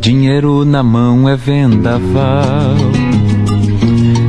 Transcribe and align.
Dinheiro 0.00 0.64
na 0.64 0.82
mão 0.82 1.28
é 1.28 1.36
vendaval, 1.36 2.76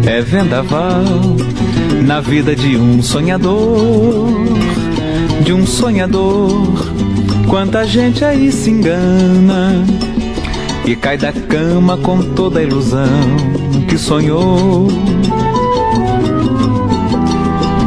é 0.06 0.20
vendaval 0.22 1.06
na 2.06 2.20
vida 2.20 2.54
de 2.54 2.76
um 2.76 3.02
sonhador, 3.02 4.28
de 5.42 5.54
um 5.54 5.66
sonhador. 5.66 6.68
Quanta 7.48 7.88
gente 7.88 8.26
aí 8.26 8.52
se 8.52 8.70
engana 8.72 9.86
e 10.86 10.98
cai 10.98 11.18
da 11.18 11.32
cama 11.32 11.96
com 11.98 12.22
toda 12.34 12.60
a 12.60 12.64
ilusão 12.64 13.08
que 13.88 13.98
sonhou. 13.98 14.90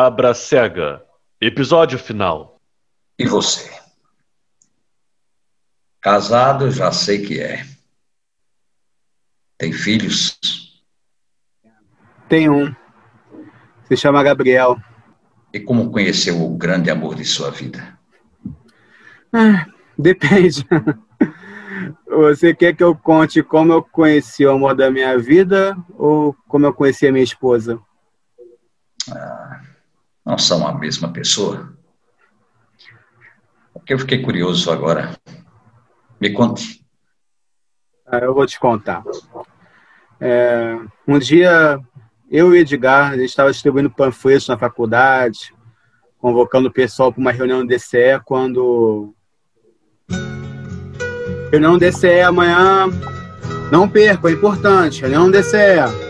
Cabra 0.00 0.32
Cega, 0.32 1.04
episódio 1.40 1.98
final. 1.98 2.60
E 3.18 3.26
você? 3.26 3.68
Casado, 6.00 6.70
já 6.70 6.92
sei 6.92 7.26
que 7.26 7.40
é. 7.40 7.66
Tem 9.58 9.72
filhos? 9.72 10.38
Tem 12.28 12.48
um. 12.48 12.72
Se 13.88 13.96
chama 13.96 14.22
Gabriel. 14.22 14.76
E 15.52 15.58
como 15.58 15.90
conheceu 15.90 16.44
o 16.44 16.56
grande 16.56 16.92
amor 16.92 17.16
de 17.16 17.24
sua 17.24 17.50
vida? 17.50 17.98
Ah, 19.32 19.66
depende. 19.98 20.64
Você 22.06 22.54
quer 22.54 22.76
que 22.76 22.84
eu 22.84 22.94
conte 22.94 23.42
como 23.42 23.72
eu 23.72 23.82
conheci 23.82 24.46
o 24.46 24.52
amor 24.52 24.76
da 24.76 24.92
minha 24.92 25.18
vida 25.18 25.76
ou 25.94 26.36
como 26.46 26.66
eu 26.66 26.72
conheci 26.72 27.04
a 27.04 27.10
minha 27.10 27.24
esposa? 27.24 27.80
Ah, 29.10 29.67
não 30.28 30.36
são 30.36 30.68
a 30.68 30.74
mesma 30.74 31.10
pessoa? 31.10 31.72
Porque 33.72 33.94
eu 33.94 33.98
fiquei 33.98 34.20
curioso 34.20 34.70
agora. 34.70 35.16
Me 36.20 36.30
conte. 36.34 36.84
Ah, 38.06 38.18
eu 38.18 38.34
vou 38.34 38.46
te 38.46 38.60
contar. 38.60 39.02
É, 40.20 40.78
um 41.06 41.18
dia, 41.18 41.80
eu 42.30 42.54
e 42.54 42.58
Edgar, 42.58 43.12
a 43.12 43.16
gente 43.16 43.30
estava 43.30 43.50
distribuindo 43.50 43.88
panfletos 43.88 44.48
na 44.48 44.58
faculdade, 44.58 45.54
convocando 46.18 46.68
o 46.68 46.72
pessoal 46.72 47.10
para 47.10 47.20
uma 47.20 47.32
reunião 47.32 47.60
do 47.60 47.68
DCE, 47.68 48.20
quando... 48.22 49.14
Reunião 51.50 51.78
do 51.78 51.78
DCE 51.78 52.20
amanhã, 52.20 52.86
não 53.72 53.88
perca, 53.88 54.28
é 54.28 54.32
importante, 54.32 55.00
reunião 55.00 55.30
do 55.30 55.38
DCE. 55.38 56.07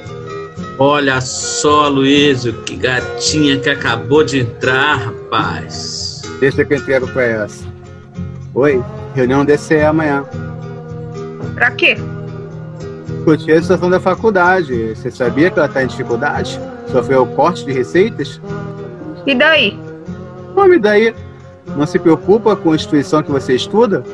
Olha 0.81 1.21
só, 1.21 1.89
Luísio, 1.89 2.53
que 2.63 2.77
gatinha 2.77 3.59
que 3.59 3.69
acabou 3.69 4.23
de 4.23 4.41
entrar, 4.41 4.97
rapaz. 4.97 6.23
Deixa 6.39 6.65
que 6.65 6.73
eu 6.73 6.79
entrego 6.79 7.09
para 7.09 7.25
essa. 7.25 7.65
Oi? 8.55 8.81
Reunião 9.13 9.45
DCE 9.45 9.81
amanhã. 9.81 10.25
Pra 11.55 11.73
quê? 11.73 11.97
Discutir 13.09 13.53
a 13.55 13.63
situação 13.63 13.91
da 13.91 13.99
faculdade. 13.99 14.95
Você 14.95 15.11
sabia 15.11 15.51
que 15.51 15.59
ela 15.59 15.67
está 15.67 15.83
em 15.83 15.89
dificuldade? 15.89 16.61
Sofreu 16.93 17.27
corte 17.27 17.65
de 17.65 17.73
receitas? 17.73 18.41
E 19.27 19.35
daí? 19.35 19.77
Como 20.55 20.75
e 20.75 20.79
daí? 20.79 21.13
Não 21.77 21.87
se 21.87 21.99
preocupa 21.99 22.55
com 22.55 22.71
a 22.71 22.77
instituição 22.77 23.21
que 23.21 23.33
você 23.33 23.57
estuda? 23.57 24.05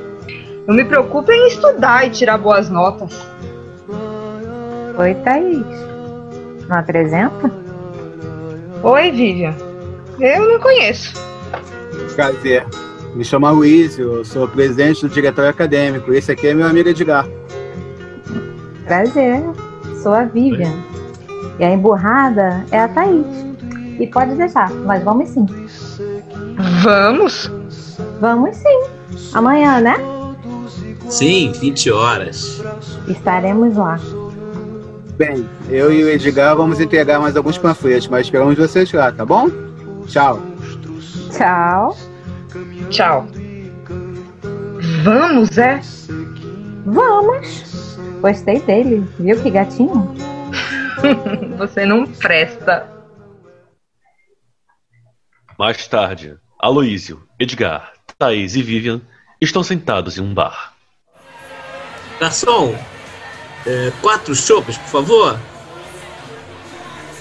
Eu 0.66 0.72
me 0.72 0.84
preocupo 0.86 1.30
em 1.30 1.46
estudar 1.48 2.06
e 2.06 2.10
tirar 2.10 2.38
boas 2.38 2.70
notas. 2.70 3.14
Oi, 4.98 5.14
Thaís. 5.16 5.93
Não 6.68 6.78
apresenta? 6.78 7.50
Oi, 8.82 9.10
Vivian. 9.10 9.54
Eu 10.20 10.48
não 10.52 10.60
conheço. 10.60 11.14
Prazer. 12.14 12.66
Me 13.14 13.24
chamo 13.24 13.50
Luiz, 13.52 13.98
eu 13.98 14.24
sou 14.24 14.48
presidente 14.48 15.06
do 15.06 15.08
diretório 15.08 15.50
acadêmico. 15.50 16.12
Esse 16.12 16.32
aqui 16.32 16.48
é 16.48 16.54
meu 16.54 16.66
amigo 16.66 16.88
Edgar. 16.88 17.26
Prazer, 18.84 19.42
sou 20.02 20.12
a 20.12 20.24
Vivian. 20.24 20.72
E 21.58 21.64
a 21.64 21.70
emburrada 21.70 22.64
é 22.70 22.80
a 22.80 22.88
Thaís. 22.88 23.26
E 23.98 24.06
pode 24.08 24.34
deixar, 24.34 24.70
mas 24.70 25.02
vamos 25.04 25.28
sim. 25.28 25.46
Vamos? 26.82 27.50
Vamos 28.20 28.56
sim. 28.56 28.84
Amanhã, 29.32 29.80
né? 29.80 29.96
Sim, 31.08 31.52
20 31.52 31.90
horas. 31.92 32.60
Estaremos 33.06 33.76
lá. 33.76 34.00
Bem, 35.16 35.48
eu 35.68 35.92
e 35.92 36.02
o 36.02 36.08
Edgar 36.10 36.56
vamos 36.56 36.80
entregar 36.80 37.20
mais 37.20 37.36
alguns 37.36 37.56
panfletos, 37.56 38.08
mas 38.08 38.26
esperamos 38.26 38.56
vocês 38.56 38.92
lá, 38.92 39.12
tá 39.12 39.24
bom? 39.24 39.48
Tchau. 40.08 40.42
Tchau. 41.30 41.96
Tchau. 42.90 43.26
Vamos, 45.04 45.56
é? 45.56 45.80
Vamos. 46.84 47.96
Gostei 48.20 48.60
dele, 48.60 49.08
viu 49.20 49.40
que 49.40 49.50
gatinho? 49.50 50.14
Você 51.58 51.86
não 51.86 52.06
presta. 52.06 52.88
Mais 55.56 55.86
tarde, 55.86 56.36
Aloísio, 56.58 57.22
Edgar, 57.38 57.92
Thaís 58.18 58.56
e 58.56 58.62
Vivian 58.62 59.00
estão 59.40 59.62
sentados 59.62 60.18
em 60.18 60.22
um 60.22 60.34
bar. 60.34 60.74
Garçom, 62.18 62.74
é, 63.66 63.92
quatro 64.00 64.34
chopes, 64.34 64.76
por 64.78 64.88
favor. 64.88 65.38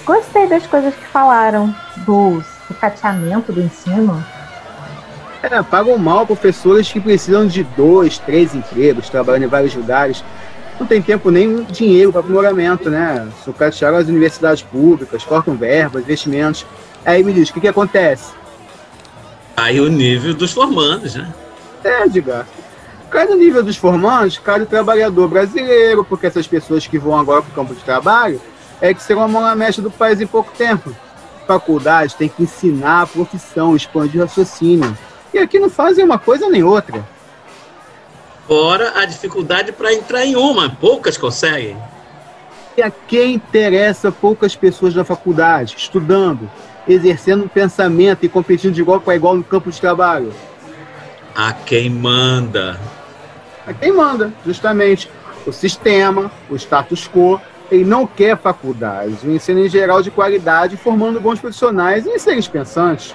Gostei 0.04 0.46
das 0.46 0.66
coisas 0.66 0.94
que 0.94 1.06
falaram, 1.06 1.74
do 2.06 2.42
sucateamento 2.68 3.52
do 3.52 3.62
ensino. 3.62 4.24
É, 5.42 5.62
pagam 5.62 5.96
mal 5.98 6.26
professores 6.26 6.90
que 6.90 7.00
precisam 7.00 7.46
de 7.46 7.62
dois, 7.62 8.18
três 8.18 8.54
empregos, 8.54 9.08
trabalhando 9.08 9.44
em 9.44 9.48
vários 9.48 9.74
lugares. 9.74 10.24
Não 10.78 10.86
tem 10.86 11.00
tempo 11.00 11.30
nem 11.30 11.64
dinheiro 11.64 12.10
para 12.10 12.20
aprimoramento, 12.20 12.90
né? 12.90 13.28
Sucatearam 13.44 13.96
as 13.96 14.08
universidades 14.08 14.62
públicas, 14.62 15.22
cortam 15.24 15.54
verbas, 15.54 16.02
investimentos. 16.02 16.66
Aí 17.04 17.22
me 17.22 17.32
diz, 17.32 17.50
o 17.50 17.54
que, 17.54 17.60
que 17.60 17.68
acontece? 17.68 18.32
Aí 19.56 19.80
o 19.80 19.88
nível 19.88 20.34
dos 20.34 20.52
formandos, 20.52 21.14
né? 21.14 21.32
É, 21.84 22.08
diga. 22.08 22.46
Cai 23.14 23.26
no 23.26 23.36
nível 23.36 23.62
dos 23.62 23.76
formandos, 23.76 24.38
cai 24.38 24.60
o 24.60 24.66
trabalhador 24.66 25.28
brasileiro, 25.28 26.04
porque 26.04 26.26
essas 26.26 26.48
pessoas 26.48 26.84
que 26.84 26.98
vão 26.98 27.16
agora 27.16 27.42
para 27.42 27.52
o 27.52 27.54
campo 27.54 27.72
de 27.72 27.80
trabalho 27.80 28.40
é 28.80 28.92
que 28.92 29.00
serão 29.00 29.22
a 29.22 29.28
mão 29.28 29.40
na 29.40 29.54
mecha 29.54 29.80
do 29.80 29.88
país 29.88 30.20
em 30.20 30.26
pouco 30.26 30.50
tempo. 30.58 30.92
Faculdade 31.46 32.16
tem 32.16 32.28
que 32.28 32.42
ensinar 32.42 33.02
a 33.02 33.06
profissão, 33.06 33.76
expandir 33.76 34.20
o 34.20 34.24
raciocínio. 34.24 34.98
E 35.32 35.38
aqui 35.38 35.60
não 35.60 35.70
fazem 35.70 36.04
uma 36.04 36.18
coisa 36.18 36.48
nem 36.48 36.64
outra. 36.64 37.06
Fora 38.48 38.98
a 38.98 39.04
dificuldade 39.04 39.70
para 39.70 39.94
entrar 39.94 40.26
em 40.26 40.34
uma, 40.34 40.70
poucas 40.70 41.16
conseguem. 41.16 41.76
E 42.76 42.82
a 42.82 42.90
quem 42.90 43.34
interessa 43.34 44.10
poucas 44.10 44.56
pessoas 44.56 44.92
na 44.92 45.04
faculdade, 45.04 45.76
estudando, 45.78 46.50
exercendo 46.88 47.48
pensamento 47.48 48.26
e 48.26 48.28
competindo 48.28 48.74
de 48.74 48.80
igual 48.80 49.00
para 49.00 49.14
igual 49.14 49.36
no 49.36 49.44
campo 49.44 49.70
de 49.70 49.80
trabalho? 49.80 50.34
A 51.32 51.52
quem 51.52 51.88
manda. 51.88 52.80
A 53.66 53.72
quem 53.72 53.92
manda, 53.92 54.32
justamente. 54.44 55.10
O 55.46 55.52
sistema, 55.52 56.30
o 56.48 56.56
status 56.56 57.06
quo, 57.06 57.38
ele 57.70 57.84
não 57.84 58.06
quer 58.06 58.36
faculdades, 58.38 59.22
o 59.22 59.30
ensino 59.30 59.60
em 59.60 59.68
geral 59.68 60.02
de 60.02 60.10
qualidade, 60.10 60.76
formando 60.76 61.20
bons 61.20 61.38
profissionais 61.38 62.06
e 62.06 62.18
seres 62.18 62.48
pensantes. 62.48 63.14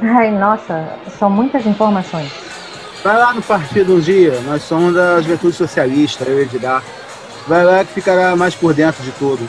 Ai, 0.00 0.30
nossa, 0.30 0.96
são 1.18 1.28
muitas 1.28 1.66
informações. 1.66 2.32
Vai 3.02 3.16
lá 3.16 3.32
no 3.32 3.42
partido 3.42 3.94
um 3.94 4.00
dia, 4.00 4.40
nós 4.42 4.62
somos 4.62 4.94
da 4.94 5.20
Juventude 5.20 5.56
Socialista, 5.56 6.24
eu 6.24 6.38
e 6.38 6.42
Edgar. 6.42 6.82
Vai 7.46 7.64
lá 7.64 7.84
que 7.84 7.94
ficará 7.94 8.36
mais 8.36 8.54
por 8.54 8.74
dentro 8.74 9.02
de 9.02 9.10
tudo. 9.12 9.48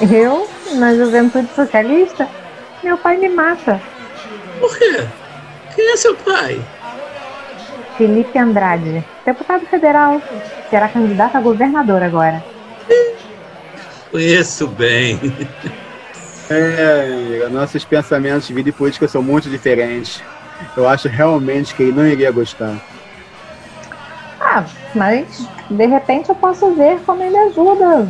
Eu? 0.00 0.48
Na 0.74 0.94
Juventude 0.94 1.48
Socialista? 1.54 2.28
Meu 2.82 2.96
pai 2.96 3.18
me 3.18 3.28
mata. 3.28 3.80
Por 4.60 4.76
quê? 4.78 5.06
Quem 5.74 5.92
é 5.92 5.96
seu 5.96 6.14
pai? 6.16 6.60
Felipe 7.98 8.38
Andrade, 8.38 9.04
deputado 9.26 9.66
federal. 9.66 10.22
Será 10.70 10.88
candidato 10.88 11.36
a 11.36 11.40
governador 11.40 12.00
agora. 12.02 12.42
Conheço 14.10 14.68
bem. 14.68 15.20
É, 16.48 17.46
nossos 17.50 17.84
pensamentos 17.84 18.46
de 18.46 18.54
vida 18.54 18.70
e 18.70 18.72
política 18.72 19.06
são 19.06 19.22
muito 19.22 19.50
diferentes. 19.50 20.22
Eu 20.76 20.88
acho 20.88 21.08
realmente 21.08 21.74
que 21.74 21.82
ele 21.82 21.92
não 21.92 22.06
iria 22.06 22.30
gostar. 22.30 22.74
Ah, 24.40 24.64
mas 24.94 25.46
de 25.68 25.86
repente 25.86 26.30
eu 26.30 26.34
posso 26.34 26.72
ver 26.74 27.00
como 27.04 27.22
ele 27.22 27.36
ajuda 27.36 28.08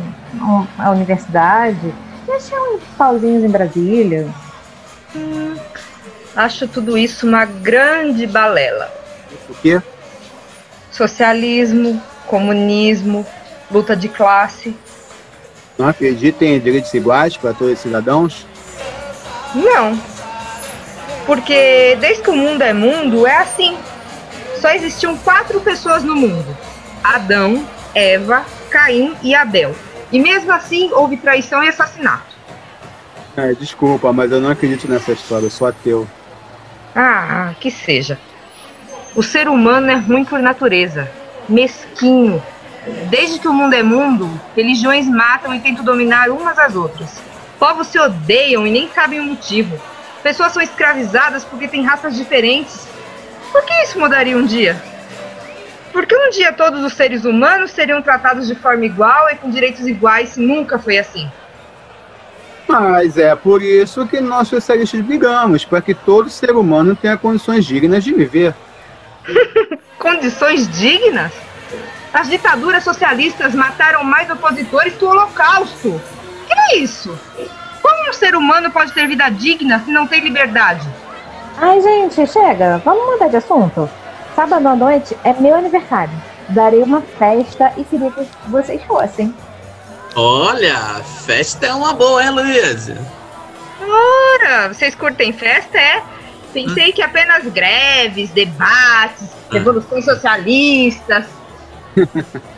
a 0.77 0.91
universidade. 0.91 1.93
E 2.27 2.31
achar 2.31 2.61
uns 2.61 2.83
pauzinhos 2.97 3.43
em 3.43 3.49
Brasília. 3.49 4.27
Acho 6.35 6.67
tudo 6.67 6.97
isso 6.97 7.27
uma 7.27 7.43
grande 7.43 8.25
balela. 8.25 8.89
O 9.49 9.53
quê? 9.55 9.81
Socialismo, 10.91 12.01
comunismo, 12.27 13.25
luta 13.71 13.95
de 13.95 14.07
classe. 14.07 14.75
Não 15.77 15.87
acredita 15.87 16.43
em 16.45 16.59
direitos 16.59 16.93
iguais 16.93 17.37
para 17.37 17.53
todos 17.53 17.73
os 17.73 17.79
cidadãos? 17.79 18.45
Não. 19.55 19.99
Porque 21.25 21.97
desde 21.99 22.23
que 22.23 22.29
o 22.29 22.35
mundo 22.35 22.61
é 22.61 22.73
mundo, 22.73 23.25
é 23.25 23.37
assim. 23.37 23.77
Só 24.59 24.71
existiam 24.71 25.17
quatro 25.17 25.61
pessoas 25.61 26.03
no 26.03 26.15
mundo: 26.15 26.57
Adão, 27.03 27.65
Eva, 27.95 28.45
Caim 28.69 29.15
e 29.23 29.33
Abel. 29.33 29.73
E 30.11 30.19
mesmo 30.19 30.51
assim 30.51 30.91
houve 30.91 31.17
traição 31.17 31.63
e 31.63 31.69
assassinato. 31.69 32.29
É, 33.37 33.53
desculpa, 33.53 34.11
mas 34.11 34.31
eu 34.31 34.41
não 34.41 34.49
acredito 34.49 34.87
nessa 34.87 35.11
história, 35.11 35.45
eu 35.45 35.51
sou 35.51 35.67
ateu. 35.67 36.07
Ah, 36.95 37.53
que 37.59 37.71
seja. 37.71 38.17
O 39.15 39.23
ser 39.23 39.47
humano 39.47 39.89
é 39.89 39.95
ruim 39.95 40.23
por 40.23 40.39
natureza, 40.39 41.09
mesquinho. 41.47 42.41
Desde 43.09 43.39
que 43.39 43.47
o 43.47 43.53
mundo 43.53 43.73
é 43.73 43.83
mundo, 43.83 44.29
religiões 44.55 45.07
matam 45.07 45.53
e 45.53 45.59
tentam 45.59 45.83
dominar 45.83 46.29
umas 46.29 46.57
às 46.57 46.75
outras. 46.75 47.21
Povos 47.57 47.87
se 47.87 47.99
odeiam 47.99 48.65
e 48.65 48.71
nem 48.71 48.87
sabem 48.89 49.19
o 49.19 49.23
motivo. 49.23 49.79
Pessoas 50.21 50.53
são 50.53 50.61
escravizadas 50.61 51.43
porque 51.43 51.67
têm 51.67 51.83
raças 51.83 52.15
diferentes. 52.15 52.87
Por 53.51 53.63
que 53.63 53.73
isso 53.83 53.99
mudaria 53.99 54.37
um 54.37 54.45
dia? 54.45 54.81
Porque 55.91 56.15
um 56.15 56.29
dia 56.29 56.53
todos 56.53 56.83
os 56.83 56.93
seres 56.93 57.25
humanos 57.25 57.71
seriam 57.71 58.01
tratados 58.01 58.47
de 58.47 58.55
forma 58.55 58.85
igual 58.85 59.29
e 59.31 59.35
com 59.35 59.49
direitos 59.49 59.87
iguais 59.87 60.29
se 60.29 60.39
nunca 60.39 60.77
foi 60.77 60.99
assim. 60.99 61.29
Mas 62.67 63.17
é 63.17 63.35
por 63.35 63.63
isso 63.63 64.05
que 64.05 64.21
nós 64.21 64.47
socialistas 64.47 65.01
brigamos, 65.01 65.65
para 65.65 65.81
que 65.81 65.95
todo 65.95 66.29
ser 66.29 66.51
humano 66.51 66.95
tenha 66.95 67.17
condições 67.17 67.65
dignas 67.65 68.03
de 68.03 68.13
viver. 68.13 68.53
Condições 69.97 70.67
dignas? 70.77 71.31
As 72.13 72.27
ditaduras 72.27 72.83
socialistas 72.83 73.53
mataram 73.53 74.03
mais 74.03 74.29
opositores 74.29 74.93
que 74.95 75.05
o 75.05 75.09
Holocausto. 75.09 76.01
Que 76.47 76.53
é 76.53 76.77
isso? 76.77 77.17
Como 77.81 78.09
um 78.09 78.13
ser 78.13 78.35
humano 78.35 78.71
pode 78.71 78.91
ter 78.93 79.07
vida 79.07 79.29
digna 79.29 79.79
se 79.79 79.91
não 79.91 80.07
tem 80.07 80.21
liberdade? 80.21 80.87
Ai, 81.57 81.81
gente, 81.81 82.25
chega. 82.27 82.81
Vamos 82.83 83.05
mudar 83.05 83.27
de 83.27 83.37
assunto. 83.37 83.89
Sábado 84.35 84.67
à 84.67 84.75
noite 84.75 85.15
é 85.23 85.33
meu 85.33 85.55
aniversário. 85.55 86.13
Darei 86.49 86.81
uma 86.81 87.01
festa 87.01 87.71
e 87.77 87.83
queria 87.83 88.09
que 88.11 88.25
vocês 88.47 88.81
fossem. 88.83 89.33
Olha, 90.15 90.75
festa 91.25 91.67
é 91.67 91.73
uma 91.73 91.93
boa, 91.93 92.23
hein, 92.23 92.31
Luísa? 92.31 92.97
Ora, 93.81 94.73
vocês 94.73 94.95
curtem 94.95 95.31
festa, 95.31 95.77
é? 95.77 96.01
Pensei 96.53 96.91
que 96.91 97.01
apenas 97.01 97.45
greves, 97.45 98.31
debates, 98.31 99.29
revoluções 99.51 100.05
socialistas. 100.05 101.25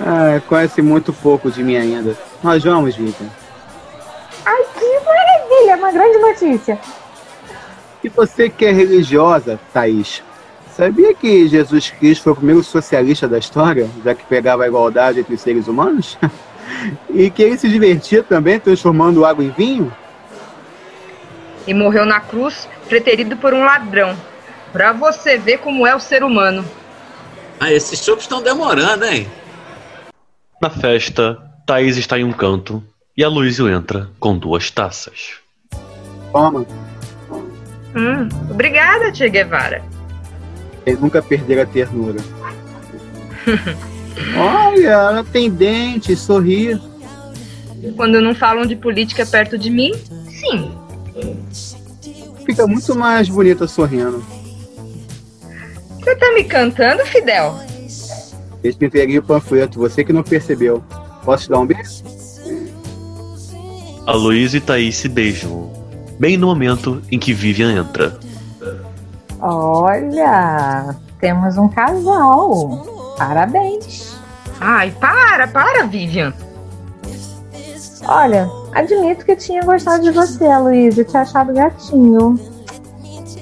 Ah, 0.00 0.40
conhece 0.48 0.82
muito 0.82 1.12
pouco 1.12 1.48
de 1.48 1.62
mim 1.62 1.76
ainda. 1.76 2.16
Nós 2.42 2.64
vamos, 2.64 2.96
Vitor. 2.96 3.26
Ai, 4.44 4.64
que 4.76 5.00
maravilha! 5.04 5.76
Uma 5.76 5.92
grande 5.92 6.18
notícia. 6.18 6.78
E 8.02 8.08
você 8.08 8.48
que 8.48 8.64
é 8.64 8.72
religiosa, 8.72 9.58
Thaís, 9.72 10.22
sabia 10.76 11.14
que 11.14 11.46
Jesus 11.48 11.90
Cristo 11.90 12.24
foi 12.24 12.32
o 12.32 12.36
primeiro 12.36 12.64
socialista 12.64 13.28
da 13.28 13.38
história, 13.38 13.88
já 14.04 14.14
que 14.14 14.24
pegava 14.24 14.64
a 14.64 14.68
igualdade 14.68 15.20
entre 15.20 15.34
os 15.34 15.40
seres 15.40 15.68
humanos? 15.68 16.18
e 17.10 17.30
que 17.30 17.42
ele 17.42 17.58
se 17.58 17.68
divertia 17.68 18.22
também 18.22 18.58
transformando 18.58 19.24
água 19.24 19.44
em 19.44 19.50
vinho? 19.50 19.92
E 21.68 21.74
morreu 21.74 22.04
na 22.06 22.18
cruz, 22.18 22.66
preterido 22.88 23.36
por 23.36 23.52
um 23.54 23.62
ladrão. 23.62 24.16
Pra 24.72 24.92
você 24.92 25.36
ver 25.38 25.58
como 25.58 25.86
é 25.86 25.94
o 25.94 26.00
ser 26.00 26.24
humano. 26.24 26.64
Ah, 27.60 27.70
esses 27.70 28.02
chupos 28.02 28.24
estão 28.24 28.42
demorando, 28.42 29.04
hein? 29.04 29.28
Na 30.60 30.70
festa, 30.70 31.38
Thaís 31.66 31.96
está 31.98 32.18
em 32.18 32.24
um 32.24 32.32
canto 32.32 32.82
e 33.16 33.22
a 33.22 33.28
Luísio 33.28 33.68
entra 33.68 34.08
com 34.18 34.36
duas 34.36 34.70
taças. 34.70 35.34
Toma, 36.32 36.64
Hum, 37.94 38.28
obrigada, 38.50 39.14
Che 39.14 39.28
Guevara. 39.28 39.82
ele 40.86 40.96
nunca 40.98 41.20
perder 41.22 41.60
a 41.60 41.66
ternura. 41.66 42.20
Olha, 44.36 44.88
ela 44.88 45.24
tem 45.24 45.50
dente, 45.50 46.14
sorri. 46.16 46.80
Quando 47.96 48.20
não 48.20 48.34
falam 48.34 48.64
de 48.66 48.74
política 48.76 49.24
perto 49.26 49.56
de 49.58 49.70
mim, 49.70 49.92
sim. 50.28 50.70
Fica 52.44 52.66
muito 52.66 52.94
mais 52.94 53.28
bonita 53.28 53.66
sorrindo. 53.66 54.24
Você 55.98 56.16
tá 56.16 56.32
me 56.32 56.44
cantando, 56.44 57.04
Fidel? 57.06 57.54
Eles 58.62 58.76
me 58.76 58.86
entreguei 58.86 59.18
o 59.18 59.22
panfleto, 59.22 59.78
você 59.78 60.02
que 60.04 60.12
não 60.12 60.22
percebeu. 60.22 60.82
Posso 61.24 61.44
te 61.44 61.50
dar 61.50 61.60
um 61.60 61.66
beijo? 61.66 62.02
A 64.06 64.12
Luísa 64.12 64.56
e 64.56 64.60
Thaís 64.60 64.96
se 64.96 65.08
beijam, 65.08 65.70
bem 66.18 66.38
no 66.38 66.46
momento 66.46 67.02
em 67.12 67.18
que 67.18 67.34
Vivian 67.34 67.78
entra. 67.78 68.18
Olha, 69.40 70.96
temos 71.20 71.58
um 71.58 71.68
casal. 71.68 73.14
Parabéns. 73.18 74.16
Ai, 74.60 74.90
para, 74.92 75.46
para, 75.46 75.86
Vivian. 75.86 76.32
Olha, 78.06 78.50
admito 78.78 79.24
que 79.24 79.34
tinha 79.34 79.62
gostado 79.62 80.04
de 80.04 80.10
você, 80.10 80.56
Luísa, 80.56 81.02
e 81.02 81.04
te 81.04 81.16
achado 81.16 81.52
gatinho. 81.52 82.38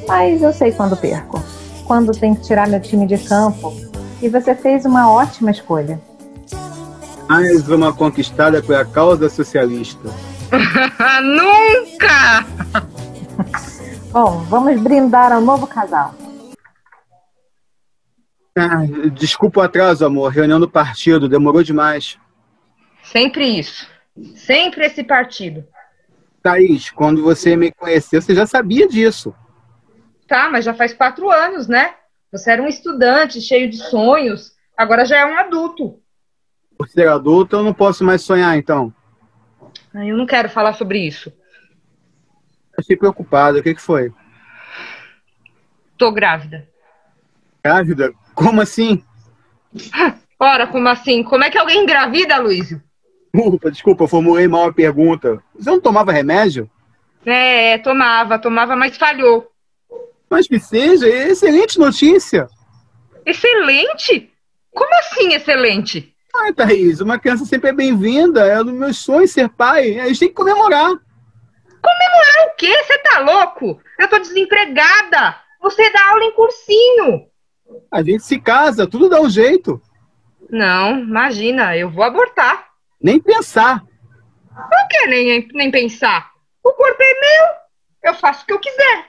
Mas 0.08 0.42
eu 0.42 0.52
sei 0.52 0.72
quando 0.72 0.96
perco. 0.96 1.42
Quando 1.84 2.12
tem 2.12 2.34
que 2.34 2.42
tirar 2.42 2.68
meu 2.68 2.80
time 2.80 3.06
de 3.06 3.18
campo. 3.18 3.74
E 4.22 4.28
você 4.28 4.54
fez 4.54 4.84
uma 4.84 5.10
ótima 5.10 5.50
escolha. 5.50 6.00
Mais 7.28 7.68
uma 7.68 7.92
conquistada 7.92 8.62
pela 8.62 8.84
causa 8.84 9.28
socialista. 9.28 10.08
Nunca! 11.22 12.46
Bom, 14.10 14.38
vamos 14.48 14.80
brindar 14.80 15.32
ao 15.32 15.40
novo 15.40 15.66
casal. 15.66 16.14
Ah, 18.56 18.86
desculpa 19.12 19.60
o 19.60 19.62
atraso, 19.62 20.06
amor. 20.06 20.32
Reunião 20.32 20.58
do 20.58 20.68
partido, 20.68 21.28
demorou 21.28 21.62
demais. 21.62 22.16
Sempre 23.04 23.44
isso. 23.44 23.95
Sempre 24.34 24.86
esse 24.86 25.04
partido. 25.04 25.66
Thaís, 26.42 26.90
quando 26.90 27.22
você 27.22 27.56
me 27.56 27.72
conheceu, 27.72 28.22
você 28.22 28.34
já 28.34 28.46
sabia 28.46 28.88
disso. 28.88 29.34
Tá, 30.26 30.48
mas 30.48 30.64
já 30.64 30.74
faz 30.74 30.92
quatro 30.92 31.30
anos, 31.30 31.66
né? 31.68 31.94
Você 32.32 32.50
era 32.50 32.62
um 32.62 32.66
estudante 32.66 33.40
cheio 33.40 33.68
de 33.70 33.76
sonhos, 33.76 34.52
agora 34.76 35.04
já 35.04 35.18
é 35.18 35.26
um 35.26 35.38
adulto. 35.38 36.00
Por 36.76 36.88
ser 36.88 37.08
adulto, 37.08 37.56
eu 37.56 37.62
não 37.62 37.72
posso 37.72 38.04
mais 38.04 38.22
sonhar, 38.22 38.56
então. 38.56 38.92
Ai, 39.94 40.10
Eu 40.10 40.16
não 40.16 40.26
quero 40.26 40.48
falar 40.48 40.74
sobre 40.74 40.98
isso. 40.98 41.32
Achei 42.78 42.96
preocupado. 42.96 43.58
O 43.58 43.62
que, 43.62 43.74
que 43.74 43.80
foi? 43.80 44.12
Tô 45.96 46.12
grávida. 46.12 46.68
Grávida? 47.64 48.12
Como 48.34 48.60
assim? 48.60 49.02
Ora, 50.38 50.66
como 50.66 50.86
assim? 50.88 51.22
Como 51.22 51.42
é 51.42 51.50
que 51.50 51.56
alguém 51.56 51.82
engravida, 51.82 52.36
Luísio? 52.38 52.82
Desculpa, 53.36 53.70
desculpa, 53.70 54.04
eu 54.04 54.08
formulei 54.08 54.48
mal 54.48 54.64
a 54.64 54.72
pergunta. 54.72 55.42
Você 55.54 55.68
não 55.68 55.80
tomava 55.80 56.10
remédio? 56.10 56.70
É, 57.24 57.76
tomava, 57.78 58.38
tomava, 58.38 58.74
mas 58.74 58.96
falhou. 58.96 59.46
Mas 60.30 60.48
que 60.48 60.58
seja, 60.58 61.06
excelente 61.06 61.78
notícia. 61.78 62.48
Excelente? 63.26 64.32
Como 64.72 64.90
assim 65.00 65.34
excelente? 65.34 66.14
Ai, 66.34 66.52
Thaís, 66.54 67.00
uma 67.00 67.18
criança 67.18 67.44
sempre 67.44 67.70
é 67.70 67.72
bem-vinda. 67.74 68.46
É 68.46 68.60
um 68.60 68.64
dos 68.64 68.74
meus 68.74 68.98
sonhos 68.98 69.32
ser 69.32 69.50
pai. 69.50 70.00
A 70.00 70.06
gente 70.08 70.20
tem 70.20 70.28
que 70.28 70.34
comemorar. 70.34 70.88
Comemorar 70.88 72.48
o 72.48 72.56
quê? 72.56 72.72
Você 72.84 72.98
tá 72.98 73.18
louco? 73.20 73.78
Eu 73.98 74.08
tô 74.08 74.18
desempregada. 74.18 75.36
Você 75.60 75.90
dá 75.90 76.10
aula 76.10 76.24
em 76.24 76.32
cursinho. 76.32 77.26
A 77.92 78.02
gente 78.02 78.22
se 78.22 78.40
casa, 78.40 78.86
tudo 78.86 79.10
dá 79.10 79.20
um 79.20 79.28
jeito. 79.28 79.80
Não, 80.48 81.00
imagina, 81.00 81.76
eu 81.76 81.90
vou 81.90 82.04
abortar. 82.04 82.65
Nem 83.00 83.20
pensar. 83.20 83.84
Por 84.54 84.88
que 84.88 85.06
nem, 85.06 85.48
nem 85.52 85.70
pensar? 85.70 86.30
O 86.62 86.72
corpo 86.72 87.02
é 87.02 87.14
meu. 87.14 88.10
Eu 88.10 88.14
faço 88.14 88.42
o 88.42 88.46
que 88.46 88.52
eu 88.52 88.58
quiser. 88.58 89.06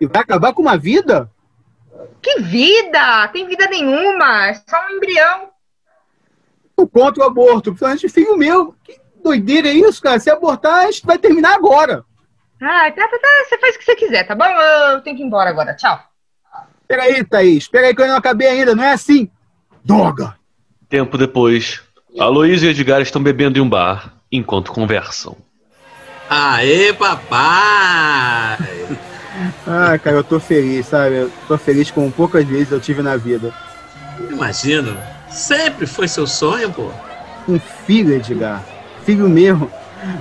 E 0.00 0.06
vai 0.06 0.22
acabar 0.22 0.52
com 0.52 0.62
uma 0.62 0.76
vida? 0.76 1.30
Que 2.22 2.40
vida? 2.40 3.28
Tem 3.28 3.46
vida 3.46 3.66
nenhuma. 3.66 4.46
É 4.48 4.54
só 4.54 4.86
um 4.86 4.96
embrião. 4.96 5.50
Sou 6.78 6.88
contra 6.88 7.22
o 7.22 7.26
aborto, 7.26 7.70
principalmente 7.70 8.08
filho 8.08 8.36
meu. 8.36 8.74
Que 8.84 8.98
doideira 9.22 9.68
é 9.68 9.72
isso, 9.72 10.00
cara? 10.00 10.18
Se 10.18 10.30
abortar, 10.30 10.86
a 10.86 10.90
gente 10.90 11.04
vai 11.04 11.18
terminar 11.18 11.54
agora. 11.54 12.04
Ah, 12.62 12.90
tá, 12.90 13.08
tá, 13.08 13.18
tá. 13.18 13.28
Você 13.48 13.58
faz 13.58 13.74
o 13.74 13.78
que 13.78 13.84
você 13.84 13.96
quiser, 13.96 14.26
tá 14.26 14.34
bom? 14.34 14.44
Eu 14.44 15.00
tenho 15.02 15.16
que 15.16 15.22
ir 15.22 15.26
embora 15.26 15.50
agora. 15.50 15.74
Tchau. 15.74 15.98
Peraí, 16.86 17.24
Thaís. 17.24 17.68
Peraí 17.68 17.94
que 17.94 18.02
eu 18.02 18.08
não 18.08 18.16
acabei 18.16 18.48
ainda. 18.48 18.74
Não 18.74 18.84
é 18.84 18.92
assim. 18.92 19.30
Droga. 19.84 20.36
Tempo 20.88 21.16
depois, 21.16 21.82
Aloysio 22.18 22.68
e 22.68 22.70
Edgar 22.70 23.00
estão 23.00 23.22
bebendo 23.22 23.58
em 23.58 23.62
um 23.62 23.68
bar 23.68 24.14
enquanto 24.30 24.72
conversam. 24.72 25.36
Aê, 26.28 26.92
papai! 26.92 28.58
Ah, 29.66 29.96
cara, 29.96 30.16
eu 30.16 30.24
tô 30.24 30.38
feliz, 30.38 30.86
sabe? 30.86 31.14
Eu 31.14 31.30
tô 31.46 31.56
feliz 31.56 31.90
com 31.90 32.10
poucas 32.10 32.44
vezes 32.44 32.72
eu 32.72 32.80
tive 32.80 33.00
na 33.00 33.16
vida. 33.16 33.54
Imagino. 34.28 34.94
Sempre 35.30 35.86
foi 35.86 36.08
seu 36.08 36.26
sonho, 36.26 36.70
pô. 36.70 36.90
Um 37.48 37.58
filho, 37.58 38.12
Edgar. 38.12 38.62
Filho 39.04 39.28
mesmo. 39.30 39.70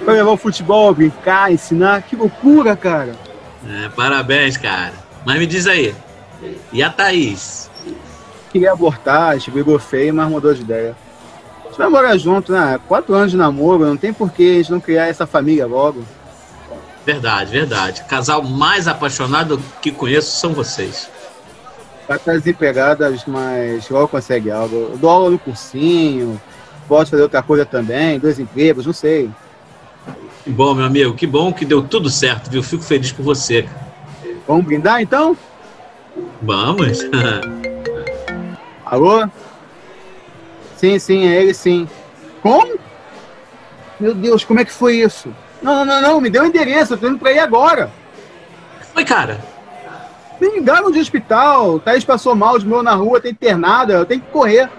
Pra 0.06 0.14
levar 0.14 0.32
o 0.32 0.38
futebol, 0.38 0.94
brincar, 0.94 1.52
ensinar. 1.52 2.04
Que 2.04 2.16
loucura, 2.16 2.78
cara. 2.78 3.14
É, 3.68 3.90
parabéns, 3.90 4.56
cara. 4.56 4.94
Mas 5.26 5.40
me 5.40 5.46
diz 5.46 5.68
aí, 5.68 5.94
e 6.72 6.82
a 6.82 6.90
Thaís? 6.90 7.70
Queria 8.52 8.72
abortar, 8.72 9.30
a 9.30 9.38
gente 9.38 9.52
brigou 9.52 9.78
feio, 9.80 10.14
mas 10.14 10.30
mudou 10.30 10.54
de 10.54 10.62
ideia. 10.62 10.96
Gente 11.80 11.92
vai 11.92 12.02
morar 12.02 12.18
junto, 12.18 12.52
né? 12.52 12.78
Quatro 12.90 13.16
anos 13.16 13.32
de 13.32 13.38
namoro, 13.38 13.86
não 13.86 13.96
tem 13.96 14.12
por 14.12 14.30
que 14.34 14.52
a 14.52 14.56
gente 14.56 14.70
não 14.70 14.82
criar 14.82 15.08
essa 15.08 15.26
família 15.26 15.66
logo. 15.66 16.04
Verdade, 17.06 17.52
verdade. 17.52 18.04
Casal 18.04 18.44
mais 18.44 18.86
apaixonado 18.86 19.58
que 19.82 19.90
conheço 19.90 20.38
são 20.38 20.52
vocês. 20.52 21.10
Estar 22.10 22.34
desempregadas, 22.34 23.24
mas 23.26 23.90
logo 23.90 24.10
consegue 24.10 24.52
algo. 24.52 24.76
Eu 24.92 24.98
dou 24.98 25.10
aula 25.10 25.30
no 25.30 25.40
cursinho, 25.40 26.40
posso 26.86 27.12
fazer 27.12 27.24
outra 27.24 27.42
coisa 27.42 27.66
também, 27.66 28.20
dois 28.20 28.40
empregos, 28.40 28.86
não 28.86 28.92
sei. 28.92 29.30
Que 30.44 30.50
bom, 30.50 30.74
meu 30.74 30.84
amigo, 30.84 31.14
que 31.14 31.26
bom 31.26 31.54
que 31.54 31.64
deu 31.64 31.82
tudo 31.82 32.10
certo, 32.10 32.50
viu? 32.50 32.62
Fico 32.62 32.84
feliz 32.84 33.14
por 33.14 33.24
você. 33.24 33.70
Vamos 34.46 34.66
brindar 34.66 35.02
então? 35.02 35.38
Vamos. 36.42 37.00
Alô? 38.86 39.30
Sim, 40.80 40.98
sim, 40.98 41.28
é 41.28 41.42
ele 41.42 41.54
sim. 41.54 41.90
Como? 42.42 42.80
Meu 44.00 44.14
Deus, 44.14 44.46
como 44.46 44.62
é 44.62 44.66
que 44.66 44.72
foi 44.72 44.96
isso? 44.96 45.30
Não, 45.62 45.84
não, 45.84 46.02
não, 46.02 46.22
me 46.22 46.30
dê 46.30 46.40
o 46.40 46.46
endereço, 46.46 46.94
eu 46.94 46.98
tô 46.98 47.10
indo 47.10 47.20
pra 47.20 47.34
ir 47.34 47.40
agora. 47.40 47.92
Oi, 48.96 49.04
cara. 49.04 49.44
Me 50.40 50.50
ligaram 50.52 50.90
de 50.90 51.00
hospital, 51.00 51.72
o 51.72 51.80
Thaís 51.82 52.06
passou 52.06 52.34
mal 52.34 52.58
de 52.58 52.66
meu 52.66 52.82
na 52.82 52.94
rua, 52.94 53.20
tem 53.20 53.32
internada, 53.32 53.92
eu 53.92 54.06
tenho 54.06 54.22
que 54.22 54.32
correr. 54.32 54.70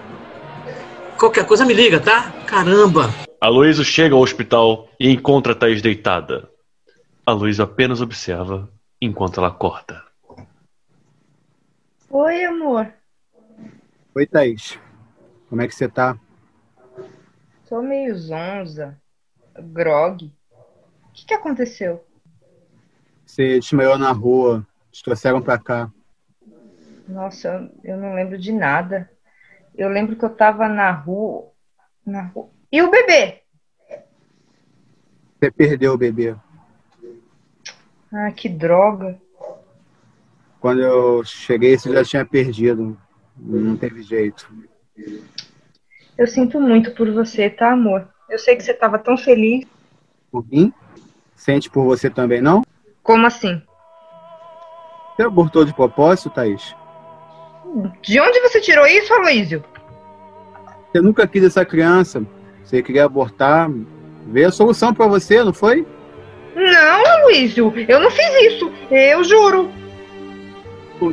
Qualquer 1.19 1.45
coisa 1.45 1.63
me 1.65 1.73
liga, 1.75 1.99
tá? 1.99 2.31
Caramba. 2.47 3.13
Aloysio 3.39 3.85
chega 3.85 4.15
ao 4.15 4.21
hospital 4.21 4.89
e 4.99 5.07
encontra 5.11 5.51
a 5.51 5.55
Thaís 5.55 5.83
deitada. 5.83 6.49
Aloysio 7.23 7.63
apenas 7.63 8.01
observa 8.01 8.67
enquanto 8.99 9.39
ela 9.39 9.49
acorda. 9.49 10.01
Oi, 12.09 12.43
amor. 12.43 12.91
Oi, 14.15 14.25
Thaís. 14.25 14.79
Como 15.51 15.61
é 15.61 15.67
que 15.67 15.75
você 15.75 15.89
tá? 15.89 16.17
Tô 17.67 17.81
meio 17.81 18.15
zonza. 18.17 18.97
Grog. 19.59 20.23
O 20.23 21.11
que, 21.11 21.25
que 21.25 21.33
aconteceu? 21.33 22.07
Você 23.25 23.59
desmaiou 23.59 23.97
na 23.97 24.13
rua, 24.13 24.65
te 24.89 25.03
trouxeram 25.03 25.41
pra 25.41 25.59
cá. 25.59 25.91
Nossa, 27.05 27.49
eu, 27.49 27.95
eu 27.95 27.97
não 27.97 28.15
lembro 28.15 28.37
de 28.37 28.53
nada. 28.53 29.11
Eu 29.75 29.89
lembro 29.89 30.15
que 30.15 30.23
eu 30.23 30.29
tava 30.29 30.69
na 30.69 30.89
rua. 30.89 31.51
Na 32.05 32.21
rua. 32.27 32.49
E 32.71 32.81
o 32.81 32.89
bebê? 32.89 33.41
Você 35.37 35.51
perdeu 35.51 35.91
o 35.91 35.97
bebê. 35.97 36.33
Ah, 38.09 38.31
que 38.31 38.47
droga. 38.47 39.19
Quando 40.61 40.81
eu 40.81 41.25
cheguei, 41.25 41.77
você 41.77 41.91
já 41.91 42.05
tinha 42.05 42.25
perdido. 42.25 42.97
Não 43.35 43.75
teve 43.75 44.01
jeito. 44.01 44.49
Eu 46.17 46.27
sinto 46.27 46.59
muito 46.59 46.91
por 46.91 47.11
você, 47.11 47.49
tá, 47.49 47.71
amor? 47.71 48.07
Eu 48.29 48.37
sei 48.37 48.55
que 48.55 48.63
você 48.63 48.73
tava 48.73 48.99
tão 48.99 49.17
feliz. 49.17 49.65
Por 50.31 50.45
mim? 50.49 50.71
Sente 51.35 51.69
por 51.69 51.83
você 51.83 52.09
também, 52.09 52.41
não? 52.41 52.61
Como 53.03 53.25
assim? 53.25 53.61
Você 55.15 55.23
abortou 55.23 55.65
de 55.65 55.73
propósito, 55.73 56.29
Thaís? 56.29 56.75
De 58.01 58.19
onde 58.19 58.39
você 58.41 58.61
tirou 58.61 58.85
isso, 58.85 59.13
Aloysio? 59.13 59.63
Você 60.91 61.01
nunca 61.01 61.27
quis 61.27 61.43
essa 61.43 61.65
criança. 61.65 62.25
Você 62.63 62.81
queria 62.83 63.05
abortar. 63.05 63.69
Veio 64.27 64.47
a 64.47 64.51
solução 64.51 64.93
pra 64.93 65.07
você, 65.07 65.43
não 65.43 65.53
foi? 65.53 65.85
Não, 66.55 67.05
Aloysio, 67.05 67.73
eu 67.87 67.99
não 67.99 68.11
fiz 68.11 68.53
isso. 68.53 68.71
Eu 68.91 69.23
juro. 69.23 69.71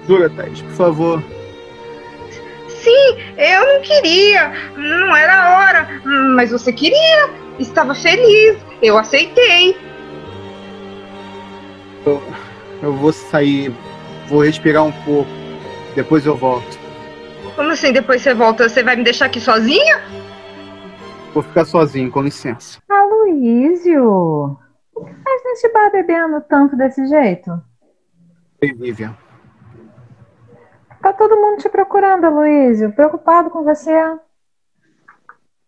Jura, 0.07 0.29
Thaís, 0.29 0.61
por 0.61 0.73
favor. 0.73 1.38
Sim, 2.89 3.35
eu 3.37 3.67
não 3.67 3.83
queria. 3.83 4.51
Não 4.75 5.15
era 5.15 5.35
a 5.35 5.59
hora. 5.59 5.89
Mas 6.35 6.51
você 6.51 6.73
queria. 6.73 7.31
Estava 7.59 7.95
feliz. 7.95 8.57
Eu 8.81 8.97
aceitei. 8.97 9.77
Eu, 12.07 12.23
eu 12.83 12.93
vou 12.95 13.13
sair, 13.13 13.75
vou 14.27 14.43
respirar 14.43 14.85
um 14.85 14.93
pouco. 15.05 15.31
Depois 15.95 16.25
eu 16.25 16.35
volto. 16.35 16.79
Como 17.55 17.71
assim? 17.71 17.93
Depois 17.93 18.23
você 18.23 18.33
volta? 18.33 18.69
Você 18.69 18.83
vai 18.83 18.97
me 18.97 19.05
deixar 19.05 19.27
aqui 19.27 19.41
sozinha? 19.41 20.01
Vou 21.35 21.43
ficar 21.43 21.67
sozinho, 21.67 22.11
com 22.11 22.23
licença. 22.23 22.79
Aloísio, 22.89 24.59
o 24.95 25.05
que 25.05 25.13
faz 25.13 25.43
nesse 25.45 25.71
bar 25.73 25.91
bebendo 25.91 26.41
tanto 26.49 26.75
desse 26.75 27.07
jeito? 27.07 27.51
Oi, 28.63 28.73
Vivian. 28.73 29.15
Tá 31.01 31.13
todo 31.13 31.37
mundo 31.37 31.59
te 31.59 31.69
procurando, 31.69 32.25
Aloísio, 32.25 32.93
preocupado 32.93 33.51
com 33.51 33.63
você. 33.63 33.93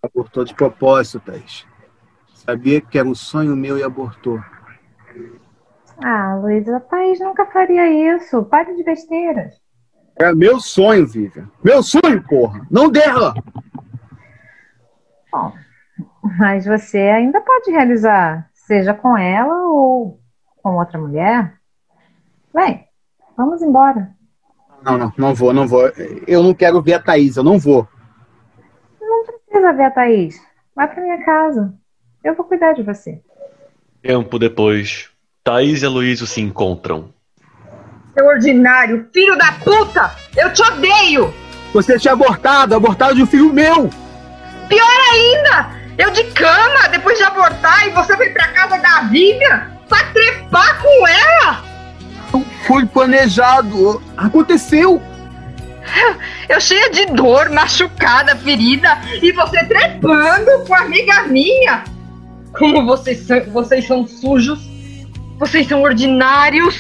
Abortou 0.03 0.45
de 0.45 0.55
propósito, 0.55 1.21
Thaís. 1.21 1.67
Sabia 2.35 2.81
que 2.81 2.99
era 2.99 3.09
um 3.09 3.15
sonho 3.15 3.55
meu 3.55 3.79
e 3.79 3.83
abortou. 3.83 4.41
Ah, 6.03 6.37
Luísa, 6.37 6.79
a 6.79 6.81
Thaís 6.81 7.21
nunca 7.21 7.47
faria 7.47 8.17
isso. 8.17 8.43
Pare 8.45 8.75
de 8.75 8.83
besteiras. 8.83 9.55
É 10.17 10.35
meu 10.35 10.59
sonho, 10.59 11.07
Vivian. 11.07 11.49
Meu 11.63 11.83
sonho, 11.83 12.23
porra. 12.27 12.67
Não 12.71 12.91
dela. 12.91 13.35
Bom, 15.31 15.53
mas 16.39 16.67
você 16.67 16.99
ainda 16.99 17.41
pode 17.41 17.71
realizar, 17.71 18.51
seja 18.53 18.93
com 18.93 19.17
ela 19.17 19.69
ou 19.69 20.21
com 20.63 20.77
outra 20.77 20.99
mulher. 20.99 21.55
Vem, 22.53 22.87
vamos 23.37 23.63
embora. 23.63 24.15
Não, 24.83 24.97
não, 24.97 25.13
não 25.17 25.35
vou, 25.35 25.53
não 25.53 25.67
vou. 25.67 25.91
Eu 26.27 26.43
não 26.43 26.55
quero 26.55 26.81
ver 26.81 26.95
a 26.95 27.01
Thaís, 27.01 27.37
eu 27.37 27.43
não 27.43 27.59
vou. 27.59 27.87
Não 29.01 29.25
precisa 29.25 29.73
ver 29.73 29.85
a 29.85 29.91
Thaís. 29.91 30.41
Vai 30.75 30.89
pra 30.89 31.03
minha 31.03 31.23
casa. 31.25 31.75
Eu 32.25 32.35
vou 32.35 32.45
cuidar 32.45 32.73
de 32.73 32.83
você. 32.83 33.21
Tempo 34.03 34.39
depois, 34.39 35.11
Thaís 35.45 35.83
e 35.83 35.87
Aloysio 35.87 36.27
se 36.27 36.41
encontram. 36.41 37.13
Seu 38.15 38.27
ordinário, 38.27 39.09
filho 39.13 39.37
da 39.37 39.53
puta! 39.53 40.11
Eu 40.37 40.53
te 40.53 40.63
odeio! 40.63 41.33
Você 41.73 41.99
tinha 41.99 42.13
abortado, 42.13 42.75
abortado 42.75 43.15
de 43.15 43.23
um 43.23 43.27
filho 43.27 43.53
meu. 43.53 43.89
Pior 44.69 45.01
ainda! 45.13 45.81
Eu 45.97 46.11
de 46.11 46.25
cama, 46.33 46.89
depois 46.91 47.19
de 47.19 47.25
abortar, 47.25 47.87
e 47.87 47.91
você 47.91 48.17
foi 48.17 48.31
pra 48.31 48.49
casa 48.49 48.79
da 48.79 49.03
Vivian 49.03 49.71
pra 49.89 50.05
trepar 50.13 50.81
com 50.83 51.07
ela! 51.07 51.70
Foi 52.67 52.87
planejado. 52.87 54.03
Aconteceu. 54.17 55.01
Eu 56.49 56.61
cheia 56.61 56.91
de 56.91 57.07
dor, 57.07 57.51
machucada, 57.51 58.37
ferida, 58.37 58.99
e 59.23 59.33
você 59.33 59.65
trepando 59.65 60.65
com 60.67 60.75
a 60.75 60.81
amiga 60.81 61.23
minha! 61.25 61.85
Como 62.59 62.85
vocês 62.85 63.21
são, 63.21 63.41
vocês 63.53 63.87
são 63.87 64.07
sujos! 64.07 64.61
Vocês 65.39 65.67
são 65.67 65.83
ordinários! 65.83 66.77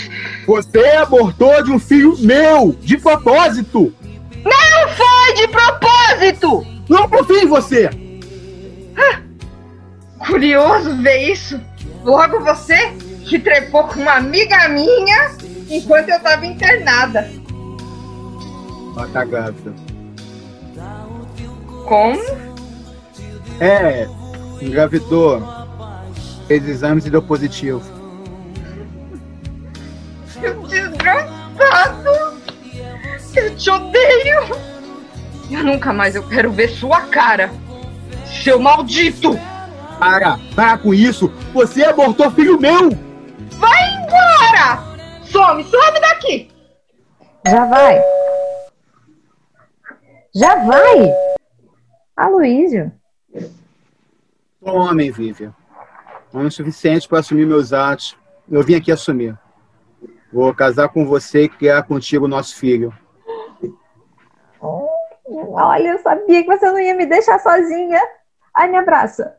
Você 0.47 0.85
abortou 0.97 1.63
de 1.63 1.71
um 1.71 1.79
filho 1.79 2.17
meu, 2.19 2.77
de 2.81 2.99
propósito. 2.99 3.93
Não 4.45 4.89
foi 4.89 5.35
de 5.35 5.49
propósito! 5.49 6.67
Não 6.89 7.09
confio 7.09 7.39
em 7.39 7.47
você. 7.47 7.89
Curioso 10.19 10.97
ver 11.03 11.31
isso. 11.31 11.61
Logo 12.05 12.41
você 12.41 12.93
que 13.25 13.39
trepou 13.39 13.85
com 13.85 14.01
uma 14.01 14.15
amiga 14.15 14.69
minha 14.69 15.31
enquanto 15.71 16.09
eu 16.09 16.21
tava 16.21 16.45
internada. 16.45 17.31
Ela 18.97 19.09
tá. 19.09 19.27
Como? 21.87 22.21
É, 23.61 24.09
engravidou. 24.61 25.43
Fez 26.47 26.69
exames 26.69 27.07
e 27.07 27.11
deu 27.11 27.23
positivo. 27.23 27.81
Seu 30.27 30.63
desgraçado! 30.67 32.41
Eu 33.35 33.57
te 33.57 33.71
odeio! 33.71 34.41
Eu 35.51 35.65
nunca 35.65 35.93
mais 35.93 36.17
eu 36.17 36.27
quero 36.27 36.51
ver 36.51 36.69
sua 36.69 37.03
cara! 37.03 37.51
Seu 38.43 38.59
maldito! 38.59 39.39
Para, 39.99 40.39
para 40.55 40.79
com 40.79 40.93
isso! 40.93 41.31
Você 41.53 41.85
abortou 41.85 42.31
filho 42.31 42.59
meu! 42.59 43.10
Some, 45.31 45.65
some 45.65 46.01
daqui! 46.01 46.51
Já 47.47 47.65
vai. 47.67 48.03
Já 50.35 50.55
vai! 50.65 51.13
Aloísio. 52.17 52.93
Sou 54.63 54.75
homem, 54.75 55.11
Vivian. 55.11 55.55
Homem 56.33 56.51
suficiente 56.51 57.09
para 57.09 57.21
assumir 57.21 57.47
meus 57.47 57.73
atos. 57.73 58.17
Eu 58.51 58.63
vim 58.63 58.75
aqui 58.75 58.93
assumir. 58.93 59.39
Vou 60.33 60.55
casar 60.55 60.89
com 60.89 61.07
você 61.07 61.45
e 61.45 61.49
criar 61.49 61.83
contigo 61.85 62.29
nosso 62.29 62.57
filho. 62.57 62.93
Olha, 65.25 65.89
eu 65.89 65.99
sabia 65.99 66.43
que 66.43 66.49
você 66.49 66.67
não 66.71 66.79
ia 66.79 66.95
me 66.95 67.07
deixar 67.07 67.39
sozinha. 67.39 68.01
Ai, 68.55 68.69
me 68.69 68.77
abraça. 68.77 69.37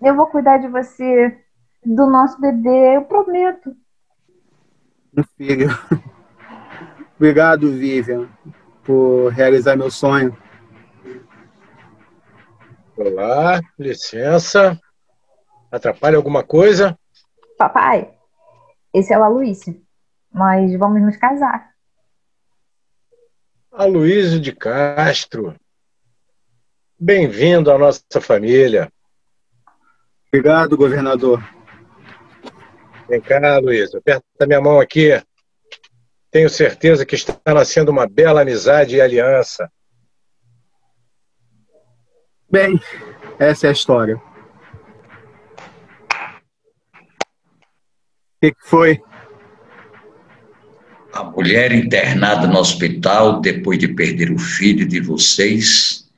Eu 0.00 0.16
vou 0.16 0.26
cuidar 0.26 0.58
de 0.58 0.68
você, 0.68 1.38
do 1.84 2.06
nosso 2.06 2.40
bebê, 2.40 2.96
eu 2.96 3.02
prometo. 3.02 3.74
Um 5.16 5.24
filho. 5.36 5.68
Obrigado, 7.16 7.72
Vivian, 7.72 8.28
por 8.84 9.28
realizar 9.28 9.76
meu 9.76 9.90
sonho. 9.90 10.36
Olá, 12.96 13.60
licença. 13.78 14.78
Atrapalha 15.70 16.16
alguma 16.16 16.42
coisa? 16.42 16.98
Papai, 17.58 18.12
esse 18.92 19.12
é 19.12 19.18
o 19.18 19.22
Aloísio. 19.22 19.80
Nós 20.32 20.74
vamos 20.78 21.02
nos 21.02 21.16
casar. 21.16 21.70
Aloísio 23.72 24.40
de 24.40 24.52
Castro. 24.52 25.54
Bem-vindo 26.98 27.70
à 27.70 27.78
nossa 27.78 28.20
família. 28.20 28.92
Obrigado, 30.28 30.76
governador. 30.76 31.42
Vem 33.10 33.20
cá, 33.20 33.56
Aloísio. 33.56 33.98
Aperta 33.98 34.46
minha 34.46 34.60
mão 34.60 34.78
aqui. 34.78 35.20
Tenho 36.30 36.48
certeza 36.48 37.04
que 37.04 37.16
está 37.16 37.36
nascendo 37.52 37.90
uma 37.90 38.06
bela 38.08 38.42
amizade 38.42 38.94
e 38.94 39.00
aliança. 39.00 39.68
Bem, 42.48 42.80
essa 43.36 43.66
é 43.66 43.70
a 43.70 43.72
história. 43.72 44.14
O 44.14 44.22
que, 48.40 48.52
que 48.52 48.62
foi? 48.62 49.02
A 51.12 51.24
mulher 51.24 51.72
internada 51.72 52.46
no 52.46 52.60
hospital 52.60 53.40
depois 53.40 53.76
de 53.76 53.88
perder 53.88 54.30
o 54.30 54.38
filho 54.38 54.86
de 54.86 55.00
vocês 55.00 56.08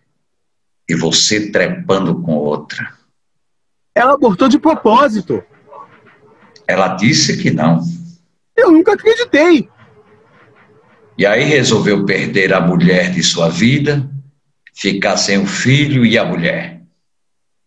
e 0.87 0.95
você 0.95 1.51
trepando 1.51 2.21
com 2.21 2.35
outra. 2.35 2.93
Ela 3.95 4.13
abortou 4.13 4.47
de 4.47 4.59
propósito. 4.59 5.43
Ela 6.73 6.95
disse 6.95 7.37
que 7.37 7.51
não. 7.51 7.85
Eu 8.57 8.73
nunca 8.73 8.95
acreditei. 8.95 9.69
E 11.19 11.27
aí 11.27 11.45
resolveu 11.45 12.07
perder 12.07 12.55
a 12.55 12.63
mulher 12.63 13.11
de 13.11 13.23
sua 13.23 13.51
vida, 13.51 14.11
ficar 14.73 15.19
sem 15.19 15.37
o 15.37 15.47
filho 15.47 16.07
e 16.07 16.17
a 16.17 16.25
mulher. 16.25 16.81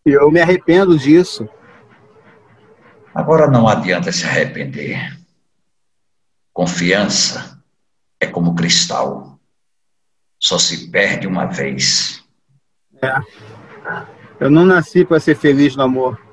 Eu 0.04 0.32
me 0.32 0.42
arrependo 0.42 0.98
disso. 0.98 1.48
Agora 3.14 3.48
não 3.48 3.68
adianta 3.68 4.12
se 4.12 4.26
arrepender. 4.26 5.16
Confiança 6.52 7.62
é 8.20 8.26
como 8.26 8.56
cristal. 8.56 9.40
Só 10.40 10.58
se 10.58 10.90
perde 10.90 11.28
uma 11.28 11.46
vez. 11.46 12.24
É. 13.04 13.20
Eu 14.40 14.50
não 14.50 14.66
nasci 14.66 15.06
para 15.06 15.20
ser 15.20 15.36
feliz 15.36 15.76
no 15.76 15.84
amor. 15.84 16.25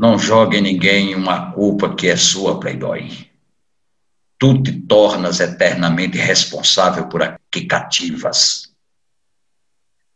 Não 0.00 0.18
jogue 0.18 0.56
em 0.56 0.62
ninguém 0.62 1.14
uma 1.14 1.52
culpa 1.52 1.94
que 1.94 2.08
é 2.08 2.16
sua, 2.16 2.58
Playboy. 2.58 3.06
Tu 4.38 4.62
te 4.62 4.72
tornas 4.72 5.40
eternamente 5.40 6.16
responsável 6.16 7.06
por 7.06 7.22
a 7.22 7.38
que 7.50 7.66
cativas. 7.66 8.72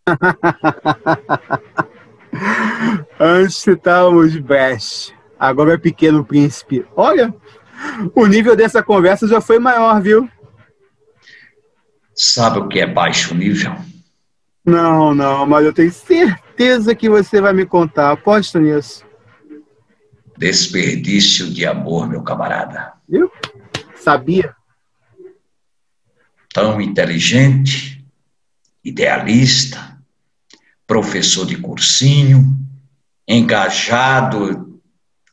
Antes 3.21 3.67
estávamos 3.67 4.33
de 4.33 4.41
best, 4.41 5.15
agora 5.39 5.75
é 5.75 5.77
pequeno 5.77 6.25
príncipe. 6.25 6.87
Olha, 6.97 7.35
o 8.15 8.25
nível 8.25 8.57
dessa 8.57 8.83
conversa 8.83 9.29
já 9.29 9.43
foi 9.43 9.59
maior, 9.59 10.01
viu? 10.01 10.27
Sabe 12.15 12.59
o 12.59 12.69
que 12.69 12.81
é 12.81 12.87
baixo 12.87 13.35
nível? 13.35 13.77
Não, 14.65 15.15
não, 15.15 15.45
mas 15.45 15.67
eu 15.67 15.75
tenho 15.75 15.93
certeza 15.93 16.95
que 16.95 17.11
você 17.11 17.39
vai 17.39 17.53
me 17.53 17.67
contar. 17.67 18.13
Aposto 18.13 18.59
nisso. 18.59 19.05
Desperdício 20.37 21.51
de 21.51 21.65
amor, 21.65 22.09
meu 22.09 22.23
camarada. 22.23 22.93
Viu? 23.09 23.31
Sabia. 23.97 24.55
Tão 26.53 26.81
inteligente, 26.81 28.05
idealista, 28.85 29.99
professor 30.87 31.47
de 31.47 31.57
cursinho, 31.57 32.57
engajado 33.27 34.81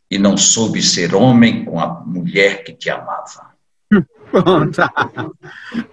e 0.10 0.18
não 0.18 0.38
soube 0.38 0.82
ser 0.82 1.14
homem 1.16 1.64
com 1.66 1.80
a 1.80 1.88
mulher 1.88 2.64
que 2.64 2.74
te 2.74 2.90
amava. 2.90 3.52
Pronto. 4.32 4.82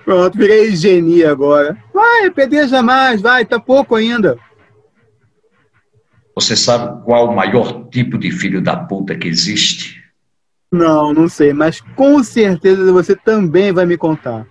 Pronto, 0.05 0.39
virei 0.39 0.75
genie 0.75 1.25
agora. 1.25 1.77
Vai, 1.93 2.31
pedeja 2.31 2.83
mais, 2.83 3.21
vai, 3.21 3.45
tá 3.45 3.59
pouco 3.59 3.97
ainda. 3.97 4.39
Você 6.39 6.55
sabe 6.55 7.03
qual 7.05 7.31
o 7.31 7.35
maior 7.35 7.89
tipo 7.91 8.17
de 8.17 8.31
filho 8.31 8.63
da 8.63 8.77
puta 8.77 9.17
que 9.17 9.27
existe? 9.27 10.01
Não, 10.71 11.13
não 11.13 11.29
sei, 11.29 11.53
mas 11.53 11.81
com 11.97 12.23
certeza 12.23 12.93
você 12.93 13.17
também 13.17 13.73
vai 13.73 13.85
me 13.85 13.97
contar. 13.97 14.47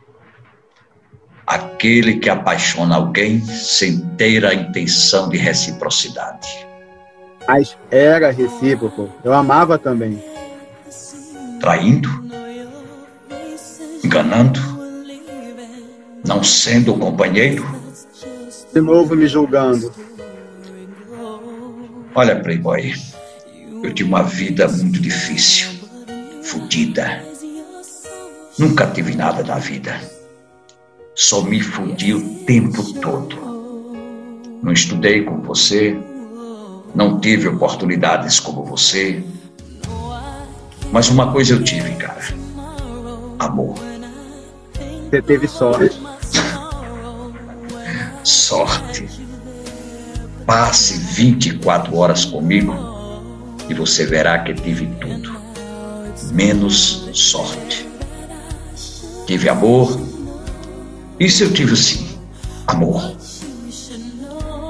Aquele 1.45 2.17
que 2.17 2.29
apaixona 2.29 2.97
alguém 2.97 3.39
sem 3.39 4.01
ter 4.17 4.45
a 4.45 4.53
intenção 4.53 5.29
de 5.29 5.37
reciprocidade. 5.37 6.67
Mas 7.47 7.77
era 7.89 8.31
recíproco. 8.31 9.09
Eu 9.23 9.31
amava 9.31 9.77
também. 9.77 10.21
Traindo? 11.61 12.09
Enganando? 14.03 14.59
Não 16.27 16.43
sendo 16.43 16.95
o 16.95 16.99
companheiro? 16.99 17.65
De 18.73 18.81
novo 18.81 19.15
me 19.15 19.25
julgando. 19.25 20.06
Olha, 22.19 22.35
Playboy, 22.35 22.95
eu 23.83 23.93
tive 23.93 24.09
uma 24.09 24.23
vida 24.23 24.67
muito 24.67 24.99
difícil, 24.99 25.69
fodida. 26.41 27.23
Nunca 28.57 28.87
tive 28.87 29.13
nada 29.13 29.43
na 29.43 29.59
vida. 29.59 30.01
Só 31.13 31.43
me 31.43 31.61
fudi 31.61 32.15
o 32.15 32.39
tempo 32.43 32.81
todo. 33.01 33.37
Não 34.63 34.73
estudei 34.73 35.25
como 35.25 35.43
você, 35.43 35.95
não 36.95 37.19
tive 37.19 37.49
oportunidades 37.49 38.39
como 38.39 38.63
você. 38.65 39.23
Mas 40.91 41.09
uma 41.09 41.31
coisa 41.31 41.53
eu 41.53 41.63
tive, 41.63 41.93
cara: 41.97 42.33
amor. 43.37 43.75
Você 45.07 45.21
teve 45.21 45.47
sorte. 45.47 46.01
Sorte. 48.25 49.26
Passe 50.47 50.97
24 50.97 51.93
horas 51.97 52.23
comigo 52.23 52.73
e 53.67 53.73
você 53.73 54.05
verá 54.05 54.39
que 54.39 54.53
tive 54.53 54.85
tudo, 55.01 55.35
menos 56.31 57.09
sorte. 57.11 57.85
Tive 59.25 59.49
amor, 59.49 59.99
isso 61.19 61.43
eu 61.43 61.53
tive 61.53 61.75
sim, 61.75 62.07
amor. 62.65 63.13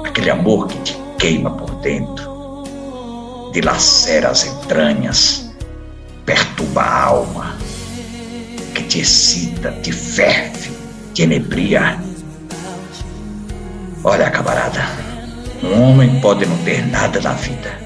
Aquele 0.04 0.30
amor 0.30 0.66
que 0.66 0.78
te 0.78 0.96
queima 1.16 1.52
por 1.52 1.70
dentro, 1.76 2.64
dilacera 3.52 4.30
as 4.30 4.46
entranhas, 4.46 5.48
perturba 6.26 6.82
a 6.82 7.04
alma, 7.04 7.56
que 8.74 8.82
te 8.82 8.98
excita, 8.98 9.70
te 9.80 9.92
ferve, 9.92 10.72
te 11.14 11.22
enebria. 11.22 12.02
Olha, 14.02 14.28
camarada, 14.28 15.07
um 15.62 15.82
homem 15.82 16.20
pode 16.20 16.46
não 16.46 16.56
ter 16.58 16.86
nada 16.86 17.20
na 17.20 17.32
vida, 17.32 17.78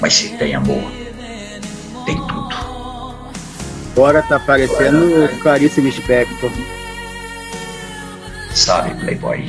mas 0.00 0.14
se 0.14 0.30
tem 0.36 0.54
amor, 0.54 0.82
tem 2.04 2.16
tudo. 2.26 2.54
Agora 3.92 4.22
tá 4.22 4.40
parecendo 4.40 5.28
Clarice 5.40 5.80
Lispector. 5.80 6.50
Sabe, 8.52 8.94
Playboy, 9.00 9.46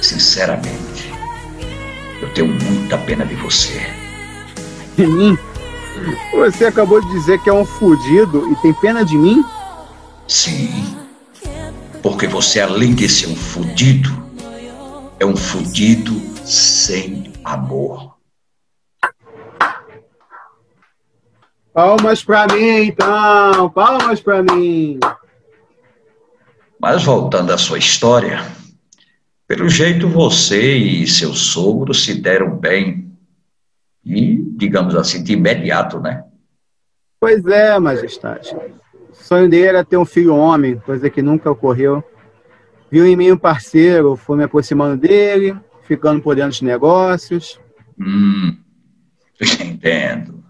sinceramente, 0.00 1.12
eu 2.20 2.28
tenho 2.32 2.48
muita 2.48 2.98
pena 2.98 3.24
de 3.24 3.34
você. 3.34 3.80
De 4.96 5.06
mim? 5.06 5.38
Você 6.34 6.64
acabou 6.66 7.00
de 7.00 7.08
dizer 7.10 7.38
que 7.40 7.50
é 7.50 7.52
um 7.52 7.64
fudido 7.64 8.50
e 8.50 8.56
tem 8.56 8.72
pena 8.74 9.04
de 9.04 9.16
mim? 9.16 9.44
Sim, 10.26 10.96
porque 12.02 12.26
você, 12.26 12.60
além 12.60 12.94
de 12.94 13.08
ser 13.08 13.28
um 13.28 13.36
fudido, 13.36 14.21
é 15.22 15.24
um 15.24 15.36
fudido 15.36 16.12
sem 16.44 17.32
amor. 17.44 18.16
Palmas 21.72 22.24
para 22.24 22.52
mim, 22.52 22.86
então, 22.86 23.70
palmas 23.70 24.20
para 24.20 24.42
mim. 24.42 24.98
Mas 26.76 27.04
voltando 27.04 27.52
à 27.52 27.56
sua 27.56 27.78
história, 27.78 28.40
pelo 29.46 29.68
jeito 29.68 30.08
você 30.08 30.76
e 30.76 31.06
seu 31.06 31.32
sogro 31.34 31.94
se 31.94 32.20
deram 32.20 32.56
bem. 32.56 33.16
E, 34.04 34.42
digamos 34.56 34.96
assim, 34.96 35.22
de 35.22 35.34
imediato, 35.34 36.00
né? 36.00 36.24
Pois 37.20 37.46
é, 37.46 37.78
majestade. 37.78 38.56
O 38.56 39.14
sonho 39.14 39.48
dele 39.48 39.66
era 39.66 39.84
ter 39.84 39.96
um 39.96 40.04
filho 40.04 40.34
homem, 40.34 40.80
coisa 40.80 41.08
que 41.08 41.22
nunca 41.22 41.48
ocorreu. 41.48 42.02
Viu 42.92 43.06
em 43.06 43.16
mim 43.16 43.32
um 43.32 43.38
parceiro, 43.38 44.16
fui 44.16 44.36
me 44.36 44.44
aproximando 44.44 44.98
dele, 44.98 45.56
ficando 45.84 46.20
por 46.20 46.36
dentro 46.36 46.50
dos 46.50 46.60
negócios. 46.60 47.58
Hum, 47.98 48.54
entendo. 49.58 50.44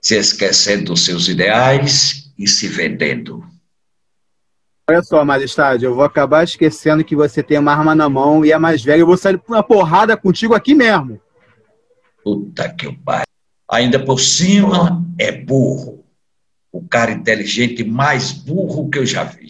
Se 0.00 0.16
esquecendo 0.16 0.86
dos 0.86 1.04
seus 1.04 1.28
ideais 1.28 2.32
e 2.38 2.48
se 2.48 2.66
vendendo. 2.66 3.44
Olha 4.88 5.02
só, 5.02 5.22
majestade, 5.22 5.84
eu 5.84 5.94
vou 5.94 6.02
acabar 6.02 6.44
esquecendo 6.44 7.04
que 7.04 7.14
você 7.14 7.42
tem 7.42 7.58
uma 7.58 7.72
arma 7.72 7.94
na 7.94 8.08
mão 8.08 8.42
e 8.42 8.52
é 8.52 8.58
mais 8.58 8.82
velho. 8.82 9.02
Eu 9.02 9.06
vou 9.06 9.18
sair 9.18 9.36
por 9.36 9.54
uma 9.54 9.62
porrada 9.62 10.16
contigo 10.16 10.54
aqui 10.54 10.74
mesmo. 10.74 11.20
Puta 12.24 12.70
que 12.70 12.86
o 12.86 12.98
pai. 13.00 13.24
Ainda 13.70 14.02
por 14.02 14.18
cima 14.18 15.04
é 15.18 15.30
burro. 15.30 16.06
O 16.72 16.88
cara 16.88 17.12
inteligente 17.12 17.84
mais 17.84 18.32
burro 18.32 18.88
que 18.88 18.98
eu 18.98 19.04
já 19.04 19.24
vi. 19.24 19.45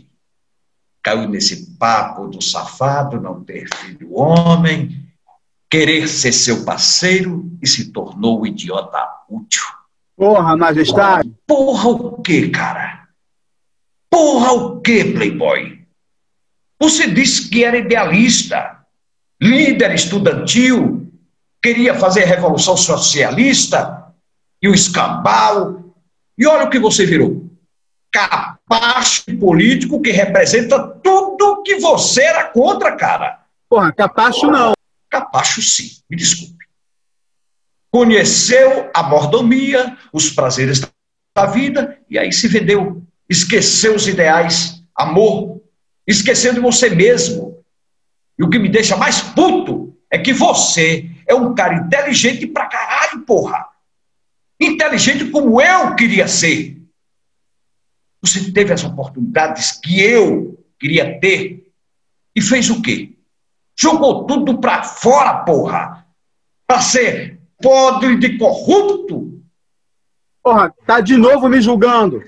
Caiu 1.06 1.28
nesse 1.28 1.76
papo 1.76 2.26
do 2.26 2.42
safado, 2.42 3.20
não 3.20 3.44
ter 3.44 3.68
filho 3.76 4.12
homem, 4.12 5.08
querer 5.70 6.08
ser 6.08 6.32
seu 6.32 6.64
parceiro 6.64 7.48
e 7.62 7.68
se 7.68 7.92
tornou 7.92 8.40
um 8.40 8.46
idiota 8.46 9.08
útil. 9.28 9.62
Porra, 10.16 10.56
majestade. 10.56 11.32
Porra 11.46 11.90
o 11.90 12.20
quê, 12.20 12.48
cara? 12.48 13.06
Porra 14.10 14.50
o 14.50 14.80
quê, 14.80 15.04
Playboy? 15.04 15.80
Você 16.80 17.08
disse 17.08 17.48
que 17.50 17.62
era 17.62 17.78
idealista, 17.78 18.84
líder 19.40 19.94
estudantil, 19.94 21.08
queria 21.62 21.94
fazer 21.94 22.24
revolução 22.24 22.76
socialista 22.76 24.12
e 24.60 24.68
o 24.68 24.74
escambau. 24.74 25.94
E 26.36 26.44
olha 26.48 26.64
o 26.64 26.70
que 26.70 26.80
você 26.80 27.06
virou. 27.06 27.48
Capacho 28.68 29.24
político 29.38 30.02
que 30.02 30.10
representa 30.10 30.78
tudo 31.02 31.62
que 31.62 31.76
você 31.76 32.22
era 32.22 32.44
contra, 32.44 32.96
cara. 32.96 33.44
Porra, 33.68 33.92
capacho 33.92 34.50
não. 34.50 34.72
Capacho 35.08 35.62
sim, 35.62 35.90
me 36.10 36.16
desculpe. 36.16 36.66
Conheceu 37.90 38.90
a 38.92 39.04
mordomia, 39.04 39.96
os 40.12 40.30
prazeres 40.30 40.80
da 41.34 41.46
vida 41.46 41.98
e 42.10 42.18
aí 42.18 42.32
se 42.32 42.48
vendeu. 42.48 43.02
Esqueceu 43.28 43.94
os 43.94 44.06
ideais, 44.06 44.82
amor, 44.94 45.60
esquecendo 46.06 46.60
você 46.60 46.90
mesmo. 46.90 47.64
E 48.38 48.44
o 48.44 48.50
que 48.50 48.58
me 48.58 48.68
deixa 48.68 48.96
mais 48.96 49.20
puto 49.20 49.96
é 50.10 50.18
que 50.18 50.32
você 50.32 51.08
é 51.26 51.34
um 51.34 51.54
cara 51.54 51.74
inteligente 51.74 52.46
pra 52.46 52.66
caralho, 52.66 53.22
porra. 53.22 53.66
Inteligente 54.60 55.26
como 55.26 55.60
eu 55.60 55.94
queria 55.94 56.26
ser. 56.28 56.75
Você 58.26 58.50
teve 58.50 58.72
as 58.72 58.82
oportunidades 58.82 59.70
que 59.70 60.00
eu 60.00 60.60
queria 60.80 61.20
ter 61.20 61.72
e 62.34 62.42
fez 62.42 62.68
o 62.68 62.82
quê? 62.82 63.16
Jogou 63.78 64.26
tudo 64.26 64.58
pra 64.58 64.82
fora, 64.82 65.44
porra. 65.44 66.04
Pra 66.66 66.80
ser 66.80 67.40
podre 67.62 68.16
de 68.18 68.36
corrupto. 68.36 69.40
Porra, 70.42 70.74
tá 70.84 71.00
de 71.00 71.16
novo 71.16 71.48
me 71.48 71.60
julgando. 71.60 72.20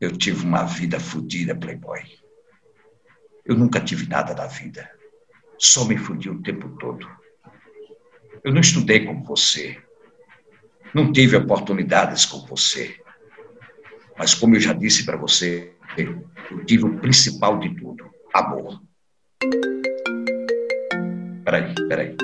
Eu 0.00 0.16
tive 0.16 0.46
uma 0.46 0.64
vida 0.64 0.98
fodida, 0.98 1.54
Playboy. 1.54 2.00
Eu 3.44 3.54
nunca 3.54 3.80
tive 3.80 4.08
nada 4.08 4.32
da 4.32 4.46
vida. 4.46 4.90
Só 5.58 5.84
me 5.84 5.98
fudi 5.98 6.30
o 6.30 6.40
tempo 6.40 6.70
todo. 6.78 7.06
Eu 8.42 8.50
não 8.50 8.62
estudei 8.62 9.04
como 9.04 9.22
você. 9.24 9.78
Não 10.94 11.12
tive 11.12 11.36
oportunidades 11.36 12.26
como 12.26 12.46
você. 12.46 12.96
Mas 14.18 14.34
como 14.34 14.56
eu 14.56 14.60
já 14.60 14.72
disse 14.72 15.04
para 15.04 15.16
você, 15.16 15.72
eu 15.96 16.24
tive 16.66 16.84
o 16.84 16.98
principal 16.98 17.58
de 17.58 17.74
tudo, 17.76 18.10
amor. 18.34 18.82
Peraí, 21.44 21.74
peraí. 21.88 22.16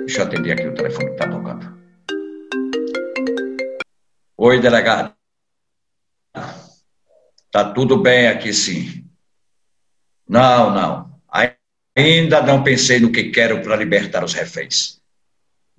Deixa 0.00 0.20
eu 0.20 0.26
atender 0.26 0.52
aqui 0.52 0.66
o 0.66 0.74
telefone 0.74 1.06
que 1.06 1.12
está 1.12 1.28
tocando. 1.28 1.78
Oi, 4.36 4.60
delegado. 4.60 5.14
Tá 7.50 7.72
tudo 7.72 8.02
bem 8.02 8.28
aqui, 8.28 8.52
sim. 8.52 9.04
Não, 10.28 10.70
não. 10.70 11.08
Ainda 11.96 12.42
não 12.42 12.62
pensei 12.62 13.00
no 13.00 13.10
que 13.10 13.30
quero 13.30 13.60
para 13.62 13.74
libertar 13.74 14.22
os 14.22 14.32
reféns. 14.32 14.97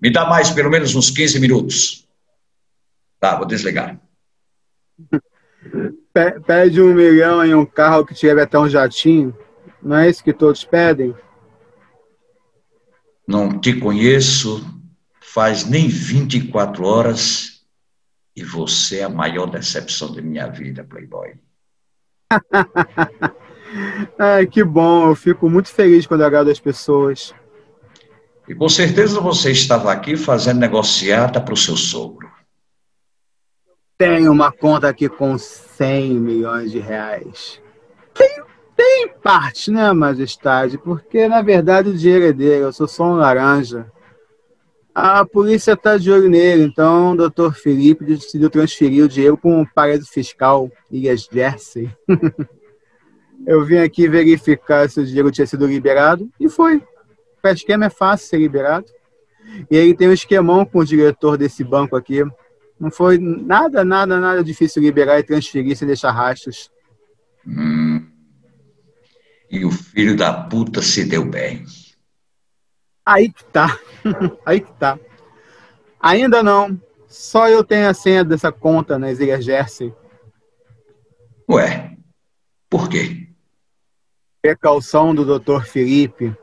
Me 0.02 0.12
dá 0.12 0.26
mais 0.26 0.50
pelo 0.50 0.70
menos 0.70 0.96
uns 0.96 1.10
15 1.10 1.40
minutos. 1.40 2.08
Tá, 3.20 3.36
vou 3.36 3.46
desligar. 3.46 4.00
Pede 6.46 6.82
um 6.82 6.94
milhão 6.94 7.46
em 7.46 7.54
um 7.54 7.66
carro 7.66 8.06
que 8.06 8.14
tiver 8.14 8.42
até 8.42 8.58
um 8.58 8.70
jatinho. 8.70 9.38
Não 9.82 9.98
é 9.98 10.10
isso 10.10 10.24
que 10.24 10.34
todos 10.34 10.64
pedem? 10.64 11.16
Não 13.28 13.60
te 13.60 13.80
conheço 13.80 14.66
faz 15.22 15.64
nem 15.64 15.88
24 15.88 16.84
horas 16.84 17.62
e 18.36 18.44
você 18.44 19.00
é 19.00 19.04
a 19.04 19.10
maior 19.10 19.46
decepção 19.46 20.14
da 20.14 20.22
minha 20.22 20.48
vida, 20.48 20.84
Playboy. 20.84 21.36
Ai, 24.18 24.48
que 24.48 24.64
bom. 24.64 25.10
Eu 25.10 25.16
fico 25.16 25.48
muito 25.50 25.70
feliz 25.70 26.08
quando 26.08 26.24
agrado 26.24 26.50
as 26.50 26.60
pessoas. 26.60 27.34
E 28.50 28.56
com 28.56 28.68
certeza 28.68 29.22
você 29.22 29.52
estava 29.52 29.92
aqui 29.92 30.18
fazendo 30.18 30.60
negociata 30.60 31.40
para 31.40 31.54
o 31.54 31.58
seu 31.58 31.78
sogro. 31.78 32.28
Tenho 33.96 34.32
uma 34.32 34.52
conta 34.52 34.90
aqui 34.90 35.08
com 35.08 35.38
100 35.38 36.16
milhões 36.16 36.72
de 36.72 36.80
reais. 36.80 37.62
Tem, 38.12 38.42
tem 38.76 39.10
parte, 39.22 39.70
né, 39.70 39.94
majestade? 39.94 40.80
Porque, 40.80 41.28
na 41.28 41.44
verdade, 41.44 41.90
o 41.90 41.98
dinheiro 41.98 42.26
é 42.26 42.34
dele. 42.34 42.64
Eu 42.64 42.74
sou 42.74 42.88
só 42.88 43.04
um 43.04 43.18
laranja. 43.18 43.92
A 44.96 45.24
polícia 45.24 45.74
está 45.74 45.96
de 45.98 46.10
olho 46.10 46.28
nele, 46.28 46.64
então 46.64 47.12
o 47.12 47.18
doutor 47.18 47.54
Felipe 47.54 48.04
decidiu 48.04 48.50
transferir 48.50 49.06
o 49.06 49.08
dinheiro 49.08 49.38
para 49.38 49.52
um 49.52 49.64
paraíso 49.64 50.08
fiscal, 50.10 50.72
Ilhas 50.90 51.30
Jersey. 51.32 51.88
Eu 53.46 53.64
vim 53.64 53.78
aqui 53.78 54.10
verificar 54.10 54.90
se 54.90 55.00
o 55.00 55.06
dinheiro 55.06 55.32
tinha 55.32 55.46
sido 55.46 55.68
liberado 55.68 56.28
e 56.40 56.50
foi. 56.50 56.82
O 57.44 57.48
esquema 57.48 57.86
é 57.86 57.90
fácil 57.90 58.28
ser 58.28 58.38
liberado. 58.38 58.86
E 59.70 59.76
ele 59.76 59.96
tem 59.96 60.10
um 60.10 60.14
esquemão 60.14 60.66
com 60.66 60.80
o 60.80 60.86
diretor 60.86 61.38
desse 61.38 61.64
banco 61.64 61.96
aqui. 61.96 62.24
Não 62.80 62.92
foi 62.92 63.18
nada, 63.18 63.84
nada, 63.84 64.20
nada 64.20 64.44
difícil 64.44 64.82
liberar 64.82 65.20
e 65.20 65.24
transferir 65.24 65.76
sem 65.76 65.88
deixar 65.88 66.12
rastros. 66.12 66.72
Hum. 67.46 68.08
E 69.50 69.66
o 69.66 69.72
filho 69.72 70.16
da 70.16 70.32
puta 70.32 70.82
se 70.82 71.04
deu 71.04 71.26
bem. 71.26 71.66
Aí 73.06 73.32
que 73.32 73.44
tá. 73.46 73.80
Aí 74.46 74.60
que 74.62 74.72
tá. 74.74 75.00
Ainda 76.00 76.44
não. 76.44 76.80
Só 77.08 77.50
eu 77.50 77.64
tenho 77.64 77.90
a 77.90 77.94
senha 77.94 78.24
dessa 78.24 78.52
conta 78.52 79.00
nas 79.00 79.20
Ilhas 79.20 79.44
Jersey. 79.44 79.94
Ué, 81.50 81.98
por 82.70 82.88
quê? 82.88 83.28
Precaução 84.42 85.16
do 85.16 85.40
Dr. 85.40 85.64
Felipe, 85.64 86.38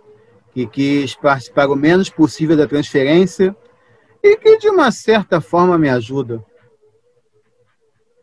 que 0.57 0.67
quis 0.67 1.15
participar 1.15 1.69
o 1.69 1.77
menos 1.77 2.09
possível 2.09 2.57
da 2.57 2.67
transferência 2.67 3.55
e 4.23 4.39
que, 4.39 4.57
de 4.57 4.71
uma 4.71 4.91
certa 4.91 5.39
forma, 5.39 5.77
me 5.77 5.91
ajuda. 5.91 6.43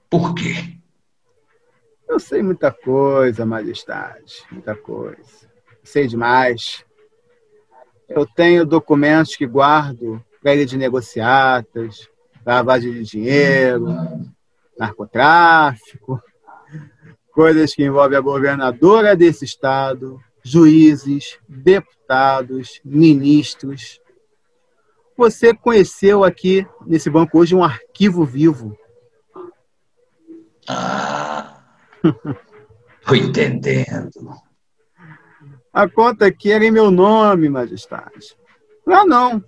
Por 0.10 0.34
quê? 0.34 0.56
Eu 2.10 2.20
sei 2.20 2.42
muita 2.42 2.72
coisa, 2.72 3.46
majestade, 3.46 4.44
muita 4.52 4.76
coisa. 4.76 5.48
Sei 5.84 6.08
demais. 6.08 6.84
Eu 8.10 8.26
tenho 8.26 8.66
documentos 8.66 9.36
que 9.36 9.46
guardo 9.46 10.20
para 10.42 10.56
ele 10.56 10.66
de 10.66 10.76
negociatas, 10.76 12.10
lavagem 12.44 12.94
de 12.94 13.04
dinheiro, 13.04 13.86
narcotráfico, 14.76 16.20
coisas 17.32 17.76
que 17.76 17.86
envolvem 17.86 18.18
a 18.18 18.22
governadora 18.22 19.16
desse 19.16 19.46
estado, 19.46 20.20
juízes, 20.44 21.40
deputados, 21.48 22.82
ministros. 22.84 24.00
Você 25.18 25.54
conheceu 25.54 26.24
aqui 26.24 26.68
nesse 26.86 27.10
banco 27.10 27.40
hoje 27.40 27.56
um 27.56 27.64
arquivo 27.64 28.26
vivo. 28.26 28.78
Ah, 30.68 31.62
tô 33.06 33.16
entendendo. 33.16 34.32
A 35.72 35.90
conta 35.90 36.28
aqui 36.28 36.52
era 36.52 36.66
em 36.66 36.72
meu 36.72 36.92
nome, 36.92 37.50
majestade. 37.50 38.36
Lá 38.86 39.06
não. 39.06 39.44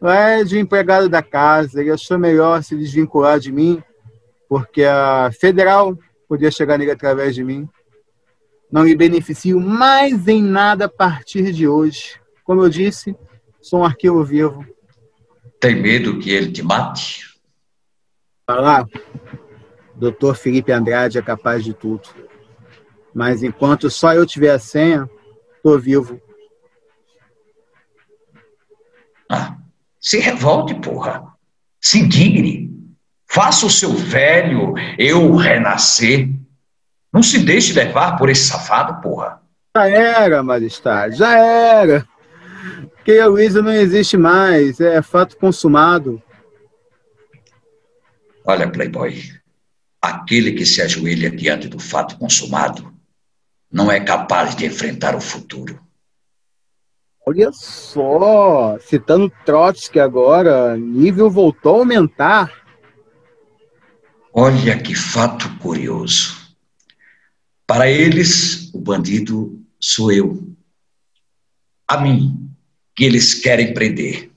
Lá 0.00 0.30
é 0.30 0.44
de 0.44 0.58
empregado 0.58 1.08
da 1.08 1.22
casa. 1.22 1.80
Ele 1.80 1.90
achou 1.90 2.18
melhor 2.18 2.62
se 2.62 2.76
desvincular 2.76 3.38
de 3.38 3.52
mim, 3.52 3.82
porque 4.48 4.84
a 4.84 5.30
federal 5.38 5.96
podia 6.28 6.50
chegar 6.50 6.78
nele 6.78 6.90
através 6.90 7.34
de 7.34 7.44
mim. 7.44 7.68
Não 8.70 8.84
lhe 8.84 8.96
beneficio 8.96 9.60
mais 9.60 10.26
em 10.26 10.42
nada 10.42 10.86
a 10.86 10.88
partir 10.88 11.52
de 11.52 11.68
hoje. 11.68 12.20
Como 12.44 12.62
eu 12.62 12.68
disse, 12.68 13.16
sou 13.60 13.80
um 13.80 13.84
arquivo 13.84 14.24
vivo. 14.24 14.66
Tem 15.60 15.80
medo 15.80 16.18
que 16.18 16.30
ele 16.30 16.52
te 16.52 16.62
mate? 16.62 17.26
Falar, 18.46 18.86
doutor 19.94 20.36
Felipe 20.36 20.70
Andrade 20.70 21.18
é 21.18 21.22
capaz 21.22 21.64
de 21.64 21.74
tudo. 21.74 22.08
Mas 23.14 23.42
enquanto 23.42 23.90
só 23.90 24.12
eu 24.12 24.26
tiver 24.26 24.50
a 24.50 24.58
senha, 24.58 25.08
tô 25.62 25.78
vivo. 25.78 26.20
Ah, 29.30 29.56
se 30.00 30.18
revolte, 30.18 30.74
porra. 30.74 31.24
Se 31.80 32.00
indigne. 32.00 32.66
Faça 33.26 33.66
o 33.66 33.70
seu 33.70 33.92
velho 33.92 34.74
eu 34.98 35.34
renascer. 35.34 36.28
Não 37.16 37.22
se 37.22 37.38
deixe 37.38 37.72
levar 37.72 38.18
por 38.18 38.28
esse 38.28 38.44
safado, 38.44 39.00
porra. 39.00 39.40
Já 39.74 39.88
era, 39.88 40.42
majestade, 40.42 41.16
já 41.16 41.34
era. 41.34 42.06
Que 43.06 43.18
a 43.18 43.26
Luísa 43.26 43.62
não 43.62 43.72
existe 43.72 44.18
mais, 44.18 44.78
é 44.80 45.00
fato 45.00 45.34
consumado. 45.38 46.22
Olha, 48.44 48.70
Playboy, 48.70 49.18
aquele 49.98 50.52
que 50.52 50.66
se 50.66 50.82
ajoelha 50.82 51.30
diante 51.30 51.68
do 51.68 51.78
fato 51.78 52.18
consumado 52.18 52.92
não 53.72 53.90
é 53.90 53.98
capaz 53.98 54.54
de 54.54 54.66
enfrentar 54.66 55.16
o 55.16 55.20
futuro. 55.20 55.80
Olha 57.26 57.50
só, 57.50 58.76
citando 58.78 59.32
Trotsky 59.46 59.98
agora, 59.98 60.76
nível 60.76 61.30
voltou 61.30 61.76
a 61.76 61.78
aumentar. 61.78 62.52
Olha 64.34 64.76
que 64.76 64.94
fato 64.94 65.48
curioso. 65.56 66.45
Para 67.66 67.90
eles, 67.90 68.72
o 68.72 68.78
bandido 68.78 69.60
sou 69.80 70.12
eu. 70.12 70.46
A 71.88 71.98
mim, 71.98 72.48
que 72.94 73.04
eles 73.04 73.34
querem 73.34 73.74
prender. 73.74 74.30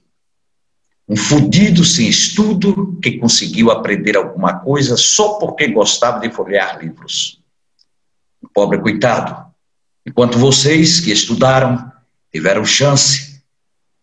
Um 1.08 1.16
fudido 1.16 1.84
sem 1.84 2.08
estudo 2.08 3.00
que 3.02 3.18
conseguiu 3.18 3.72
aprender 3.72 4.16
alguma 4.16 4.60
coisa 4.60 4.96
só 4.96 5.40
porque 5.40 5.68
gostava 5.68 6.20
de 6.20 6.32
folhear 6.32 6.80
livros. 6.80 7.42
Um 8.44 8.48
pobre 8.48 8.80
coitado. 8.80 9.50
Enquanto 10.06 10.38
vocês 10.38 11.00
que 11.00 11.12
estudaram, 11.12 11.92
tiveram 12.32 12.64
chance, 12.64 13.42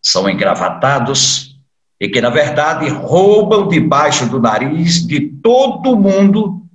são 0.01 0.29
engravatados 0.29 1.57
e 1.99 2.07
que, 2.07 2.21
na 2.21 2.29
verdade, 2.29 2.89
roubam 2.89 3.67
debaixo 3.67 4.29
do 4.29 4.39
nariz 4.39 5.05
de 5.05 5.19
todo 5.19 5.97
mundo, 5.97 6.66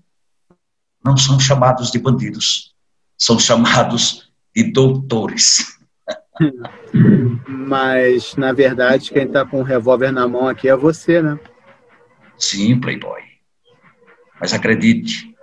não 1.05 1.17
são 1.17 1.39
chamados 1.39 1.91
de 1.91 1.99
bandidos, 1.99 2.75
são 3.19 3.39
chamados 3.39 4.31
de 4.55 4.73
doutores. 4.73 5.79
Mas, 7.47 8.37
na 8.37 8.53
verdade, 8.53 9.11
quem 9.11 9.25
está 9.25 9.45
com 9.45 9.61
o 9.61 9.65
revólver 9.65 10.13
na 10.13 10.27
mão 10.27 10.49
aqui 10.49 10.69
é 10.69 10.77
você, 10.77 11.23
né? 11.23 11.39
Sim, 12.39 12.81
Playboy. 12.81 13.21
Mas 14.41 14.53
acredite, 14.53 15.35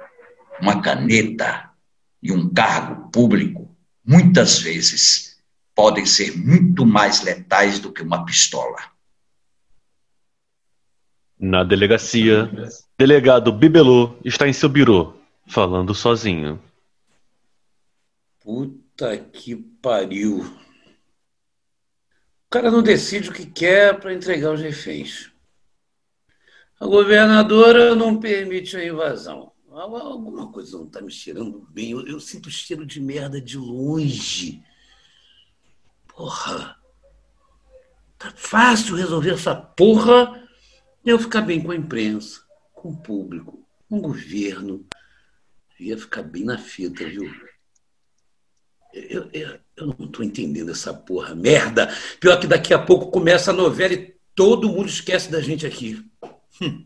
uma 0.61 0.81
caneta 0.81 1.69
e 2.21 2.31
um 2.31 2.53
cargo 2.53 3.09
público, 3.09 3.73
muitas 4.05 4.59
vezes, 4.59 5.39
podem 5.73 6.05
ser 6.05 6.37
muito 6.37 6.85
mais 6.85 7.21
letais 7.21 7.79
do 7.79 7.91
que 7.91 8.01
uma 8.01 8.25
pistola. 8.25 8.77
Na 11.39 11.63
delegacia, 11.63 12.51
delegado 12.97 13.53
Bibelô 13.53 14.17
está 14.25 14.45
em 14.45 14.51
seu 14.51 14.67
birô, 14.67 15.18
falando 15.49 15.95
sozinho. 15.95 16.61
Puta 18.39 19.17
que 19.17 19.55
pariu. 19.55 20.41
O 20.41 22.49
cara 22.49 22.71
não 22.71 22.81
decide 22.81 23.29
o 23.29 23.33
que 23.33 23.45
quer 23.45 23.99
para 23.99 24.13
entregar 24.13 24.53
os 24.53 24.61
reféns. 24.61 25.31
A 26.79 26.85
governadora 26.85 27.95
não 27.95 28.19
permite 28.19 28.77
a 28.77 28.85
invasão. 28.85 29.51
Alguma 29.71 30.51
coisa 30.51 30.77
não 30.77 30.85
está 30.85 31.01
me 31.01 31.11
cheirando 31.11 31.67
bem. 31.69 31.91
Eu, 31.91 32.07
eu, 32.07 32.19
sinto 32.19 32.49
cheiro 32.49 32.85
de 32.85 33.01
merda 33.01 33.41
de 33.41 33.57
longe. 33.57 34.63
Porra. 36.07 36.77
Tá 38.17 38.31
fácil 38.35 38.95
resolver 38.95 39.31
essa 39.31 39.55
porra 39.55 40.47
eu 41.05 41.17
ficar 41.17 41.41
bem 41.41 41.61
com 41.61 41.71
a 41.71 41.75
imprensa, 41.75 42.41
com 42.73 42.89
o 42.89 42.97
público, 42.97 43.65
com 43.87 43.97
o 43.97 44.01
governo. 44.01 44.85
Ia 45.79 45.97
ficar 45.97 46.23
bem 46.23 46.43
na 46.43 46.57
fita, 46.57 47.05
viu? 47.05 47.31
Eu, 48.93 49.29
eu, 49.31 49.59
eu 49.77 49.87
não 49.87 50.05
estou 50.05 50.25
entendendo 50.25 50.71
essa 50.71 50.93
porra. 50.93 51.33
Merda! 51.33 51.89
Pior 52.19 52.39
que 52.39 52.47
daqui 52.47 52.73
a 52.73 52.79
pouco 52.79 53.11
começa 53.11 53.51
a 53.51 53.53
novela 53.53 53.93
e 53.93 54.13
todo 54.35 54.69
mundo 54.69 54.89
esquece 54.89 55.31
da 55.31 55.39
gente 55.39 55.65
aqui. 55.65 56.03
Hum. 56.61 56.85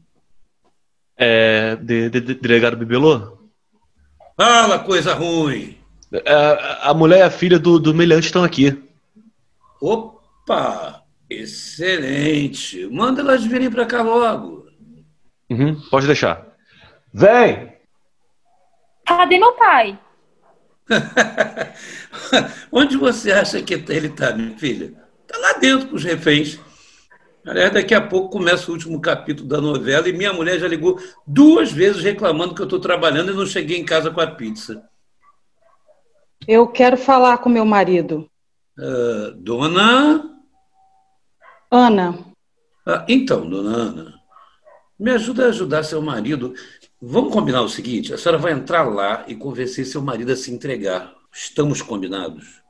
É. 1.17 1.75
De, 1.77 2.09
de, 2.09 2.21
de, 2.21 2.33
delegado 2.35 2.77
Bibelô? 2.77 3.37
Fala, 4.35 4.79
coisa 4.79 5.13
ruim! 5.13 5.77
A, 6.27 6.89
a 6.91 6.93
mulher 6.93 7.19
e 7.19 7.23
a 7.23 7.31
filha 7.31 7.57
do, 7.57 7.79
do 7.79 7.93
meliante 7.93 8.27
estão 8.27 8.43
aqui. 8.43 8.83
Opa! 9.81 11.03
Excelente! 11.29 12.85
Manda 12.87 13.21
elas 13.21 13.43
virem 13.43 13.71
para 13.71 13.85
cá 13.85 14.01
logo. 14.01 14.67
Uhum, 15.49 15.79
pode 15.89 16.05
deixar. 16.05 16.55
Vem! 17.13 17.72
Cadê 19.05 19.37
meu 19.37 19.53
pai? 19.53 19.99
Onde 22.71 22.97
você 22.97 23.31
acha 23.31 23.61
que 23.61 23.73
ele 23.73 24.07
está, 24.07 24.33
minha 24.33 24.57
filha? 24.57 24.93
Está 25.21 25.37
lá 25.39 25.53
dentro 25.53 25.87
com 25.87 25.95
os 25.95 26.03
reféns. 26.03 26.59
Aliás, 27.45 27.73
daqui 27.73 27.93
a 27.93 28.01
pouco 28.01 28.29
começa 28.29 28.71
o 28.71 28.73
último 28.73 29.01
capítulo 29.01 29.47
da 29.47 29.59
novela 29.59 30.07
e 30.07 30.13
minha 30.13 30.31
mulher 30.31 30.59
já 30.59 30.67
ligou 30.67 30.97
duas 31.27 31.71
vezes 31.71 32.01
reclamando 32.01 32.55
que 32.55 32.61
eu 32.61 32.65
estou 32.65 32.79
trabalhando 32.79 33.31
e 33.31 33.35
não 33.35 33.45
cheguei 33.45 33.77
em 33.77 33.85
casa 33.85 34.09
com 34.09 34.21
a 34.21 34.27
pizza. 34.27 34.81
Eu 36.47 36.67
quero 36.67 36.95
falar 36.95 37.37
com 37.39 37.49
meu 37.49 37.65
marido. 37.65 38.29
Uh, 38.77 39.31
dona? 39.35 40.23
Ana. 41.69 42.17
Ah, 42.85 43.05
então, 43.07 43.49
dona 43.49 43.75
Ana, 43.75 44.13
me 44.99 45.11
ajuda 45.11 45.45
a 45.45 45.49
ajudar 45.49 45.83
seu 45.83 46.01
marido. 46.01 46.53
Vamos 47.05 47.33
combinar 47.33 47.61
o 47.61 47.67
seguinte: 47.67 48.13
a 48.13 48.17
senhora 48.17 48.37
vai 48.37 48.53
entrar 48.53 48.83
lá 48.83 49.25
e 49.27 49.35
convencer 49.35 49.85
seu 49.85 50.01
marido 50.01 50.31
a 50.31 50.37
se 50.37 50.53
entregar. 50.53 51.13
Estamos 51.33 51.81
combinados? 51.81 52.63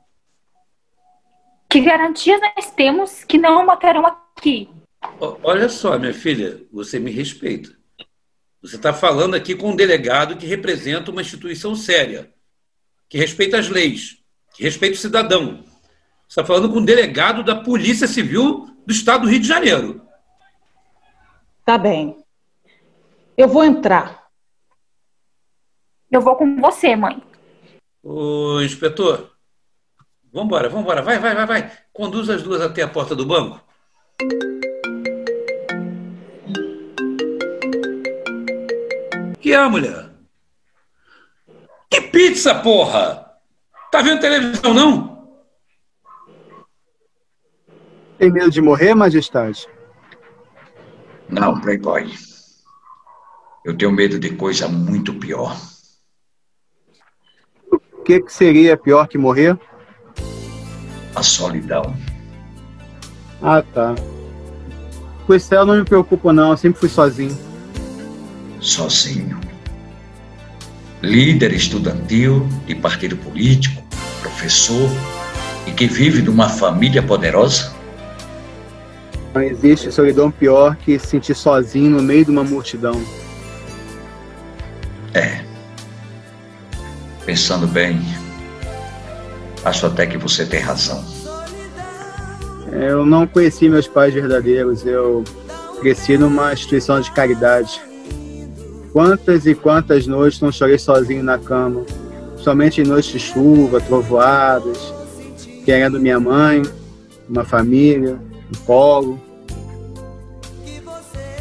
Que 1.70 1.80
garantias 1.80 2.40
nós 2.40 2.68
temos 2.72 3.22
que 3.22 3.38
não 3.38 3.62
o 3.62 3.66
matarão 3.66 4.04
aqui? 4.04 4.68
Olha 5.20 5.68
só, 5.68 5.96
minha 6.00 6.12
filha, 6.12 6.60
você 6.72 6.98
me 6.98 7.12
respeita. 7.12 7.70
Você 8.60 8.74
está 8.74 8.92
falando 8.92 9.36
aqui 9.36 9.54
com 9.54 9.70
um 9.70 9.76
delegado 9.76 10.36
que 10.36 10.46
representa 10.46 11.12
uma 11.12 11.20
instituição 11.20 11.76
séria, 11.76 12.32
que 13.08 13.16
respeita 13.16 13.56
as 13.56 13.68
leis, 13.68 14.18
que 14.52 14.64
respeita 14.64 14.96
o 14.96 15.00
cidadão. 15.00 15.62
Você 16.26 16.40
está 16.40 16.44
falando 16.44 16.72
com 16.72 16.78
um 16.78 16.84
delegado 16.84 17.44
da 17.44 17.54
Polícia 17.54 18.08
Civil 18.08 18.66
do 18.84 18.92
Estado 18.92 19.22
do 19.22 19.28
Rio 19.28 19.40
de 19.40 19.46
Janeiro. 19.46 20.04
Tá 21.64 21.78
bem. 21.78 22.16
Eu 23.36 23.46
vou 23.46 23.62
entrar. 23.62 24.23
Eu 26.14 26.20
vou 26.20 26.36
com 26.36 26.60
você, 26.60 26.94
mãe. 26.94 27.20
Ô, 28.00 28.60
inspetor, 28.60 29.32
vambora, 30.32 30.68
vambora. 30.68 31.02
Vai, 31.02 31.18
vai, 31.18 31.34
vai, 31.34 31.44
vai. 31.44 31.72
Conduz 31.92 32.30
as 32.30 32.40
duas 32.40 32.60
até 32.60 32.82
a 32.82 32.88
porta 32.88 33.16
do 33.16 33.26
banco. 33.26 33.60
Que 39.40 39.52
é, 39.52 39.68
mulher? 39.68 40.08
Que 41.90 42.00
pizza, 42.02 42.54
porra! 42.54 43.34
Tá 43.90 44.00
vendo 44.00 44.20
televisão, 44.20 44.72
não? 44.72 45.36
Tem 48.18 48.30
medo 48.30 48.52
de 48.52 48.62
morrer, 48.62 48.94
majestade? 48.94 49.66
Não, 51.28 51.60
Playboy. 51.60 52.08
Eu 53.64 53.76
tenho 53.76 53.90
medo 53.90 54.16
de 54.16 54.36
coisa 54.36 54.68
muito 54.68 55.12
pior. 55.18 55.73
O 58.04 58.06
que, 58.06 58.20
que 58.20 58.30
seria 58.30 58.76
pior 58.76 59.08
que 59.08 59.16
morrer? 59.16 59.58
A 61.14 61.22
solidão. 61.22 61.96
Ah, 63.40 63.62
tá. 63.62 63.94
Com 65.26 65.34
isso 65.34 65.54
eu 65.54 65.64
não 65.64 65.76
me 65.76 65.84
preocupo, 65.86 66.30
não. 66.30 66.50
Eu 66.50 66.56
sempre 66.58 66.80
fui 66.80 66.90
sozinho. 66.90 67.34
Sozinho. 68.60 69.40
Líder 71.00 71.54
estudantil 71.54 72.46
de 72.66 72.74
partido 72.74 73.16
político, 73.16 73.82
professor, 74.20 74.90
e 75.66 75.70
que 75.70 75.86
vive 75.86 76.20
numa 76.20 76.50
família 76.50 77.02
poderosa? 77.02 77.72
Não 79.32 79.40
existe 79.40 79.90
solidão 79.90 80.30
pior 80.30 80.76
que 80.76 80.98
se 80.98 81.06
sentir 81.06 81.34
sozinho 81.34 81.88
no 81.88 82.02
meio 82.02 82.26
de 82.26 82.30
uma 82.30 82.44
multidão. 82.44 83.02
É. 85.14 85.53
Pensando 87.24 87.66
bem, 87.66 88.00
acho 89.64 89.86
até 89.86 90.06
que 90.06 90.18
você 90.18 90.44
tem 90.44 90.60
razão. 90.60 91.02
Eu 92.70 93.06
não 93.06 93.26
conheci 93.26 93.68
meus 93.68 93.86
pais 93.86 94.12
verdadeiros, 94.12 94.84
eu 94.84 95.24
cresci 95.80 96.18
numa 96.18 96.52
instituição 96.52 97.00
de 97.00 97.10
caridade. 97.12 97.80
Quantas 98.92 99.46
e 99.46 99.54
quantas 99.54 100.06
noites 100.06 100.40
não 100.40 100.52
chorei 100.52 100.78
sozinho 100.78 101.22
na 101.22 101.38
cama, 101.38 101.84
somente 102.36 102.80
em 102.80 102.84
noites 102.84 103.10
de 103.10 103.18
chuva, 103.18 103.80
trovoadas, 103.80 104.92
querendo 105.64 105.98
minha 105.98 106.20
mãe, 106.20 106.62
uma 107.28 107.44
família, 107.44 108.18
um 108.54 108.58
colo. 108.64 109.20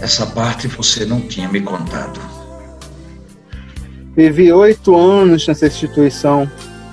Essa 0.02 0.26
parte 0.28 0.68
você 0.68 1.06
não 1.06 1.22
tinha 1.22 1.48
me 1.48 1.62
contado. 1.62 2.20
Vivi 4.16 4.54
oito 4.54 4.96
anos 4.96 5.48
nessa 5.48 5.66
instituição, 5.66 6.50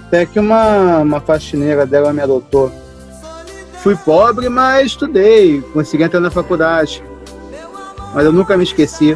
até 0.06 0.24
que 0.24 0.38
uma, 0.38 0.98
uma 0.98 1.20
faxineira 1.20 1.84
dela 1.84 2.12
me 2.12 2.22
adotou. 2.22 2.72
Fui 3.82 3.94
pobre, 3.94 4.48
mas 4.48 4.86
estudei, 4.86 5.60
consegui 5.72 6.02
entrar 6.02 6.20
na 6.20 6.30
faculdade. 6.30 7.02
Mas 8.14 8.24
eu 8.24 8.32
nunca 8.32 8.56
me 8.56 8.64
esqueci. 8.64 9.14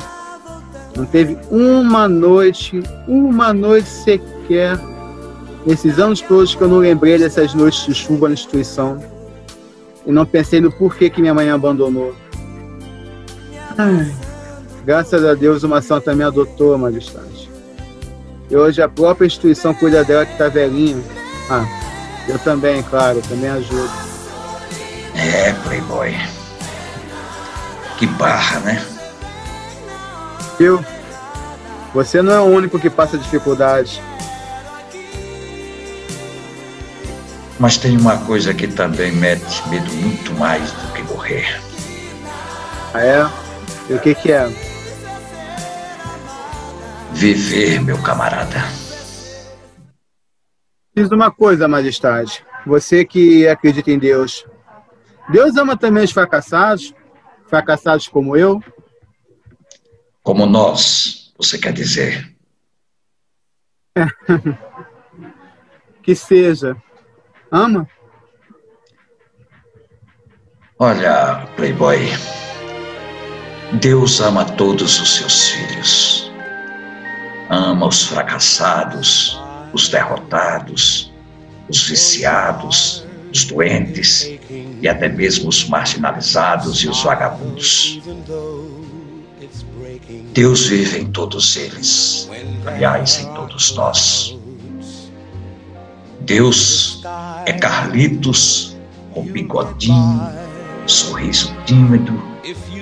Não 0.96 1.04
teve 1.04 1.36
uma 1.50 2.06
noite, 2.06 2.82
uma 3.08 3.52
noite 3.52 3.88
sequer, 3.88 4.78
nesses 5.66 5.98
anos 5.98 6.20
todos 6.20 6.54
que 6.54 6.62
eu 6.62 6.68
não 6.68 6.78
lembrei 6.78 7.18
dessas 7.18 7.52
noites 7.54 7.86
de 7.86 7.94
chuva 7.94 8.28
na 8.28 8.34
instituição. 8.34 9.02
E 10.06 10.12
não 10.12 10.26
pensei 10.26 10.60
no 10.60 10.70
porquê 10.70 11.08
que 11.08 11.20
minha 11.20 11.34
mãe 11.34 11.46
me 11.46 11.52
abandonou. 11.52 12.14
Ai, 13.76 14.14
graças 14.84 15.24
a 15.24 15.34
Deus 15.34 15.62
uma 15.62 15.80
santa 15.80 16.14
me 16.14 16.22
adotou, 16.22 16.76
majestade. 16.78 17.33
E 18.54 18.56
hoje 18.56 18.80
a 18.80 18.88
própria 18.88 19.26
instituição 19.26 19.74
cuida 19.74 20.04
dela 20.04 20.24
que 20.24 20.38
tá 20.38 20.48
velhinha. 20.48 21.02
Ah, 21.50 21.66
eu 22.28 22.38
também, 22.38 22.84
claro, 22.84 23.20
também 23.28 23.50
ajudo. 23.50 23.90
É, 25.16 25.52
Playboy. 25.64 26.14
Que 27.98 28.06
barra, 28.06 28.60
né? 28.60 28.86
Viu? 30.56 30.84
Você 31.94 32.22
não 32.22 32.32
é 32.32 32.38
o 32.38 32.44
único 32.44 32.78
que 32.78 32.88
passa 32.88 33.18
dificuldade. 33.18 34.00
Mas 37.58 37.76
tem 37.76 37.96
uma 37.96 38.18
coisa 38.18 38.54
que 38.54 38.68
também 38.68 39.10
mete 39.10 39.68
medo 39.68 39.92
muito 39.94 40.32
mais 40.34 40.70
do 40.70 40.92
que 40.92 41.02
morrer. 41.12 41.60
Ah, 42.94 43.02
é? 43.04 43.28
E 43.90 43.94
o 43.94 43.98
que 43.98 44.14
que 44.14 44.30
é? 44.30 44.48
Viver, 47.14 47.80
meu 47.80 48.02
camarada. 48.02 48.58
Diz 50.94 51.10
uma 51.10 51.30
coisa, 51.30 51.68
majestade. 51.68 52.44
Você 52.66 53.04
que 53.04 53.46
acredita 53.46 53.90
em 53.90 53.98
Deus. 53.98 54.44
Deus 55.30 55.56
ama 55.56 55.76
também 55.76 56.04
os 56.04 56.10
fracassados? 56.10 56.92
Fracassados 57.46 58.08
como 58.08 58.36
eu? 58.36 58.60
Como 60.22 60.44
nós, 60.44 61.32
você 61.38 61.56
quer 61.56 61.72
dizer? 61.72 62.34
que 66.02 66.14
seja. 66.14 66.76
Ama? 67.50 67.88
Olha, 70.78 71.46
Playboy. 71.56 72.00
Deus 73.80 74.20
ama 74.20 74.44
todos 74.44 75.00
os 75.00 75.16
seus 75.16 75.50
filhos. 75.50 76.23
Ama 77.50 77.86
os 77.86 78.04
fracassados, 78.04 79.40
os 79.72 79.88
derrotados, 79.88 81.12
os 81.68 81.86
viciados, 81.88 83.04
os 83.32 83.44
doentes 83.44 84.30
e 84.80 84.88
até 84.88 85.08
mesmo 85.08 85.48
os 85.48 85.68
marginalizados 85.68 86.82
e 86.82 86.88
os 86.88 87.02
vagabundos. 87.02 88.00
Deus 90.32 90.66
vive 90.66 91.00
em 91.00 91.06
todos 91.06 91.56
eles, 91.56 92.28
aliás, 92.66 93.20
em 93.20 93.34
todos 93.34 93.74
nós. 93.74 94.36
Deus 96.20 97.02
é 97.44 97.52
Carlitos 97.52 98.76
com 99.12 99.22
bigodinho, 99.22 100.28
sorriso 100.86 101.54
tímido, 101.66 102.22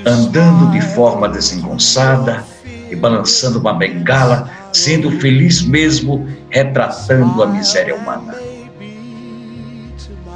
andando 0.07 0.70
de 0.70 0.81
forma 0.94 1.29
desengonçada 1.29 2.44
e 2.92 2.96
balançando 2.96 3.59
uma 3.59 3.72
bengala, 3.72 4.50
sendo 4.72 5.11
feliz 5.18 5.62
mesmo, 5.62 6.28
retratando 6.50 7.42
a 7.42 7.46
miséria 7.46 7.96
humana. 7.96 8.35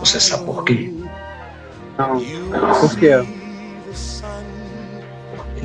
Você 0.01 0.19
sabe 0.19 0.45
por 0.45 0.65
quê? 0.65 0.93
Não. 1.99 2.19
Por 2.81 2.97
quê? 2.99 3.13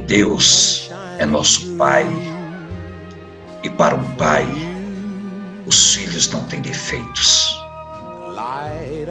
Deus 0.05 0.91
é 1.17 1.25
nosso 1.25 1.75
Pai. 1.77 2.05
E 3.63 3.69
para 3.69 3.95
um 3.95 4.15
pai, 4.15 4.45
os 5.67 5.93
filhos 5.93 6.31
não 6.31 6.43
têm 6.45 6.61
defeitos. 6.61 7.55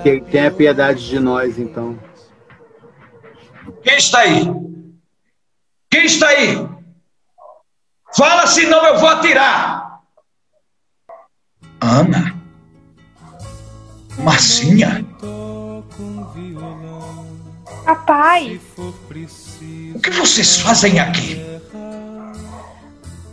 Que 0.03 0.09
ele 0.09 0.21
tenha 0.23 0.51
piedade 0.51 1.09
de 1.09 1.21
nós, 1.21 1.57
então. 1.59 1.97
Quem 3.83 3.97
está 3.97 4.21
aí? 4.21 4.45
Quem 5.89 6.05
está 6.05 6.27
aí? 6.29 6.80
Fala, 8.17 8.47
senão 8.47 8.85
eu 8.87 8.99
vou 8.99 9.09
atirar. 9.09 10.01
Ana? 11.81 12.35
Marcinha? 14.19 15.05
Papai, 17.85 18.61
O 19.95 20.01
que 20.01 20.11
vocês 20.11 20.61
fazem 20.61 20.99
aqui? 21.01 21.41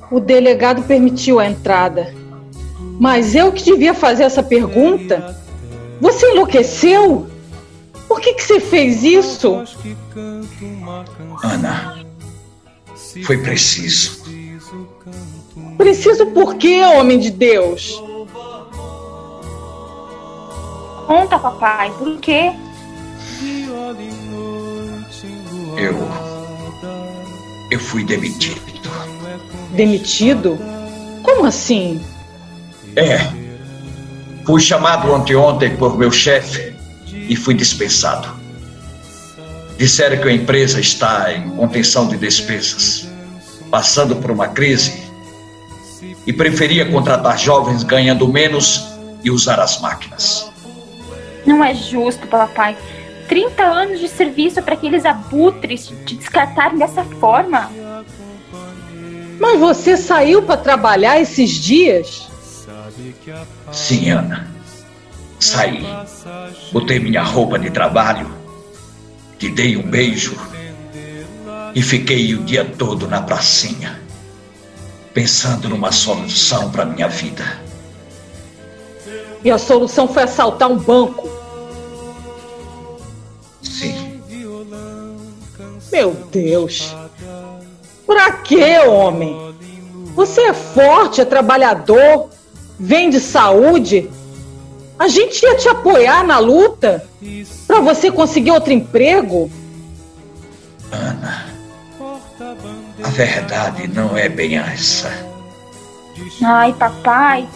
O 0.09 0.19
delegado 0.19 0.83
permitiu 0.83 1.39
a 1.39 1.47
entrada. 1.47 2.13
Mas 2.99 3.35
eu 3.35 3.51
que 3.51 3.63
devia 3.63 3.93
fazer 3.93 4.23
essa 4.23 4.41
pergunta? 4.41 5.35
Você 5.99 6.31
enlouqueceu? 6.31 7.29
Por 8.07 8.21
que, 8.21 8.33
que 8.33 8.43
você 8.43 8.59
fez 8.59 9.03
isso? 9.03 9.63
Ana, 11.43 12.05
foi 13.25 13.37
preciso. 13.37 14.23
Preciso 15.77 16.27
por 16.27 16.55
quê, 16.55 16.83
homem 16.83 17.19
de 17.19 17.29
Deus? 17.29 18.01
conta, 21.07 21.39
papai, 21.39 21.89
por 21.97 22.19
quê? 22.19 22.51
Eu. 25.77 25.95
Eu 27.71 27.79
fui 27.79 28.03
demitido. 28.03 28.61
Demitido? 29.71 30.59
Como 31.23 31.45
assim? 31.45 32.03
É. 32.95 33.19
Fui 34.45 34.61
chamado 34.61 35.13
anteontem 35.13 35.75
por 35.77 35.97
meu 35.97 36.11
chefe 36.11 36.75
e 37.07 37.35
fui 37.35 37.53
dispensado. 37.53 38.29
Disseram 39.77 40.21
que 40.21 40.27
a 40.27 40.33
empresa 40.33 40.79
está 40.79 41.33
em 41.33 41.49
contenção 41.51 42.07
de 42.07 42.17
despesas, 42.17 43.07
passando 43.69 44.15
por 44.15 44.31
uma 44.31 44.47
crise, 44.47 45.06
e 46.27 46.33
preferia 46.33 46.85
contratar 46.85 47.39
jovens 47.39 47.81
ganhando 47.83 48.27
menos 48.27 48.85
e 49.23 49.31
usar 49.31 49.59
as 49.59 49.79
máquinas. 49.79 50.51
Não 51.45 51.63
é 51.63 51.73
justo, 51.73 52.27
papai. 52.27 52.77
30 53.29 53.63
anos 53.63 53.99
de 53.99 54.09
serviço 54.09 54.61
para 54.61 54.73
aqueles 54.73 55.05
abutres 55.05 55.91
te 56.05 56.15
descartarem 56.15 56.77
dessa 56.77 57.03
forma. 57.03 57.71
Mas 59.39 59.59
você 59.59 59.95
saiu 59.95 60.41
para 60.41 60.57
trabalhar 60.57 61.19
esses 61.19 61.51
dias? 61.51 62.27
Sim, 63.71 64.09
Ana. 64.09 64.47
Saí. 65.39 65.85
Botei 66.71 66.99
minha 66.99 67.21
roupa 67.23 67.59
de 67.59 67.69
trabalho, 67.69 68.29
te 69.37 69.49
dei 69.49 69.77
um 69.77 69.83
beijo 69.83 70.35
e 71.75 71.81
fiquei 71.81 72.33
o 72.33 72.43
dia 72.43 72.65
todo 72.65 73.07
na 73.07 73.21
pracinha, 73.21 74.01
pensando 75.17 75.67
numa 75.67 75.91
solução 75.91 76.69
para 76.69 76.85
minha 76.85 77.07
vida. 77.07 77.43
E 79.43 79.49
a 79.49 79.57
solução 79.57 80.07
foi 80.07 80.21
assaltar 80.21 80.69
um 80.69 80.77
banco. 80.77 81.27
Sim, 83.63 84.21
Meu 85.91 86.11
Deus. 86.31 86.95
Pra 88.05 88.31
quê, 88.31 88.77
homem? 88.87 89.55
Você 90.13 90.41
é 90.41 90.53
forte, 90.53 91.19
é 91.19 91.25
trabalhador, 91.25 92.29
vende 92.79 93.19
saúde. 93.19 94.07
A 94.99 95.07
gente 95.07 95.41
ia 95.41 95.55
te 95.55 95.67
apoiar 95.67 96.23
na 96.23 96.37
luta 96.37 97.03
para 97.65 97.79
você 97.79 98.11
conseguir 98.11 98.51
outro 98.51 98.71
emprego. 98.71 99.49
Ana, 100.91 101.56
verdade 103.17 103.87
não 103.87 104.15
é 104.15 104.29
bem 104.29 104.59
essa. 104.59 105.09
Ai, 106.43 106.71
papai, 106.73 107.49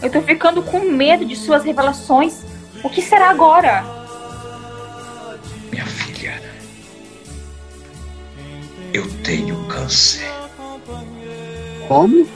eu 0.00 0.08
tô 0.08 0.22
ficando 0.22 0.62
com 0.62 0.78
medo 0.78 1.24
de 1.24 1.34
suas 1.34 1.64
revelações. 1.64 2.44
O 2.84 2.88
que 2.88 3.02
será 3.02 3.28
agora? 3.28 3.84
Minha 5.72 5.86
filha, 5.86 6.40
eu 8.92 9.10
tenho 9.24 9.66
câncer. 9.66 10.30
Como? 11.88 12.28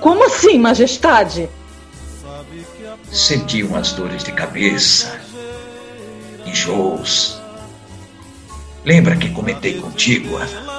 Como 0.00 0.26
assim, 0.26 0.58
majestade? 0.58 1.48
Senti 3.12 3.62
umas 3.62 3.92
dores 3.92 4.24
de 4.24 4.32
cabeça, 4.32 5.20
enjoos. 6.44 7.40
Lembra 8.84 9.16
que 9.16 9.30
comentei 9.30 9.80
contigo, 9.80 10.36
Ana? 10.36 10.73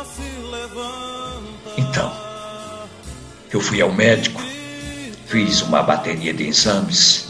Então, 1.78 2.12
eu 3.52 3.60
fui 3.60 3.82
ao 3.82 3.92
médico, 3.92 4.42
fiz 5.28 5.62
uma 5.62 5.84
bateria 5.84 6.34
de 6.34 6.48
exames 6.48 7.28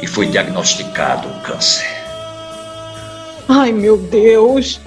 e 0.00 0.06
foi 0.06 0.26
diagnosticado 0.26 1.28
o 1.28 1.40
câncer. 1.42 1.86
Ai, 3.48 3.72
meu 3.72 3.96
Deus! 3.96 4.80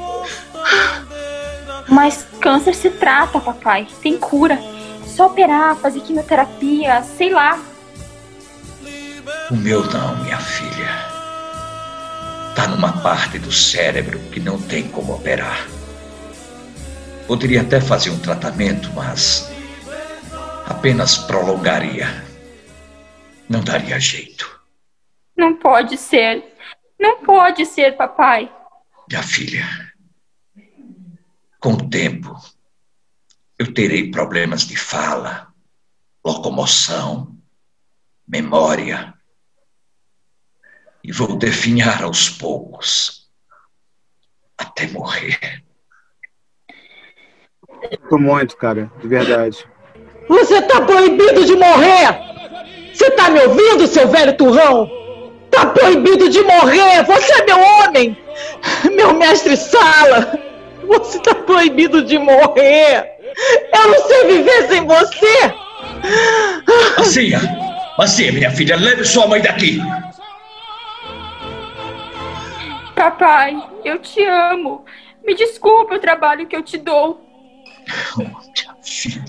Mas 1.88 2.26
câncer 2.40 2.74
se 2.74 2.90
trata, 2.90 3.40
papai. 3.40 3.88
Tem 4.02 4.18
cura. 4.18 4.60
Só 5.06 5.28
operar, 5.28 5.76
fazer 5.78 6.02
quimioterapia, 6.02 7.04
sei 7.18 7.32
lá. 7.32 7.60
O 9.50 9.56
meu 9.56 9.86
não, 9.86 10.18
minha 10.24 10.38
filha. 10.38 10.90
Tá 12.56 12.68
numa 12.68 12.94
parte 13.02 13.38
do 13.38 13.52
cérebro 13.52 14.20
que 14.32 14.40
não 14.40 14.60
tem 14.60 14.88
como 14.88 15.14
operar. 15.14 15.68
Poderia 17.28 17.62
até 17.62 17.82
fazer 17.82 18.12
um 18.12 18.20
tratamento, 18.20 18.92
mas 18.94 19.50
apenas 20.68 21.18
prolongaria. 21.18 22.08
Não 23.50 23.64
daria 23.64 24.00
jeito. 24.00 24.62
Não 25.36 25.58
pode 25.58 25.98
ser. 25.98 26.56
Não 27.00 27.24
pode 27.24 27.66
ser, 27.66 27.98
papai. 27.98 28.54
Minha 29.10 29.24
filha, 29.24 29.66
com 31.60 31.74
o 31.74 31.90
tempo, 31.90 32.40
eu 33.58 33.74
terei 33.74 34.12
problemas 34.12 34.68
de 34.68 34.78
fala, 34.78 35.52
locomoção, 36.24 37.36
memória. 38.28 39.14
E 41.04 41.12
vou 41.12 41.38
definhar 41.38 42.04
aos 42.04 42.30
poucos, 42.30 43.32
até 44.58 44.88
morrer. 44.88 45.65
Tô 48.10 48.18
muito, 48.18 48.56
cara, 48.58 48.92
de 49.02 49.08
verdade. 49.08 49.66
Você 50.28 50.62
tá 50.64 50.82
proibido 50.82 51.46
de 51.46 51.56
morrer! 51.56 52.18
Você 52.94 53.12
tá 53.12 53.30
me 53.30 53.40
ouvindo, 53.42 53.88
seu 53.88 54.08
velho 54.08 54.36
turrão? 54.38 54.90
Tá 55.52 55.68
proibido 55.68 56.30
de 56.30 56.42
morrer! 56.42 57.04
Você 57.04 57.34
é 57.42 57.46
meu 57.46 57.60
homem! 57.60 58.18
Meu 58.92 59.14
mestre 59.14 59.56
Sala! 59.56 60.40
Você 60.88 61.20
tá 61.20 61.36
proibido 61.36 62.04
de 62.04 62.18
morrer! 62.18 63.12
Eu 63.74 63.88
não 63.90 64.08
sei 64.08 64.26
viver 64.26 64.68
sem 64.68 64.86
você! 64.86 65.54
Marcia! 66.98 67.40
Marcia, 67.98 68.32
minha 68.32 68.52
filha, 68.52 68.76
leve 68.76 69.04
sua 69.04 69.28
mãe 69.28 69.42
daqui! 69.42 69.80
Papai, 72.96 73.56
eu 73.84 74.00
te 74.00 74.24
amo. 74.24 74.86
Me 75.26 75.36
desculpe 75.36 75.96
o 75.96 76.00
trabalho 76.00 76.48
que 76.48 76.56
eu 76.56 76.64
te 76.64 76.78
dou. 76.78 77.22
Oh, 78.18 78.22
minha 78.22 78.76
filha. 78.84 79.26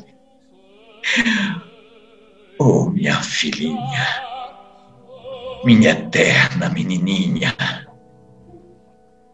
Oh, 2.58 2.90
minha 2.90 3.20
filhinha. 3.22 4.06
Minha 5.64 5.90
eterna 5.90 6.68
menininha. 6.68 7.54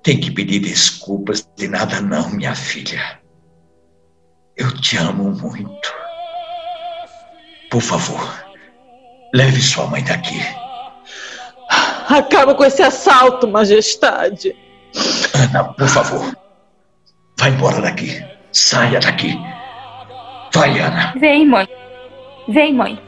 Tem 0.02 0.18
que 0.18 0.30
pedir 0.30 0.60
desculpas 0.60 1.48
de 1.56 1.68
nada 1.68 2.00
não, 2.00 2.28
minha 2.30 2.54
filha. 2.54 3.20
Eu 4.56 4.74
te 4.80 4.96
amo 4.96 5.30
muito. 5.30 5.94
Por 7.70 7.80
favor, 7.80 8.44
leve 9.32 9.62
sua 9.62 9.86
mãe 9.86 10.04
daqui. 10.04 10.40
Acaba 12.08 12.54
com 12.54 12.64
esse 12.64 12.82
assalto, 12.82 13.48
majestade. 13.48 14.54
Ana, 15.34 15.72
por 15.72 15.88
favor. 15.88 16.36
Vai 17.38 17.50
embora 17.50 17.80
daqui. 17.80 18.22
Saia 18.52 19.00
daqui. 19.00 19.38
Vai, 20.52 20.78
Ana. 20.78 21.14
Vem, 21.16 21.46
mãe. 21.46 21.66
Vem, 22.48 22.74
mãe. 22.74 22.98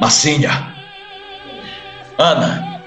Massinha. 0.00 0.50
Ana. 2.16 2.82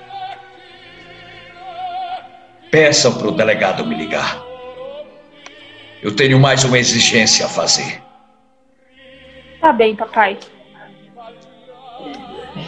Peçam 2.71 3.13
para 3.17 3.27
o 3.27 3.31
delegado 3.31 3.85
me 3.85 3.95
ligar. 3.95 4.41
Eu 6.01 6.15
tenho 6.15 6.39
mais 6.39 6.63
uma 6.63 6.77
exigência 6.77 7.45
a 7.45 7.49
fazer. 7.49 8.01
Tá 9.61 9.71
bem, 9.71 9.95
papai. 9.95 10.37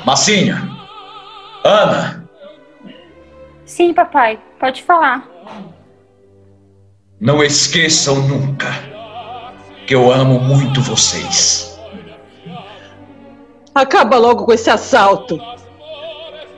Massinha. 0.06 0.62
Ana. 1.64 2.28
Sim, 3.66 3.94
papai. 3.94 4.40
Pode 4.60 4.84
falar. 4.84 5.35
Não 7.20 7.42
esqueçam 7.42 8.28
nunca 8.28 8.68
que 9.88 9.96
eu 9.96 10.12
amo 10.12 10.38
muito 10.38 10.82
vocês. 10.82 11.80
Acaba 13.74 14.18
logo 14.18 14.46
com 14.46 14.52
esse 14.52 14.70
assalto. 14.70 15.40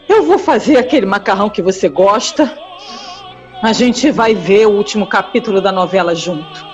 Eu 0.10 0.24
vou 0.24 0.40
fazer 0.40 0.78
aquele 0.78 1.06
macarrão 1.06 1.48
que 1.48 1.62
você 1.62 1.88
gosta. 1.88 2.58
A 3.62 3.72
gente 3.72 4.10
vai 4.10 4.34
ver 4.34 4.66
o 4.66 4.72
último 4.72 5.06
capítulo 5.06 5.62
da 5.62 5.72
novela 5.72 6.16
junto. 6.16 6.66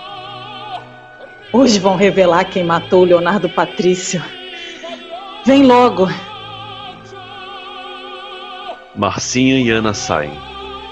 Hoje 1.51 1.77
vão 1.77 1.97
revelar 1.97 2.45
quem 2.45 2.63
matou 2.63 3.01
o 3.01 3.05
Leonardo 3.05 3.49
Patrício. 3.49 4.23
Vem 5.45 5.63
logo. 5.63 6.07
Marcinha 8.95 9.59
e 9.59 9.69
Ana 9.69 9.93
saem. 9.93 10.31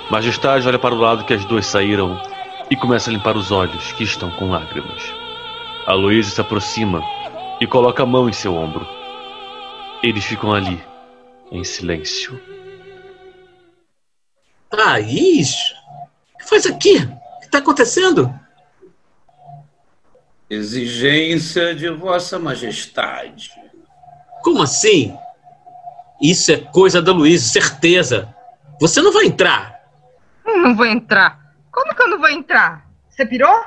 Majestade 0.10 0.68
olha 0.68 0.78
para 0.78 0.94
o 0.94 0.98
lado 0.98 1.24
que 1.24 1.34
as 1.34 1.46
duas 1.46 1.66
saíram 1.66 2.31
e 2.72 2.76
começa 2.78 3.09
a 3.09 3.13
limpar 3.13 3.36
os 3.36 3.51
olhos 3.51 3.91
que 3.91 4.05
estão 4.05 4.32
com 4.32 4.49
lágrimas. 4.49 5.03
Aloysio 5.86 6.32
se 6.32 6.39
aproxima 6.39 7.03
e 7.59 7.67
coloca 7.67 8.03
a 8.03 8.05
mão 8.05 8.30
em 8.30 8.34
seu 8.34 8.55
ombro. 8.55 8.88
Eles 10.01 10.24
ficam 10.24 10.53
ali, 10.53 10.82
em 11.51 11.65
silêncio. 11.65 12.41
Thaís? 14.69 15.74
O 16.34 16.38
que 16.38 16.47
faz 16.47 16.65
aqui? 16.65 16.95
O 16.95 17.39
que 17.39 17.45
está 17.45 17.57
acontecendo? 17.57 18.34
Exigência 20.49 21.76
de 21.76 21.89
Vossa 21.89 22.39
Majestade. 22.39 23.51
Como 24.41 24.63
assim? 24.63 25.13
Isso 26.22 26.53
é 26.53 26.57
coisa 26.57 27.01
da 27.01 27.11
Luísa, 27.11 27.49
certeza. 27.49 28.34
Você 28.80 29.01
não 29.01 29.11
vai 29.11 29.26
entrar. 29.26 29.82
Não 30.45 30.74
vou 30.74 30.86
entrar. 30.86 31.41
Como 31.82 31.96
que 31.96 32.04
eu 32.04 32.10
não 32.10 32.20
vou 32.20 32.30
entrar? 32.30 32.86
Você 33.10 33.26
pirou? 33.26 33.66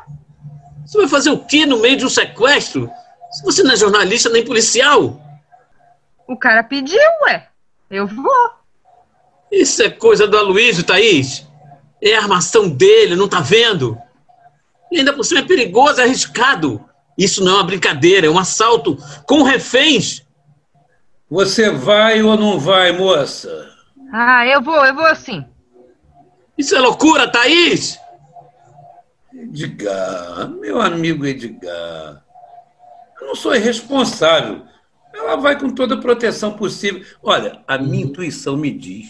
Você 0.86 0.98
vai 0.98 1.08
fazer 1.08 1.30
o 1.30 1.44
quê 1.44 1.66
no 1.66 1.80
meio 1.80 1.96
de 1.96 2.06
um 2.06 2.08
sequestro? 2.08 2.88
Se 3.32 3.42
você 3.42 3.64
não 3.64 3.72
é 3.72 3.76
jornalista 3.76 4.30
nem 4.30 4.44
policial. 4.44 5.20
O 6.28 6.36
cara 6.36 6.62
pediu, 6.62 6.96
ué. 7.24 7.48
Eu 7.90 8.06
vou. 8.06 8.50
Isso 9.50 9.82
é 9.82 9.90
coisa 9.90 10.28
do 10.28 10.38
Aloysio, 10.38 10.84
Thaís. 10.84 11.44
É 12.00 12.14
a 12.14 12.20
armação 12.20 12.68
dele, 12.68 13.16
não 13.16 13.26
tá 13.26 13.40
vendo? 13.40 13.98
E 14.92 14.98
ainda 14.98 15.12
por 15.12 15.24
cima 15.24 15.40
é 15.40 15.44
perigoso, 15.44 16.00
é 16.00 16.04
arriscado. 16.04 16.88
Isso 17.18 17.42
não 17.42 17.50
é 17.50 17.54
uma 17.56 17.64
brincadeira, 17.64 18.28
é 18.28 18.30
um 18.30 18.38
assalto 18.38 18.96
com 19.26 19.42
reféns. 19.42 20.22
Você 21.28 21.68
vai 21.68 22.22
ou 22.22 22.36
não 22.36 22.60
vai, 22.60 22.92
moça? 22.92 23.72
Ah, 24.12 24.46
eu 24.46 24.62
vou, 24.62 24.86
eu 24.86 24.94
vou 24.94 25.12
sim. 25.16 25.44
Isso 26.56 26.76
é 26.76 26.78
loucura, 26.78 27.26
Thaís! 27.26 27.98
Edgar, 29.34 30.48
meu 30.60 30.80
amigo 30.80 31.26
Edgar. 31.26 32.22
Eu 33.20 33.26
não 33.26 33.34
sou 33.34 33.54
irresponsável. 33.54 34.62
Ela 35.12 35.36
vai 35.36 35.58
com 35.58 35.70
toda 35.70 35.94
a 35.94 36.00
proteção 36.00 36.52
possível. 36.52 37.04
Olha, 37.22 37.60
a 37.66 37.76
minha 37.76 38.04
intuição 38.04 38.56
me 38.56 38.70
diz 38.70 39.08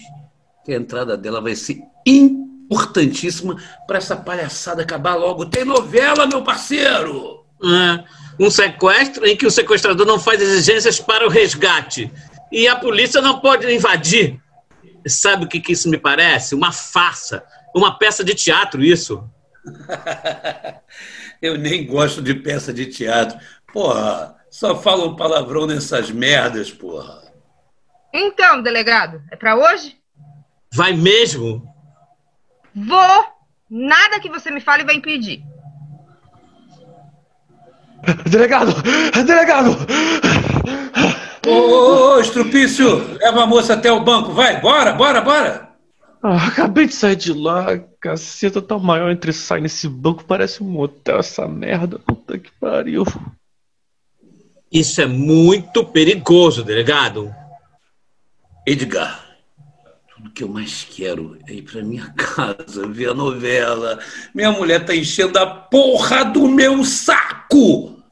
que 0.64 0.72
a 0.72 0.76
entrada 0.76 1.16
dela 1.16 1.42
vai 1.42 1.54
ser 1.54 1.78
importantíssima 2.06 3.56
para 3.86 3.98
essa 3.98 4.16
palhaçada 4.16 4.82
acabar 4.82 5.14
logo. 5.14 5.46
Tem 5.46 5.64
novela, 5.64 6.26
meu 6.26 6.42
parceiro! 6.42 7.44
É, 7.62 8.04
um 8.38 8.50
sequestro 8.50 9.26
em 9.26 9.36
que 9.36 9.46
o 9.46 9.50
sequestrador 9.50 10.06
não 10.06 10.18
faz 10.18 10.40
exigências 10.40 11.00
para 11.00 11.26
o 11.26 11.30
resgate. 11.30 12.10
E 12.50 12.66
a 12.66 12.76
polícia 12.76 13.20
não 13.20 13.40
pode 13.40 13.70
invadir. 13.70 14.40
Sabe 15.06 15.44
o 15.44 15.48
que, 15.48 15.60
que 15.60 15.72
isso 15.72 15.88
me 15.90 15.98
parece? 15.98 16.54
Uma 16.54 16.72
farsa. 16.72 17.44
Uma 17.74 17.98
peça 17.98 18.24
de 18.24 18.34
teatro, 18.34 18.82
isso. 18.82 19.22
Eu 21.40 21.58
nem 21.58 21.86
gosto 21.86 22.22
de 22.22 22.34
peça 22.34 22.72
de 22.72 22.86
teatro. 22.86 23.38
Porra, 23.72 24.36
só 24.50 24.76
falam 24.80 25.16
palavrão 25.16 25.66
nessas 25.66 26.10
merdas, 26.10 26.70
porra. 26.70 27.22
Então, 28.12 28.62
delegado, 28.62 29.22
é 29.30 29.36
pra 29.36 29.56
hoje? 29.56 29.96
Vai 30.72 30.92
mesmo? 30.92 31.66
Vou! 32.74 33.24
Nada 33.68 34.20
que 34.20 34.28
você 34.28 34.50
me 34.50 34.60
fale 34.60 34.84
vai 34.84 34.94
impedir. 34.94 35.42
Delegado! 38.30 38.72
Delegado! 39.24 39.76
Ô, 41.46 41.50
ô, 41.50 42.14
ô, 42.14 42.20
Estrupício, 42.20 43.16
leva 43.18 43.42
a 43.42 43.46
moça 43.46 43.74
até 43.74 43.90
o 43.90 44.04
banco, 44.04 44.32
vai, 44.32 44.60
bora, 44.60 44.92
bora, 44.92 45.20
bora! 45.20 45.68
Ah, 46.22 46.46
acabei 46.46 46.86
de 46.86 46.94
sair 46.94 47.16
de 47.16 47.32
lá, 47.32 47.78
caceta 48.04 48.60
tá 48.60 48.78
maior 48.78 49.10
entre 49.10 49.32
sai 49.32 49.62
nesse 49.62 49.88
banco, 49.88 50.26
parece 50.26 50.62
um 50.62 50.66
motel 50.66 51.20
essa 51.20 51.48
merda, 51.48 51.98
puta 51.98 52.38
que 52.38 52.50
pariu. 52.60 53.02
Isso 54.70 55.00
é 55.00 55.06
muito 55.06 55.86
perigoso, 55.86 56.62
delegado. 56.62 57.34
Edgar, 58.66 59.24
tudo 60.14 60.30
que 60.32 60.44
eu 60.44 60.48
mais 60.48 60.84
quero 60.84 61.38
é 61.46 61.54
ir 61.54 61.62
pra 61.62 61.82
minha 61.82 62.12
casa, 62.12 62.86
ver 62.86 63.08
a 63.08 63.14
novela. 63.14 63.98
Minha 64.34 64.52
mulher 64.52 64.84
tá 64.84 64.94
enchendo 64.94 65.38
a 65.38 65.46
porra 65.46 66.24
do 66.24 66.46
meu 66.46 66.84
saco! 66.84 68.02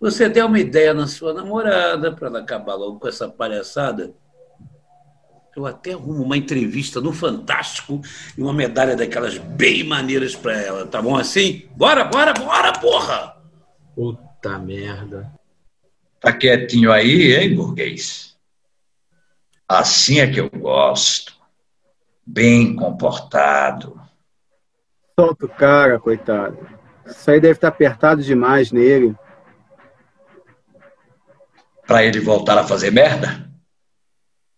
Você 0.00 0.26
der 0.26 0.44
uma 0.46 0.58
ideia 0.58 0.94
na 0.94 1.06
sua 1.06 1.34
namorada 1.34 2.12
para 2.12 2.28
ela 2.28 2.38
acabar 2.38 2.76
logo 2.76 2.98
com 2.98 3.08
essa 3.08 3.28
palhaçada. 3.28 4.14
Eu 5.56 5.64
até 5.64 5.94
arrumo 5.94 6.22
uma 6.22 6.36
entrevista 6.36 7.00
no 7.00 7.14
Fantástico 7.14 8.02
e 8.36 8.42
uma 8.42 8.52
medalha 8.52 8.94
daquelas 8.94 9.38
bem 9.38 9.82
maneiras 9.82 10.36
para 10.36 10.52
ela, 10.52 10.86
tá 10.86 11.00
bom 11.00 11.16
assim? 11.16 11.66
Bora, 11.74 12.04
bora, 12.04 12.34
bora, 12.34 12.74
porra! 12.74 13.38
Puta 13.94 14.58
merda. 14.58 15.32
Tá 16.20 16.30
quietinho 16.30 16.92
aí, 16.92 17.34
hein, 17.34 17.54
burguês? 17.54 18.36
Assim 19.66 20.20
é 20.20 20.30
que 20.30 20.38
eu 20.38 20.50
gosto. 20.50 21.34
Bem 22.26 22.76
comportado. 22.76 23.98
Solta 25.18 25.46
o 25.46 25.48
cara, 25.48 25.98
coitado. 25.98 26.68
Isso 27.06 27.30
aí 27.30 27.40
deve 27.40 27.54
estar 27.54 27.68
apertado 27.68 28.22
demais 28.22 28.70
nele. 28.70 29.16
Para 31.86 32.04
ele 32.04 32.20
voltar 32.20 32.58
a 32.58 32.64
fazer 32.64 32.90
merda? 32.90 33.45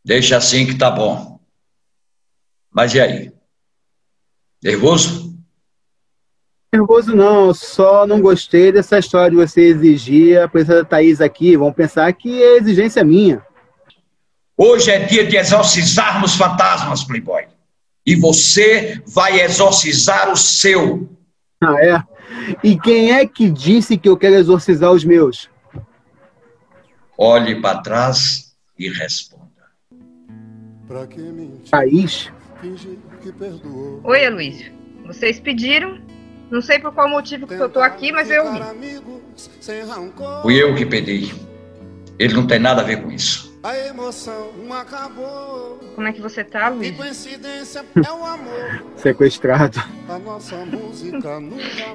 Deixa 0.08 0.38
assim 0.38 0.64
que 0.64 0.74
tá 0.74 0.90
bom. 0.90 1.38
Mas 2.72 2.94
e 2.94 3.00
aí? 3.00 3.30
Nervoso? 4.64 5.36
Nervoso 6.72 7.14
não, 7.14 7.52
só 7.52 8.06
não 8.06 8.18
gostei 8.18 8.72
dessa 8.72 8.98
história 8.98 9.28
de 9.28 9.36
você 9.36 9.60
exigir 9.60 10.40
a 10.40 10.48
presença 10.48 10.76
da 10.76 10.84
Thaís 10.88 11.20
aqui. 11.20 11.58
Vão 11.58 11.70
pensar 11.74 12.10
que 12.14 12.42
é 12.42 12.56
exigência 12.56 13.04
minha. 13.04 13.44
Hoje 14.56 14.90
é 14.90 15.00
dia 15.00 15.26
de 15.26 15.36
exorcizarmos 15.36 16.36
fantasmas, 16.36 17.04
Playboy. 17.04 17.46
E 18.06 18.16
você 18.16 19.02
vai 19.06 19.42
exorcizar 19.42 20.32
o 20.32 20.36
seu. 20.38 21.06
Ah, 21.62 21.84
é? 21.84 22.02
E 22.64 22.80
quem 22.80 23.12
é 23.12 23.26
que 23.26 23.50
disse 23.50 23.98
que 23.98 24.08
eu 24.08 24.16
quero 24.16 24.36
exorcizar 24.36 24.90
os 24.90 25.04
meus? 25.04 25.50
Olhe 27.18 27.60
para 27.60 27.82
trás 27.82 28.56
e 28.78 28.88
responda. 28.88 29.37
Thaís? 31.70 32.30
Oi, 34.04 34.26
Aloysio. 34.26 34.72
Vocês 35.06 35.38
pediram. 35.38 35.98
Não 36.50 36.62
sei 36.62 36.78
por 36.78 36.94
qual 36.94 37.08
motivo 37.08 37.46
que 37.46 37.54
eu 37.54 37.68
tô 37.68 37.80
aqui, 37.80 38.10
mas 38.10 38.30
eu 38.30 38.50
vim. 38.50 38.60
Fui 40.42 40.54
eu 40.62 40.74
que 40.74 40.86
pedi. 40.86 41.34
Ele 42.18 42.34
não 42.34 42.46
tem 42.46 42.58
nada 42.58 42.80
a 42.80 42.84
ver 42.84 43.02
com 43.02 43.10
isso. 43.12 43.48
Como 45.94 46.08
é 46.08 46.12
que 46.12 46.20
você 46.22 46.42
tá, 46.42 46.68
Luiz? 46.68 46.96
Sequestrado. 48.96 49.82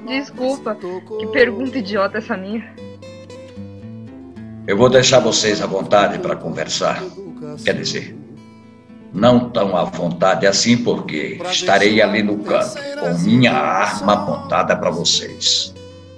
Desculpa, 0.05 0.77
que 1.19 1.27
pergunta 1.27 1.77
idiota 1.77 2.19
essa 2.19 2.37
minha. 2.37 2.73
Eu 4.67 4.77
vou 4.77 4.89
deixar 4.89 5.19
vocês 5.19 5.61
à 5.61 5.65
vontade 5.65 6.19
para 6.19 6.35
conversar. 6.35 7.03
Quer 7.65 7.73
dizer, 7.75 8.15
não 9.13 9.49
tão 9.49 9.77
à 9.77 9.83
vontade 9.83 10.47
assim, 10.47 10.75
porque 10.75 11.39
estarei 11.45 12.01
ali 12.01 12.23
no 12.23 12.39
canto 12.39 12.75
com 12.99 13.13
minha 13.19 13.53
arma 13.53 14.13
apontada 14.13 14.75
para 14.75 14.89
vocês. 14.89 15.73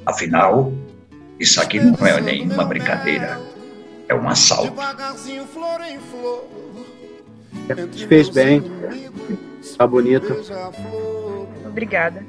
Afinal, 0.05 0.71
isso 1.39 1.61
aqui 1.61 1.79
não 1.79 2.07
é 2.07 2.21
nenhuma 2.21 2.63
brincadeira. 2.63 3.39
É 4.07 4.15
um 4.15 4.29
assalto. 4.29 4.73
Fez 8.07 8.29
bem. 8.29 8.63
Tá 9.77 9.85
bonito. 9.85 10.33
Obrigada. 11.65 12.23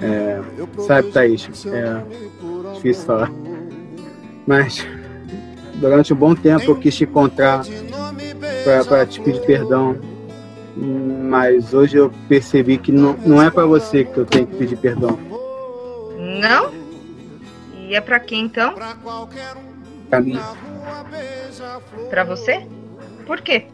É, 0.00 0.40
sabe, 0.86 1.10
Thaís, 1.10 1.48
é 1.66 2.02
difícil 2.74 3.04
falar. 3.04 3.30
Mas 4.46 4.86
durante 5.74 6.12
um 6.12 6.16
bom 6.16 6.34
tempo 6.34 6.70
eu 6.70 6.76
quis 6.76 6.96
te 6.96 7.04
encontrar 7.04 7.64
para 8.84 9.06
te 9.06 9.20
pedir 9.20 9.40
perdão. 9.42 9.98
Mas 10.76 11.72
hoje 11.72 11.96
eu 11.96 12.12
percebi 12.28 12.76
que 12.76 12.92
não, 12.92 13.14
não 13.24 13.40
é 13.40 13.50
para 13.50 13.64
você 13.64 14.04
que 14.04 14.18
eu 14.18 14.26
tenho 14.26 14.46
que 14.46 14.56
pedir 14.56 14.76
perdão. 14.76 15.18
Não? 16.40 16.72
E 17.74 17.94
é 17.94 18.00
para 18.00 18.20
quem 18.20 18.44
então? 18.44 18.74
Para 20.10 20.20
mim. 20.20 20.38
Para 22.10 22.24
você? 22.24 22.66
Por 23.26 23.40
quê? 23.40 23.66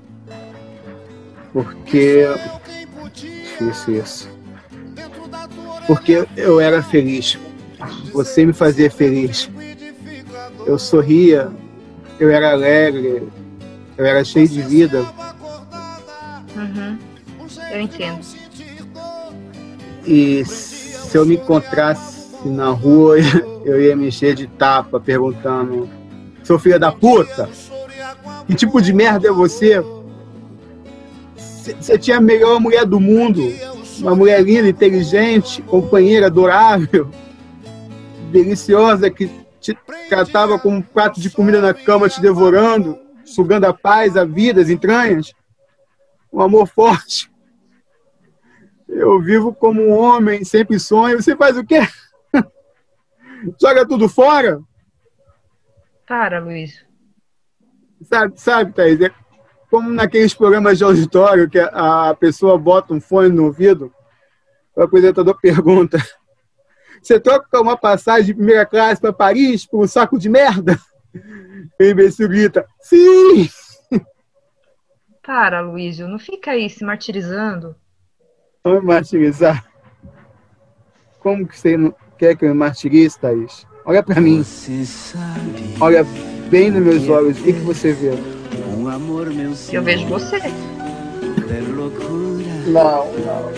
Porque. 1.53 2.27
Difícil 3.15 4.03
isso. 4.03 4.31
Porque 5.87 6.27
eu 6.37 6.61
era 6.61 6.83
feliz. 6.83 7.39
Você 8.13 8.47
me 8.47 8.53
fazia 8.53 8.91
feliz 8.91 9.51
eu 10.67 10.79
sorria, 10.79 11.51
eu 12.19 12.31
era 12.31 12.53
alegre, 12.53 13.29
eu 13.97 14.05
era 14.05 14.25
cheio 14.25 14.49
de 14.49 14.63
vida. 14.63 15.05
Uhum. 16.57 16.99
Eu 17.71 17.81
entendo. 17.81 18.21
E 20.07 20.45
se 20.45 21.17
eu 21.17 21.25
me 21.25 21.37
encontrasse 21.37 22.37
na 22.45 22.71
rua, 22.71 23.17
eu 23.65 23.81
ia 23.81 23.95
me 23.95 24.09
encher 24.09 24.35
de 24.35 24.47
tapa 24.47 24.99
perguntando: 24.99 25.89
seu 26.43 26.59
filho 26.59 26.79
da 26.79 26.91
puta, 26.91 27.49
que 28.47 28.55
tipo 28.55 28.81
de 28.81 28.93
merda 28.93 29.29
é 29.29 29.33
você? 29.33 29.83
Você 31.37 31.97
tinha 31.97 32.17
a 32.17 32.21
melhor 32.21 32.59
mulher 32.59 32.85
do 32.85 32.99
mundo, 32.99 33.41
uma 34.01 34.17
mulher 34.17 34.43
linda, 34.43 34.69
inteligente, 34.69 35.63
companheira, 35.63 36.27
adorável, 36.27 37.09
deliciosa, 38.33 39.09
que 39.09 39.31
te 39.61 39.77
tratava 40.09 40.59
como 40.59 40.77
um 40.77 40.83
prato 40.83 41.21
de 41.21 41.31
comida 41.31 41.61
na 41.61 41.73
cama, 41.73 42.09
te 42.09 42.21
devorando, 42.21 42.99
sugando 43.35 43.67
a 43.67 43.75
paz, 43.75 44.17
a 44.17 44.25
vida, 44.25 44.61
as 44.61 44.69
entranhas. 44.69 45.33
Um 46.33 46.41
amor 46.41 46.67
forte. 46.67 47.31
Eu 48.89 49.21
vivo 49.21 49.55
como 49.55 49.83
um 49.83 49.93
homem, 49.93 50.45
sempre 50.45 50.79
sonho. 50.79 51.21
Você 51.21 51.37
faz 51.37 51.57
o 51.57 51.65
quê? 51.65 51.81
Joga 53.61 53.87
tudo 53.87 54.09
fora? 54.09 54.61
Para, 56.07 56.41
Luiz. 56.41 56.85
Sabe, 58.03 58.41
sabe, 58.41 58.73
Thaís? 58.73 59.01
É 59.01 59.11
como 59.71 59.89
naqueles 59.89 60.35
programas 60.35 60.77
de 60.77 60.85
auditório 60.85 61.49
que 61.49 61.59
a 61.59 62.15
pessoa 62.19 62.59
bota 62.59 62.93
um 62.93 63.01
fone 63.01 63.31
no 63.31 63.47
ouvido, 63.47 63.93
o 64.77 64.83
apresentador 64.83 65.39
pergunta 65.41 65.99
você 67.03 67.19
troca 67.19 67.61
uma 67.61 67.77
passagem 67.77 68.27
de 68.27 68.35
primeira 68.35 68.65
classe 68.65 69.01
para 69.01 69.13
Paris 69.13 69.67
por 69.67 69.83
um 69.83 69.89
saco 69.89 70.19
de 70.19 70.29
merda? 70.29 70.79
O 71.15 71.85
imbecil 71.85 72.29
grita: 72.29 72.67
Sim! 72.81 73.49
Para, 75.23 75.61
Luísio, 75.61 76.09
não 76.09 76.19
fica 76.19 76.51
aí 76.53 76.69
se 76.69 76.85
martirizando. 76.85 77.77
Vamos 78.65 78.85
martirizar? 78.85 79.65
Como 81.21 81.47
que 81.47 81.59
você 81.59 81.77
não 81.77 81.95
quer 82.19 82.37
que 82.37 82.45
eu 82.45 82.49
me 82.49 82.55
martirize, 82.55 83.19
Thaís? 83.19 83.67
Olha 83.85 84.03
para 84.03 84.21
mim. 84.21 84.45
Olha 85.81 86.05
bem 86.51 86.71
nos 86.71 86.83
meus 86.83 87.09
olhos. 87.09 87.39
O 87.39 87.43
que, 87.45 87.53
que 87.53 87.61
você 87.61 87.93
vê? 87.93 88.11
Eu 89.73 89.83
vejo 89.83 90.07
você. 90.07 90.39
Não, 92.67 93.13
não. 93.13 93.53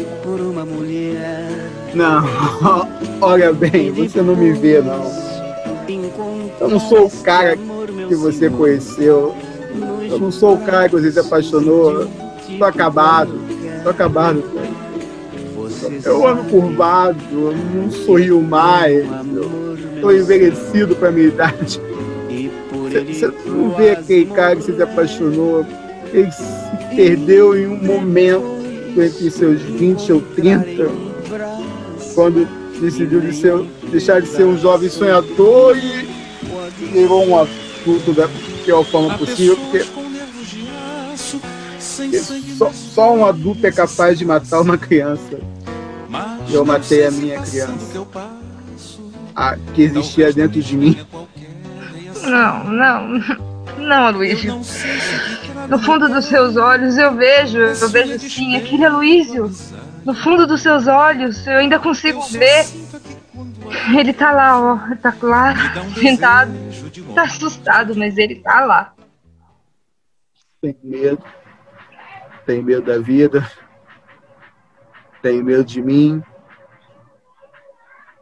Não, 1.95 2.25
olha 3.21 3.53
bem, 3.53 3.91
você 3.91 4.21
não 4.21 4.35
me 4.35 4.53
vê, 4.53 4.81
não. 4.83 5.34
Eu 6.61 6.69
não 6.69 6.81
sou 6.81 7.07
o 7.07 7.11
cara 7.23 7.57
que 7.57 8.15
você 8.15 8.49
conheceu. 8.51 9.35
Eu 10.09 10.19
não 10.19 10.31
sou 10.31 10.55
o 10.55 10.65
cara 10.65 10.89
que 10.89 10.95
você 10.95 11.13
se 11.13 11.19
apaixonou. 11.19 12.07
Tô 12.59 12.65
acabado. 12.65 13.39
Tô 13.83 13.91
acabado. 13.91 14.43
Eu 16.05 16.27
ando 16.27 16.45
curvado, 16.45 17.19
eu 17.33 17.55
não 17.75 17.91
sorrio 17.91 18.41
mais. 18.41 19.05
Tô 20.01 20.11
envelhecido 20.11 20.95
pra 20.97 21.11
minha 21.11 21.29
idade. 21.29 21.81
Você 23.07 23.33
não 23.47 23.71
vê 23.75 23.91
aquele 23.91 24.27
cara 24.27 24.55
que 24.55 24.63
você 24.63 24.75
se 24.75 24.83
apaixonou, 24.83 25.67
ele 26.13 26.31
se 26.31 26.95
perdeu 26.95 27.59
em 27.59 27.67
um 27.67 27.83
momento 27.83 28.45
entre 28.97 29.31
seus 29.31 29.61
20 29.63 30.13
ou 30.13 30.21
30, 30.21 30.89
quando 32.15 32.47
decidiu 32.81 33.21
de 33.21 33.35
ser, 33.35 33.65
deixar 33.91 34.21
de 34.21 34.29
ser 34.29 34.45
um 34.45 34.57
jovem 34.57 34.89
sonhador 34.89 35.77
e 35.77 36.14
virou 36.85 37.27
um 37.27 37.39
adulto 37.39 38.13
da 38.13 38.29
pior 38.65 38.85
forma 38.85 39.17
possível, 39.19 39.57
porque, 39.57 39.85
porque 41.97 42.19
só, 42.57 42.71
só 42.73 43.15
um 43.15 43.27
adulto 43.27 43.67
é 43.67 43.73
capaz 43.73 44.19
de 44.19 44.25
matar 44.25 44.61
uma 44.61 44.79
criança. 44.79 45.39
Eu 46.51 46.65
matei 46.65 47.07
a 47.07 47.11
minha 47.11 47.41
criança, 47.41 48.07
a 49.35 49.57
que 49.75 49.83
existia 49.83 50.33
dentro 50.33 50.61
de 50.61 50.77
mim. 50.77 50.97
Não, 52.23 52.65
não, 52.65 53.21
não, 53.79 54.07
Aloysio. 54.07 54.61
No 55.69 55.79
fundo 55.79 56.09
dos 56.09 56.27
seus 56.27 56.57
olhos 56.57 56.97
eu 56.97 57.15
vejo, 57.15 57.59
eu 57.59 57.89
vejo 57.89 58.19
sim, 58.19 58.57
aquele 58.57 58.85
Aloysio. 58.85 59.51
No 60.05 60.15
fundo 60.15 60.47
dos 60.47 60.61
seus 60.61 60.87
olhos 60.87 61.47
eu 61.47 61.57
ainda 61.57 61.79
consigo 61.79 62.21
ver. 62.29 62.67
Ele 63.97 64.13
tá 64.13 64.31
lá, 64.31 64.61
ó, 64.61 64.87
ele 64.87 64.97
tá 64.97 65.15
lá, 65.23 65.55
sentado. 65.95 66.53
Tá 67.15 67.23
assustado, 67.23 67.95
mas 67.97 68.17
ele 68.17 68.37
tá 68.37 68.65
lá. 68.65 68.95
Tem 70.61 70.77
medo. 70.83 71.23
Tem 72.47 72.63
medo 72.63 72.83
da 72.83 72.99
vida. 72.99 73.49
Tem 75.21 75.43
medo 75.43 75.65
de 75.65 75.83
mim. 75.83 76.23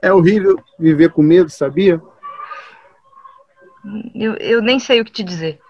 É 0.00 0.12
horrível 0.12 0.62
viver 0.78 1.10
com 1.10 1.22
medo, 1.22 1.50
sabia? 1.50 2.00
Eu, 4.14 4.34
eu 4.36 4.62
nem 4.62 4.78
sei 4.78 5.00
o 5.00 5.04
que 5.04 5.12
te 5.12 5.22
dizer. 5.22 5.60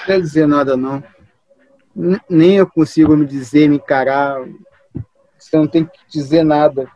Não 0.00 0.06
quer 0.06 0.20
dizer 0.20 0.46
nada, 0.46 0.76
não. 0.76 1.02
N 1.94 2.20
nem 2.28 2.56
eu 2.58 2.66
consigo 2.66 3.16
me 3.16 3.24
dizer, 3.24 3.68
me 3.68 3.76
encarar. 3.76 4.36
Você 5.38 5.56
não 5.56 5.66
tem 5.66 5.84
que 5.84 5.98
dizer 6.08 6.44
nada. 6.44 6.90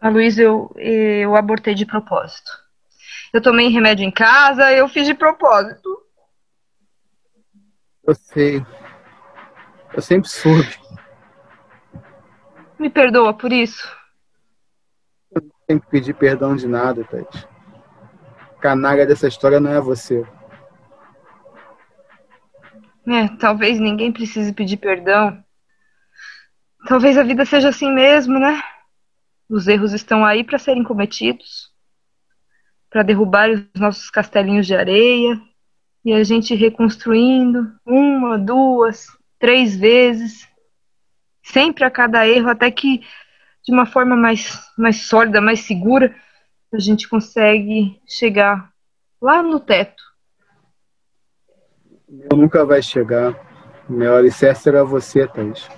A 0.00 0.08
Luiz, 0.08 0.38
eu, 0.38 0.72
eu 0.76 1.36
abortei 1.36 1.74
de 1.74 1.84
propósito. 1.84 2.50
Eu 3.32 3.42
tomei 3.42 3.68
remédio 3.68 4.04
em 4.04 4.10
casa, 4.10 4.72
eu 4.72 4.88
fiz 4.88 5.06
de 5.06 5.14
propósito. 5.14 5.88
Eu 8.02 8.14
sei. 8.14 8.64
Eu 9.92 10.00
sempre 10.00 10.28
soube. 10.28 10.78
Me 12.78 12.88
perdoa 12.88 13.34
por 13.34 13.52
isso? 13.52 13.86
Eu 15.30 15.42
não 15.42 15.50
tenho 15.66 15.80
que 15.80 15.88
pedir 15.88 16.14
perdão 16.14 16.56
de 16.56 16.66
nada, 16.66 17.04
Tati. 17.04 17.46
Canalha 18.60 19.06
dessa 19.06 19.28
história 19.28 19.60
não 19.60 19.70
é 19.70 19.80
você. 19.80 20.26
É, 23.06 23.28
talvez 23.38 23.78
ninguém 23.78 24.12
precise 24.12 24.52
pedir 24.52 24.76
perdão. 24.76 25.42
Talvez 26.86 27.18
a 27.18 27.22
vida 27.22 27.44
seja 27.44 27.68
assim 27.68 27.92
mesmo, 27.92 28.38
né? 28.38 28.62
Os 29.50 29.66
erros 29.66 29.92
estão 29.92 30.24
aí 30.24 30.44
para 30.44 30.60
serem 30.60 30.84
cometidos, 30.84 31.72
para 32.88 33.02
derrubar 33.02 33.50
os 33.50 33.64
nossos 33.74 34.08
castelinhos 34.08 34.64
de 34.64 34.76
areia 34.76 35.40
e 36.04 36.12
a 36.12 36.22
gente 36.22 36.54
reconstruindo 36.54 37.72
uma, 37.84 38.38
duas, 38.38 39.08
três 39.40 39.76
vezes, 39.76 40.48
sempre 41.42 41.84
a 41.84 41.90
cada 41.90 42.28
erro, 42.28 42.48
até 42.48 42.70
que 42.70 42.98
de 43.64 43.72
uma 43.72 43.86
forma 43.86 44.16
mais, 44.16 44.56
mais 44.78 45.02
sólida, 45.08 45.40
mais 45.40 45.60
segura, 45.60 46.14
a 46.72 46.78
gente 46.78 47.08
consegue 47.08 48.00
chegar 48.06 48.70
lá 49.20 49.42
no 49.42 49.58
teto. 49.58 50.00
Eu 52.08 52.36
nunca 52.36 52.64
vai 52.64 52.80
chegar. 52.80 53.34
Meu 53.88 54.14
alicerce 54.14 54.68
era 54.68 54.84
você, 54.84 55.26
Thaís. 55.26 55.68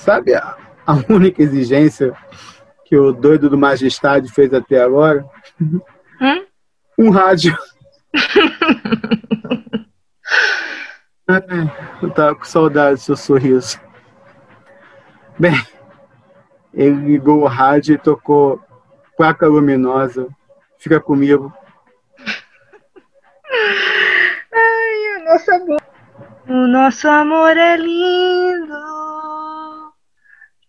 Sabe 0.00 0.34
a, 0.34 0.56
a 0.86 0.94
única 1.12 1.42
exigência 1.42 2.16
que 2.86 2.96
o 2.96 3.12
doido 3.12 3.50
do 3.50 3.58
Majestade 3.58 4.32
fez 4.32 4.52
até 4.54 4.82
agora? 4.82 5.26
Hum? 5.60 6.46
Um 6.98 7.10
rádio. 7.10 7.56
Ai, 11.28 11.42
eu 12.02 12.10
tava 12.10 12.34
com 12.34 12.44
saudade 12.44 12.94
do 12.94 13.00
seu 13.00 13.16
sorriso. 13.16 13.78
Bem, 15.38 15.54
ele 16.72 16.96
ligou 16.96 17.42
o 17.42 17.46
rádio 17.46 17.94
e 17.94 17.98
tocou 17.98 18.58
Placa 19.18 19.46
Luminosa. 19.46 20.28
Fica 20.78 20.98
comigo. 20.98 21.52
Ai, 24.52 25.20
o 25.20 25.24
nosso 25.24 25.50
amor. 25.52 25.80
O 26.48 26.66
nosso 26.66 27.06
amor 27.06 27.56
é 27.56 27.76
lindo, 27.76 28.89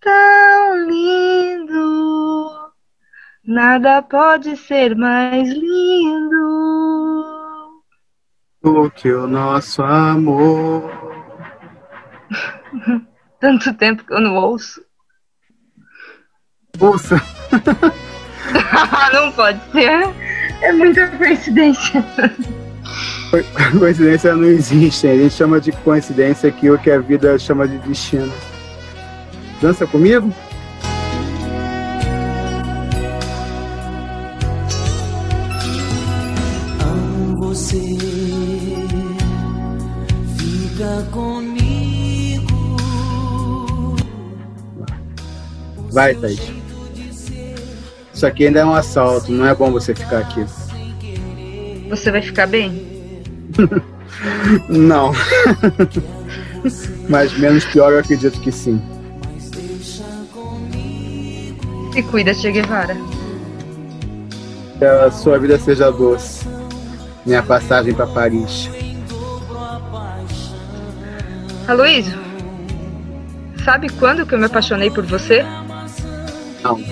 tão 0.01 0.89
lindo. 0.89 2.71
Nada 3.45 4.01
pode 4.01 4.57
ser 4.57 4.95
mais 4.95 5.49
lindo 5.49 6.91
do 8.61 8.89
que 8.91 9.11
o 9.11 9.27
nosso 9.27 9.81
amor. 9.81 10.89
Tanto 13.39 13.73
tempo 13.73 14.05
que 14.05 14.13
eu 14.13 14.21
não 14.21 14.35
ouço. 14.35 14.81
Ouça. 16.79 17.15
não 19.13 19.31
pode 19.31 19.59
ser. 19.71 20.09
É 20.61 20.71
muita 20.71 21.07
coincidência. 21.17 22.05
Coincidência 23.79 24.35
não 24.35 24.45
existe. 24.45 25.07
A 25.07 25.15
gente 25.15 25.33
chama 25.33 25.59
de 25.59 25.71
coincidência 25.71 26.49
aquilo 26.49 26.77
que 26.77 26.91
a 26.91 26.99
vida 26.99 27.37
chama 27.39 27.67
de 27.67 27.79
destino. 27.79 28.31
Dança 29.61 29.85
comigo? 29.85 30.33
Amo 36.83 37.37
você. 37.37 37.79
Fica 40.35 41.07
comigo. 41.11 42.47
Vai, 45.91 46.15
Thaís. 46.15 46.41
Isso 48.11 48.25
aqui 48.25 48.47
ainda 48.47 48.61
é 48.61 48.65
um 48.65 48.73
assalto, 48.73 49.31
não 49.31 49.45
é 49.45 49.53
bom 49.53 49.71
você 49.71 49.93
ficar 49.93 50.21
aqui. 50.21 50.43
Você 51.87 52.09
vai 52.09 52.23
ficar 52.23 52.47
bem? 52.47 53.21
não. 54.67 55.11
Mas 57.07 57.37
menos 57.37 57.63
pior 57.65 57.91
eu 57.91 57.99
acredito 57.99 58.41
que 58.41 58.51
sim. 58.51 58.81
Se 61.91 62.03
cuida, 62.03 62.33
Che 62.33 62.51
Guevara. 62.51 62.95
Que 64.79 64.85
a 64.85 65.11
sua 65.11 65.37
vida 65.37 65.59
seja 65.59 65.91
doce. 65.91 66.47
Minha 67.25 67.43
passagem 67.43 67.93
para 67.93 68.07
Paris. 68.07 68.69
Aloysio, 71.67 72.17
sabe 73.63 73.89
quando 73.89 74.25
que 74.25 74.33
eu 74.33 74.39
me 74.39 74.45
apaixonei 74.45 74.89
por 74.89 75.05
você? 75.05 75.45
Não. 76.63 76.83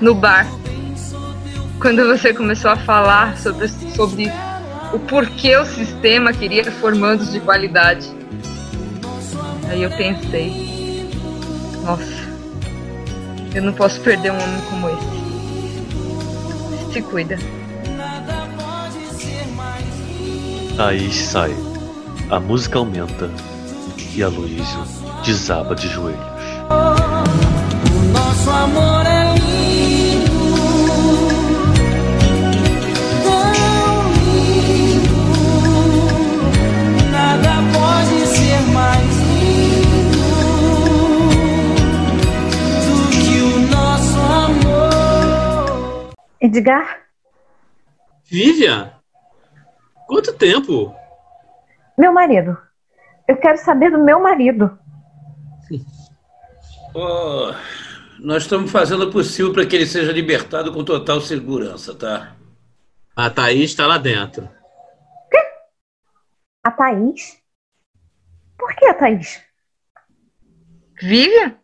No 0.00 0.14
bar. 0.14 0.46
Quando 1.80 2.06
você 2.06 2.32
começou 2.32 2.70
a 2.70 2.76
falar 2.76 3.36
sobre, 3.36 3.68
sobre 3.68 4.32
o 4.92 4.98
porquê 4.98 5.56
o 5.56 5.66
sistema 5.66 6.32
queria 6.32 6.70
formandos 6.72 7.32
de 7.32 7.40
qualidade. 7.40 8.10
Aí 9.68 9.82
eu 9.82 9.90
pensei, 9.90 11.08
nossa, 11.84 12.19
eu 13.54 13.62
não 13.62 13.72
posso 13.72 14.00
perder 14.00 14.32
um 14.32 14.36
homem 14.36 14.60
como 14.68 14.88
esse. 14.88 15.20
Se 16.92 17.02
cuida. 17.02 17.38
Thaís 20.76 21.14
sai. 21.14 21.54
A 22.30 22.38
música 22.40 22.78
aumenta 22.78 23.30
e 24.14 24.22
Aloysio 24.22 24.84
desaba 25.24 25.74
de 25.74 25.88
joelhos. 25.88 26.20
O 26.70 28.02
nosso 28.12 28.50
amor 28.50 29.04
é 29.06 29.19
Edgar, 46.50 47.06
Vivian? 48.24 48.92
Quanto 50.08 50.36
tempo? 50.36 50.92
meu 51.96 52.12
marido. 52.12 52.58
Eu 53.28 53.36
quero 53.36 53.56
saber 53.58 53.92
do 53.92 54.02
meu 54.02 54.18
marido. 54.18 54.76
Ó, 56.92 57.54
nós 58.18 58.42
estamos 58.42 58.72
fazendo 58.72 59.04
o 59.04 59.12
possível 59.12 59.52
para 59.52 59.64
que 59.64 59.76
ele 59.76 59.86
seja 59.86 60.10
libertado 60.10 60.72
com 60.72 60.84
total 60.84 61.20
segurança, 61.20 61.94
tá? 61.94 62.34
A 63.14 63.30
Thaís 63.30 63.70
está 63.70 63.86
lá 63.86 63.96
dentro. 63.96 64.50
A 66.64 66.70
Thaís? 66.72 67.40
Por 68.58 68.74
que 68.74 68.86
a 68.86 68.94
Thaís? 68.94 69.40
Vivian? 71.00 71.60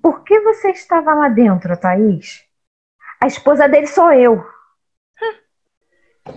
Por 0.00 0.22
que 0.22 0.38
você 0.40 0.70
estava 0.70 1.12
lá 1.12 1.28
dentro, 1.28 1.76
Thaís? 1.76 2.44
A 3.24 3.26
esposa 3.26 3.66
dele 3.66 3.86
sou 3.86 4.12
eu. 4.12 4.44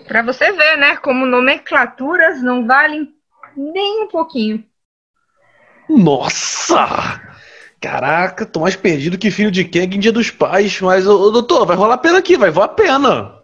Pra 0.08 0.22
você 0.22 0.54
ver, 0.54 0.78
né? 0.78 0.96
Como 0.96 1.26
nomenclaturas 1.26 2.42
não 2.42 2.66
valem 2.66 3.10
nem 3.58 4.04
um 4.04 4.08
pouquinho. 4.08 4.64
Nossa! 5.90 7.22
Caraca, 7.82 8.46
tô 8.46 8.62
mais 8.62 8.78
perdido 8.78 9.18
que 9.18 9.30
filho 9.30 9.52
de 9.52 9.66
Kang 9.66 9.98
em 9.98 10.00
Dia 10.00 10.14
dos 10.14 10.32
Pais. 10.32 10.80
Mas, 10.80 11.06
ô, 11.06 11.24
ô, 11.24 11.30
doutor, 11.30 11.66
vai 11.66 11.76
rolar 11.76 11.98
pena 11.98 12.20
aqui, 12.20 12.38
vai 12.38 12.52
rolar 12.52 12.70
pena. 12.70 13.36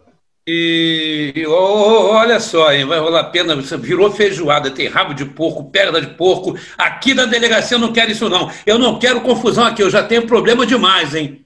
E 0.48 1.44
olha 1.46 2.40
só, 2.40 2.72
hein, 2.72 2.86
vai 2.86 2.98
rolar 2.98 3.24
pena, 3.24 3.54
você 3.54 3.76
virou 3.76 4.10
feijoada, 4.10 4.70
tem 4.70 4.88
rabo 4.88 5.12
de 5.12 5.26
porco, 5.26 5.70
perna 5.70 6.00
de 6.00 6.14
porco. 6.14 6.58
Aqui 6.78 7.12
na 7.12 7.26
delegacia 7.26 7.74
eu 7.74 7.80
não 7.80 7.92
quero 7.92 8.10
isso, 8.10 8.26
não. 8.30 8.50
Eu 8.64 8.78
não 8.78 8.98
quero 8.98 9.20
confusão 9.20 9.66
aqui, 9.66 9.82
eu 9.82 9.90
já 9.90 10.02
tenho 10.02 10.26
problema 10.26 10.64
demais, 10.64 11.14
hein? 11.14 11.43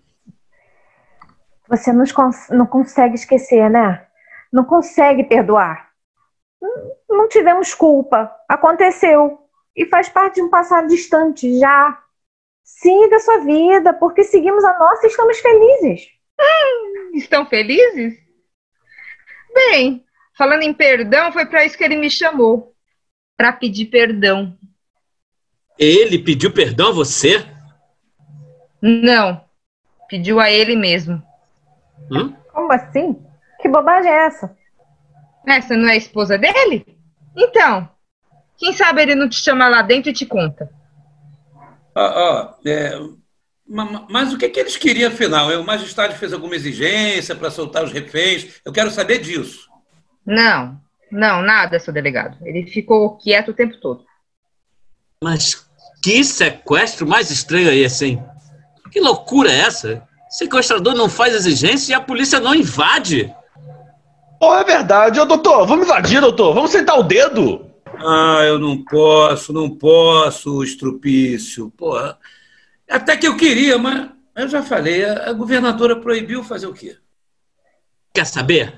Você 1.68 1.92
nos 1.92 2.12
cons- 2.12 2.48
não 2.50 2.66
consegue 2.66 3.14
esquecer, 3.14 3.68
né? 3.70 4.06
Não 4.52 4.64
consegue 4.64 5.24
perdoar. 5.24 5.88
Não- 7.08 7.28
tivemos 7.28 7.74
culpa. 7.74 8.34
Aconteceu. 8.48 9.38
E 9.76 9.84
faz 9.86 10.08
parte 10.08 10.36
de 10.36 10.42
um 10.42 10.48
passado 10.48 10.88
distante 10.88 11.58
já. 11.58 12.02
Siga 12.64 13.18
sua 13.20 13.38
vida, 13.38 13.92
porque 13.92 14.24
seguimos 14.24 14.64
a 14.64 14.78
nossa 14.78 15.06
e 15.06 15.10
estamos 15.10 15.38
felizes. 15.38 16.08
Estão 17.14 17.46
felizes? 17.46 18.18
Bem, 19.54 20.04
falando 20.36 20.62
em 20.62 20.72
perdão, 20.72 21.32
foi 21.32 21.46
pra 21.46 21.64
isso 21.64 21.76
que 21.76 21.84
ele 21.84 21.96
me 21.96 22.10
chamou. 22.10 22.74
Pra 23.36 23.52
pedir 23.52 23.86
perdão. 23.86 24.56
Ele 25.78 26.18
pediu 26.18 26.52
perdão 26.52 26.88
a 26.88 26.92
você? 26.92 27.46
Não. 28.82 29.44
Pediu 30.08 30.40
a 30.40 30.50
ele 30.50 30.74
mesmo. 30.74 31.22
Hã? 32.12 32.32
Como 32.52 32.72
assim? 32.72 33.22
Que 33.60 33.68
bobagem 33.68 34.10
é 34.10 34.26
essa? 34.26 34.56
Essa 35.46 35.76
não 35.76 35.88
é 35.88 35.92
a 35.92 35.96
esposa 35.96 36.36
dele? 36.38 36.84
Então, 37.36 37.88
quem 38.56 38.72
sabe 38.72 39.02
ele 39.02 39.14
não 39.14 39.28
te 39.28 39.36
chama 39.36 39.68
lá 39.68 39.82
dentro 39.82 40.10
e 40.10 40.14
te 40.14 40.26
conta. 40.26 40.70
Ó, 41.94 42.00
ó, 42.00 42.54
é, 42.66 42.98
ma- 43.66 43.84
ma- 43.84 44.06
mas 44.10 44.32
o 44.32 44.38
que, 44.38 44.48
que 44.48 44.60
eles 44.60 44.76
queriam 44.76 45.10
afinal? 45.10 45.48
O 45.60 45.64
magistrado 45.64 46.14
fez 46.14 46.32
alguma 46.32 46.54
exigência 46.56 47.34
para 47.34 47.50
soltar 47.50 47.84
os 47.84 47.92
reféns? 47.92 48.60
Eu 48.64 48.72
quero 48.72 48.90
saber 48.90 49.18
disso. 49.18 49.68
Não, 50.24 50.78
não, 51.10 51.42
nada, 51.42 51.78
seu 51.78 51.92
delegado. 51.92 52.36
Ele 52.42 52.66
ficou 52.66 53.16
quieto 53.16 53.48
o 53.50 53.54
tempo 53.54 53.78
todo. 53.80 54.04
Mas 55.22 55.66
que 56.02 56.22
sequestro 56.22 57.06
mais 57.06 57.30
estranho 57.30 57.70
é 57.70 57.76
esse, 57.76 58.06
hein? 58.06 58.22
Que 58.92 59.00
loucura 59.00 59.50
é 59.50 59.60
essa? 59.60 60.06
Sequestrador 60.28 60.94
não 60.94 61.08
faz 61.08 61.34
exigência 61.34 61.92
e 61.92 61.94
a 61.94 62.00
polícia 62.00 62.38
não 62.38 62.54
invade. 62.54 63.34
Pô, 64.38 64.54
é 64.54 64.64
verdade. 64.64 65.18
Ô, 65.18 65.24
doutor, 65.24 65.66
vamos 65.66 65.86
invadir, 65.86 66.20
doutor. 66.20 66.54
Vamos 66.54 66.70
sentar 66.70 66.98
o 66.98 67.02
dedo. 67.02 67.66
Ah, 67.96 68.42
eu 68.44 68.58
não 68.58 68.84
posso, 68.84 69.52
não 69.52 69.68
posso, 69.68 70.62
estrupício. 70.62 71.72
Porra. 71.76 72.18
Até 72.88 73.16
que 73.16 73.26
eu 73.26 73.36
queria, 73.36 73.78
mas 73.78 74.08
eu 74.36 74.48
já 74.48 74.62
falei, 74.62 75.04
a, 75.04 75.30
a 75.30 75.32
governadora 75.32 75.96
proibiu 75.96 76.44
fazer 76.44 76.66
o 76.66 76.72
quê? 76.72 76.96
Quer 78.14 78.24
saber? 78.24 78.74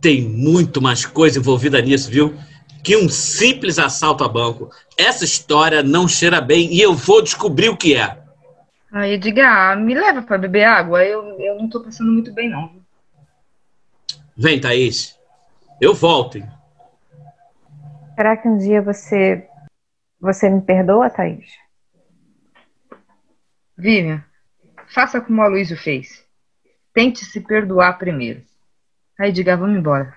Tem 0.00 0.22
muito 0.22 0.82
mais 0.82 1.06
coisa 1.06 1.38
envolvida 1.38 1.80
nisso, 1.80 2.10
viu? 2.10 2.34
Que 2.82 2.96
um 2.96 3.08
simples 3.08 3.78
assalto 3.78 4.24
a 4.24 4.28
banco. 4.28 4.68
Essa 4.98 5.24
história 5.24 5.82
não 5.82 6.06
cheira 6.06 6.40
bem 6.40 6.72
e 6.72 6.80
eu 6.80 6.92
vou 6.92 7.22
descobrir 7.22 7.68
o 7.68 7.76
que 7.76 7.94
é. 7.94 8.21
Aí, 8.92 9.16
diga, 9.16 9.74
me 9.74 9.94
leva 9.94 10.20
pra 10.20 10.36
beber 10.36 10.64
água. 10.64 11.02
Eu, 11.02 11.40
eu 11.40 11.56
não 11.56 11.66
tô 11.68 11.82
passando 11.82 12.12
muito 12.12 12.30
bem, 12.32 12.50
não. 12.50 12.76
Vem, 14.36 14.60
Thaís. 14.60 15.18
Eu 15.80 15.94
volto. 15.94 16.36
hein? 16.36 16.46
Será 18.14 18.36
que 18.36 18.46
um 18.46 18.58
dia 18.58 18.82
você. 18.82 19.48
Você 20.20 20.48
me 20.50 20.60
perdoa, 20.60 21.08
Thaís? 21.08 21.50
Vivian, 23.76 24.22
faça 24.86 25.20
como 25.20 25.40
a 25.40 25.48
Luísio 25.48 25.76
fez. 25.76 26.24
Tente 26.92 27.24
se 27.24 27.40
perdoar 27.40 27.98
primeiro. 27.98 28.42
Aí, 29.18 29.32
diga, 29.32 29.56
vamos 29.56 29.78
embora. 29.78 30.14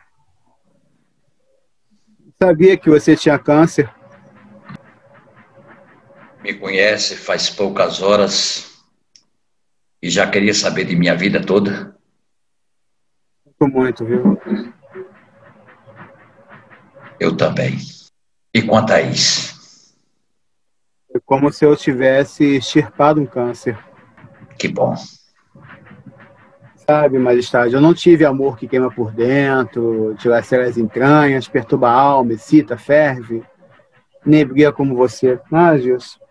Sabia 2.37 2.77
que 2.77 2.89
você 2.89 3.15
tinha 3.15 3.39
câncer? 3.39 3.89
Me 6.45 6.53
conhece 6.53 7.15
faz 7.15 7.49
poucas 7.49 8.03
horas 8.03 8.79
e 9.99 10.11
já 10.11 10.29
queria 10.29 10.53
saber 10.53 10.85
de 10.85 10.95
minha 10.95 11.15
vida 11.15 11.43
toda. 11.43 11.97
Sinto 13.43 13.67
muito, 13.67 14.05
viu? 14.05 14.39
Eu 17.19 17.35
também. 17.35 17.79
E 18.53 18.61
quanto 18.61 18.93
a 18.93 19.01
isso? 19.01 19.95
É 21.15 21.19
como 21.25 21.51
se 21.51 21.65
eu 21.65 21.75
tivesse 21.75 22.57
extirpado 22.57 23.19
um 23.19 23.25
câncer. 23.25 23.75
Que 24.59 24.67
bom. 24.67 24.93
Sabe, 26.75 27.17
majestade, 27.17 27.73
eu 27.73 27.81
não 27.81 27.95
tive 27.95 28.23
amor 28.23 28.55
que 28.55 28.67
queima 28.67 28.91
por 28.91 29.11
dentro, 29.11 30.13
dilacera 30.19 30.67
as 30.67 30.77
entranhas, 30.77 31.47
perturba 31.47 31.89
a 31.89 31.99
alma, 31.99 32.33
excita, 32.33 32.77
ferve. 32.77 33.43
Nem 34.23 34.45
briga 34.45 34.71
como 34.71 34.95
você. 34.95 35.39
Ah, 35.51 35.75
Gilson. 35.75 36.23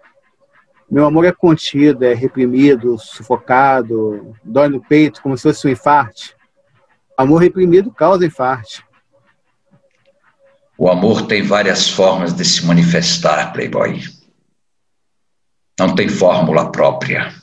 Meu 0.95 1.07
amor 1.07 1.25
é 1.25 1.33
contido, 1.33 2.05
é 2.05 2.15
reprimido, 2.15 2.97
sufocado, 2.97 4.33
dói 4.45 4.69
no 4.69 4.81
peito 4.81 5.21
como 5.21 5.37
se 5.37 5.43
fosse 5.43 5.67
um 5.67 5.71
infarte. 5.73 6.37
Amor 7.19 7.39
reprimido 7.39 7.91
causa 7.91 8.25
infarte. 8.25 8.85
O 10.79 10.89
amor 10.89 11.27
tem 11.27 11.43
várias 11.43 11.91
formas 11.91 12.33
de 12.33 12.45
se 12.45 12.65
manifestar, 12.65 13.53
Playboy. 13.53 14.03
Não 15.81 15.97
tem 15.97 16.09
fórmula 16.09 16.71
própria. 16.71 17.35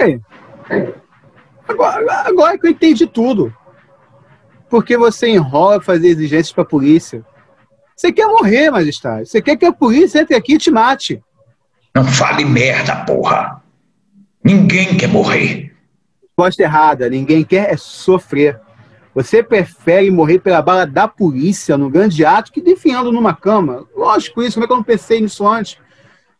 Ei, 0.00 0.20
Agora, 1.68 2.22
agora 2.26 2.58
que 2.58 2.66
eu 2.66 2.72
entendi 2.72 3.06
tudo. 3.06 3.56
Porque 4.68 4.96
você 4.96 5.28
enrola 5.28 5.80
fazer 5.80 6.08
exigências 6.08 6.52
pra 6.52 6.64
polícia. 6.64 7.24
Você 7.96 8.12
quer 8.12 8.26
morrer, 8.26 8.72
majestade. 8.72 9.28
Você 9.28 9.40
quer 9.40 9.56
que 9.56 9.66
a 9.66 9.72
polícia 9.72 10.18
entre 10.18 10.34
aqui 10.34 10.54
e 10.54 10.58
te 10.58 10.72
mate. 10.72 11.22
Não 11.96 12.04
fale 12.04 12.44
merda, 12.44 12.94
porra. 12.94 13.62
Ninguém 14.44 14.98
quer 14.98 15.08
morrer. 15.08 15.74
Resposta 16.20 16.62
errada. 16.62 17.08
Ninguém 17.08 17.42
quer 17.42 17.72
é 17.72 17.76
sofrer. 17.78 18.60
Você 19.14 19.42
prefere 19.42 20.10
morrer 20.10 20.38
pela 20.40 20.60
bala 20.60 20.86
da 20.86 21.08
polícia 21.08 21.78
no 21.78 21.88
grande 21.88 22.22
ato 22.22 22.52
que 22.52 22.60
definhando 22.60 23.10
numa 23.10 23.34
cama. 23.34 23.86
Lógico 23.96 24.42
isso, 24.42 24.56
como 24.56 24.64
é 24.64 24.66
que 24.66 24.74
eu 24.74 24.76
não 24.76 24.84
pensei 24.84 25.22
nisso 25.22 25.48
antes? 25.48 25.78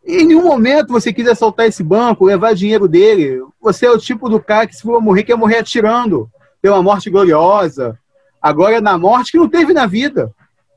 Em 0.05 0.27
nenhum 0.27 0.45
momento 0.45 0.93
você 0.93 1.11
quis 1.11 1.27
assaltar 1.27 1.65
esse 1.65 1.83
banco, 1.83 2.27
levar 2.27 2.55
dinheiro 2.55 2.87
dele. 2.87 3.41
Você 3.59 3.87
é 3.87 3.91
o 3.91 3.97
tipo 3.97 4.29
do 4.29 4.39
cara 4.39 4.67
que 4.67 4.77
se 4.77 4.83
for 4.83 5.01
morrer, 5.01 5.23
quer 5.23 5.37
morrer 5.37 5.61
atirando. 5.61 6.31
Pela 6.61 6.83
morte 6.83 7.09
gloriosa. 7.09 7.99
Agora 8.43 8.79
na 8.79 8.99
morte 8.99 9.33
que 9.33 9.39
não 9.39 9.49
teve 9.49 9.73
na 9.73 9.87
vida. 9.87 10.31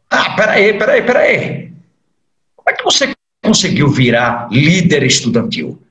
Ah, 0.09 0.37
peraí, 0.37 0.77
peraí, 0.77 1.01
peraí. 1.01 1.73
Como 2.55 2.69
é 2.69 2.73
que 2.73 2.83
você 2.85 3.13
conseguiu 3.49 3.89
virar 3.89 4.47
líder 4.51 5.01
estudantil? 5.01 5.81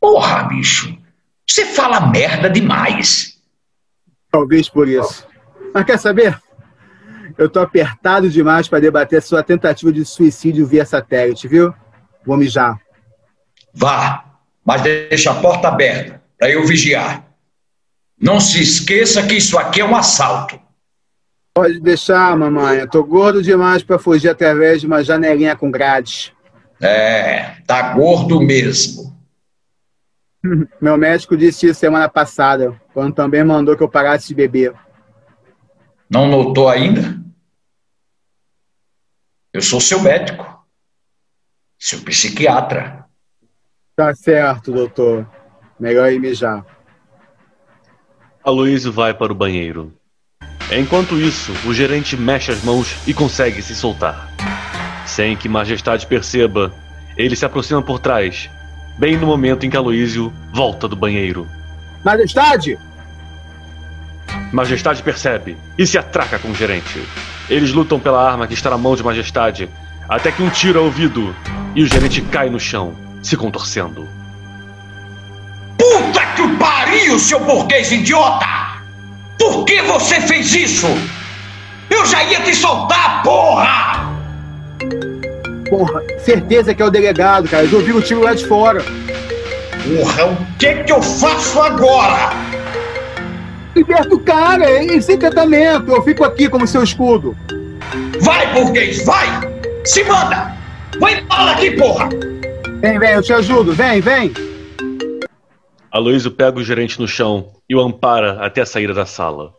Porra, 0.00 0.44
bicho. 0.44 0.96
Você 1.44 1.66
fala 1.66 2.08
merda 2.08 2.48
demais. 2.48 3.36
Talvez 4.30 4.68
por 4.68 4.86
isso. 4.86 5.26
Mas 5.74 5.84
quer 5.84 5.98
saber? 5.98 6.40
Eu 7.36 7.48
tô 7.48 7.58
apertado 7.58 8.30
demais 8.30 8.68
para 8.68 8.78
debater 8.78 9.20
sua 9.22 9.42
tentativa 9.42 9.92
de 9.92 10.04
suicídio 10.04 10.66
via 10.68 10.84
satélite, 10.86 11.48
viu? 11.48 11.74
Vou 12.24 12.36
mijar. 12.36 12.78
Vá, 13.74 14.24
mas 14.64 14.82
deixa 14.82 15.32
a 15.32 15.34
porta 15.34 15.66
aberta 15.66 16.22
para 16.38 16.48
eu 16.48 16.64
vigiar. 16.64 17.24
Não 18.20 18.38
se 18.38 18.62
esqueça 18.62 19.26
que 19.26 19.34
isso 19.34 19.58
aqui 19.58 19.80
é 19.80 19.84
um 19.84 19.96
assalto. 19.96 20.60
Pode 21.54 21.80
deixar, 21.80 22.36
mamãe. 22.36 22.78
Eu 22.78 22.88
tô 22.88 23.02
gordo 23.02 23.42
demais 23.42 23.82
para 23.82 23.98
fugir 23.98 24.28
através 24.28 24.80
de 24.80 24.86
uma 24.86 25.02
janelinha 25.02 25.56
com 25.56 25.72
grades. 25.72 26.32
É, 26.80 27.60
tá 27.66 27.92
gordo 27.94 28.40
mesmo. 28.40 29.16
Meu 30.80 30.96
médico 30.96 31.36
disse 31.36 31.66
isso 31.66 31.80
semana 31.80 32.08
passada, 32.08 32.80
quando 32.94 33.14
também 33.14 33.44
mandou 33.44 33.76
que 33.76 33.82
eu 33.82 33.88
parasse 33.88 34.28
de 34.28 34.34
beber. 34.34 34.74
Não 36.08 36.26
notou 36.26 36.68
ainda? 36.68 37.18
Eu 39.52 39.60
sou 39.60 39.80
seu 39.80 40.00
médico, 40.00 40.64
seu 41.78 42.00
psiquiatra. 42.00 43.04
Tá 43.96 44.14
certo, 44.14 44.72
doutor. 44.72 45.28
Melhor 45.78 46.12
ir 46.12 46.20
mijar. 46.20 46.64
Aloysio 48.42 48.92
vai 48.92 49.12
para 49.12 49.32
o 49.32 49.34
banheiro. 49.34 49.92
Enquanto 50.70 51.18
isso, 51.18 51.52
o 51.66 51.74
gerente 51.74 52.16
mexe 52.16 52.50
as 52.50 52.62
mãos 52.62 52.96
e 53.06 53.14
consegue 53.14 53.60
se 53.62 53.74
soltar. 53.74 54.27
Sem 55.08 55.34
que 55.34 55.48
Majestade 55.48 56.06
perceba, 56.06 56.70
ele 57.16 57.34
se 57.34 57.44
aproxima 57.44 57.80
por 57.80 57.98
trás, 57.98 58.50
bem 58.98 59.16
no 59.16 59.26
momento 59.26 59.64
em 59.64 59.70
que 59.70 59.76
Aloysio 59.76 60.30
volta 60.52 60.86
do 60.86 60.94
banheiro. 60.94 61.48
Majestade! 62.04 62.78
Majestade 64.52 65.02
percebe 65.02 65.56
e 65.78 65.86
se 65.86 65.96
atraca 65.96 66.38
com 66.38 66.50
o 66.50 66.54
gerente. 66.54 67.02
Eles 67.48 67.72
lutam 67.72 67.98
pela 67.98 68.22
arma 68.22 68.46
que 68.46 68.52
está 68.52 68.68
na 68.68 68.76
mão 68.76 68.94
de 68.94 69.02
Majestade, 69.02 69.70
até 70.06 70.30
que 70.30 70.42
um 70.42 70.50
tiro 70.50 70.78
é 70.78 70.82
ouvido 70.82 71.34
e 71.74 71.82
o 71.82 71.86
gerente 71.86 72.20
cai 72.20 72.50
no 72.50 72.60
chão, 72.60 72.94
se 73.22 73.34
contorcendo. 73.34 74.06
Puta 75.78 76.26
que 76.36 76.42
o 76.42 76.58
pariu, 76.58 77.18
seu 77.18 77.40
burguês 77.40 77.90
idiota! 77.90 78.46
Por 79.38 79.64
que 79.64 79.80
você 79.82 80.20
fez 80.20 80.54
isso? 80.54 80.86
Eu 81.88 82.04
já 82.04 82.22
ia 82.24 82.42
te 82.42 82.54
soltar, 82.54 83.22
porra! 83.22 83.97
Porra, 85.68 86.02
certeza 86.18 86.74
que 86.74 86.82
é 86.82 86.84
o 86.84 86.90
delegado, 86.90 87.48
cara. 87.48 87.62
Eles 87.62 87.74
ouviram 87.74 87.98
o 87.98 88.02
tiro 88.02 88.22
lá 88.22 88.34
de 88.34 88.46
fora. 88.46 88.82
Porra, 88.82 90.26
o 90.26 90.58
que 90.58 90.74
que 90.84 90.92
eu 90.92 91.02
faço 91.02 91.60
agora? 91.60 92.30
Liberta 93.74 94.14
o 94.14 94.20
cara, 94.20 94.70
ele 94.70 95.00
sem 95.00 95.18
tratamento. 95.18 95.92
Eu 95.92 96.02
fico 96.02 96.24
aqui 96.24 96.48
como 96.48 96.66
seu 96.66 96.82
escudo. 96.82 97.36
Vai, 98.20 98.52
burguês, 98.52 99.04
vai! 99.04 99.26
Se 99.84 100.02
manda! 100.04 100.56
Vai 100.98 101.20
embora 101.20 101.44
daqui, 101.44 101.70
porra! 101.72 102.08
Vem, 102.80 102.98
vem, 102.98 103.10
eu 103.10 103.22
te 103.22 103.32
ajudo. 103.32 103.72
Vem, 103.72 104.00
vem. 104.00 104.32
Aloysio 105.90 106.30
pega 106.30 106.58
o 106.58 106.64
gerente 106.64 107.00
no 107.00 107.08
chão 107.08 107.52
e 107.68 107.74
o 107.74 107.80
ampara 107.80 108.44
até 108.44 108.60
a 108.60 108.66
saída 108.66 108.92
da 108.92 109.06
sala. 109.06 109.52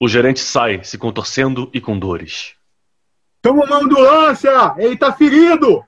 O 0.00 0.08
gerente 0.08 0.40
sai, 0.40 0.80
se 0.82 0.98
contorcendo 0.98 1.70
e 1.72 1.80
com 1.80 1.98
dores. 1.98 2.57
Toma 3.40 3.64
uma 3.64 3.76
ambulância! 3.76 4.74
Ele 4.78 4.96
tá 4.96 5.12
ferido! 5.12 5.84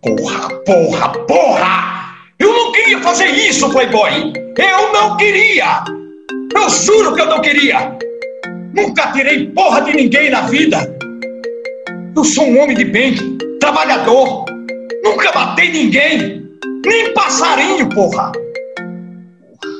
Porra, 0.00 0.48
porra, 0.64 1.08
porra! 1.26 2.14
Eu 2.38 2.52
não 2.52 2.72
queria 2.72 3.00
fazer 3.02 3.26
isso, 3.26 3.68
Playboy! 3.70 4.32
Eu 4.56 4.92
não 4.92 5.16
queria! 5.16 5.82
Eu 6.54 6.70
juro 6.70 7.14
que 7.14 7.20
eu 7.22 7.26
não 7.26 7.40
queria! 7.40 7.98
Nunca 8.72 9.10
tirei 9.12 9.50
porra 9.50 9.80
de 9.80 9.94
ninguém 9.94 10.30
na 10.30 10.42
vida! 10.42 10.78
Eu 12.16 12.24
sou 12.24 12.44
um 12.44 12.62
homem 12.62 12.76
de 12.76 12.84
bem, 12.84 13.16
trabalhador! 13.58 14.44
Nunca 15.02 15.32
matei 15.32 15.72
ninguém! 15.72 16.48
Nem 16.86 17.12
passarinho, 17.14 17.88
porra! 17.88 18.30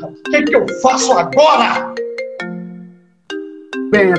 O 0.03 0.31
que, 0.31 0.43
que 0.43 0.57
eu 0.57 0.67
faço 0.83 1.13
agora? 1.13 1.95
Bem, 3.91 4.13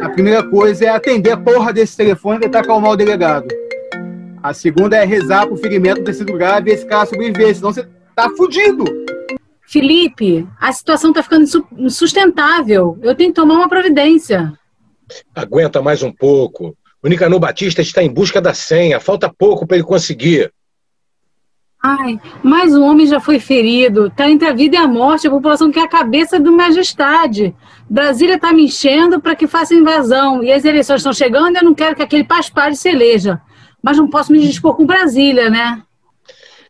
a 0.00 0.08
primeira 0.10 0.42
coisa 0.48 0.84
é 0.84 0.88
atender 0.88 1.32
a 1.32 1.36
porra 1.36 1.72
desse 1.72 1.96
telefone 1.96 2.38
e 2.38 2.40
tentar 2.42 2.60
acalmar 2.60 2.92
o 2.92 2.96
delegado. 2.96 3.48
A 4.42 4.54
segunda 4.54 4.96
é 4.96 5.04
rezar 5.04 5.46
pro 5.46 5.56
ferimento 5.56 6.04
ter 6.04 6.14
sido 6.14 6.32
grave 6.32 6.70
e 6.70 6.74
esse 6.74 6.86
cara 6.86 7.06
sobreviver, 7.06 7.54
senão 7.54 7.72
você 7.72 7.88
tá 8.14 8.30
fudido. 8.36 8.84
Felipe, 9.62 10.46
a 10.60 10.72
situação 10.72 11.12
tá 11.12 11.22
ficando 11.22 11.42
insu- 11.42 11.66
insustentável. 11.76 12.96
Eu 13.02 13.16
tenho 13.16 13.30
que 13.30 13.34
tomar 13.34 13.54
uma 13.54 13.68
providência. 13.68 14.52
Aguenta 15.34 15.82
mais 15.82 16.02
um 16.04 16.12
pouco. 16.12 16.76
O 17.02 17.08
Nicanor 17.08 17.40
Batista 17.40 17.82
está 17.82 18.02
em 18.02 18.12
busca 18.12 18.40
da 18.40 18.54
senha. 18.54 19.00
Falta 19.00 19.28
pouco 19.28 19.66
para 19.66 19.76
ele 19.76 19.84
conseguir. 19.86 20.52
Ai, 21.88 22.20
mais 22.42 22.74
um 22.74 22.82
homem 22.82 23.06
já 23.06 23.20
foi 23.20 23.38
ferido. 23.38 24.10
Tá 24.10 24.28
entre 24.28 24.48
a 24.48 24.52
vida 24.52 24.74
e 24.74 24.78
a 24.78 24.88
morte. 24.88 25.28
A 25.28 25.30
população 25.30 25.70
quer 25.70 25.82
a 25.82 25.88
cabeça 25.88 26.40
do 26.40 26.50
majestade. 26.50 27.54
Brasília 27.88 28.40
tá 28.40 28.52
me 28.52 28.64
enchendo 28.64 29.20
para 29.20 29.36
que 29.36 29.46
faça 29.46 29.72
invasão. 29.72 30.42
E 30.42 30.52
as 30.52 30.64
eleições 30.64 30.96
estão 30.96 31.12
chegando 31.12 31.54
e 31.54 31.58
eu 31.60 31.64
não 31.64 31.76
quero 31.76 31.94
que 31.94 32.02
aquele 32.02 32.24
paspalho 32.24 32.74
se 32.74 32.88
eleja. 32.88 33.40
Mas 33.80 33.98
não 33.98 34.10
posso 34.10 34.32
me 34.32 34.40
dispor 34.40 34.74
com 34.74 34.84
Brasília, 34.84 35.48
né? 35.48 35.80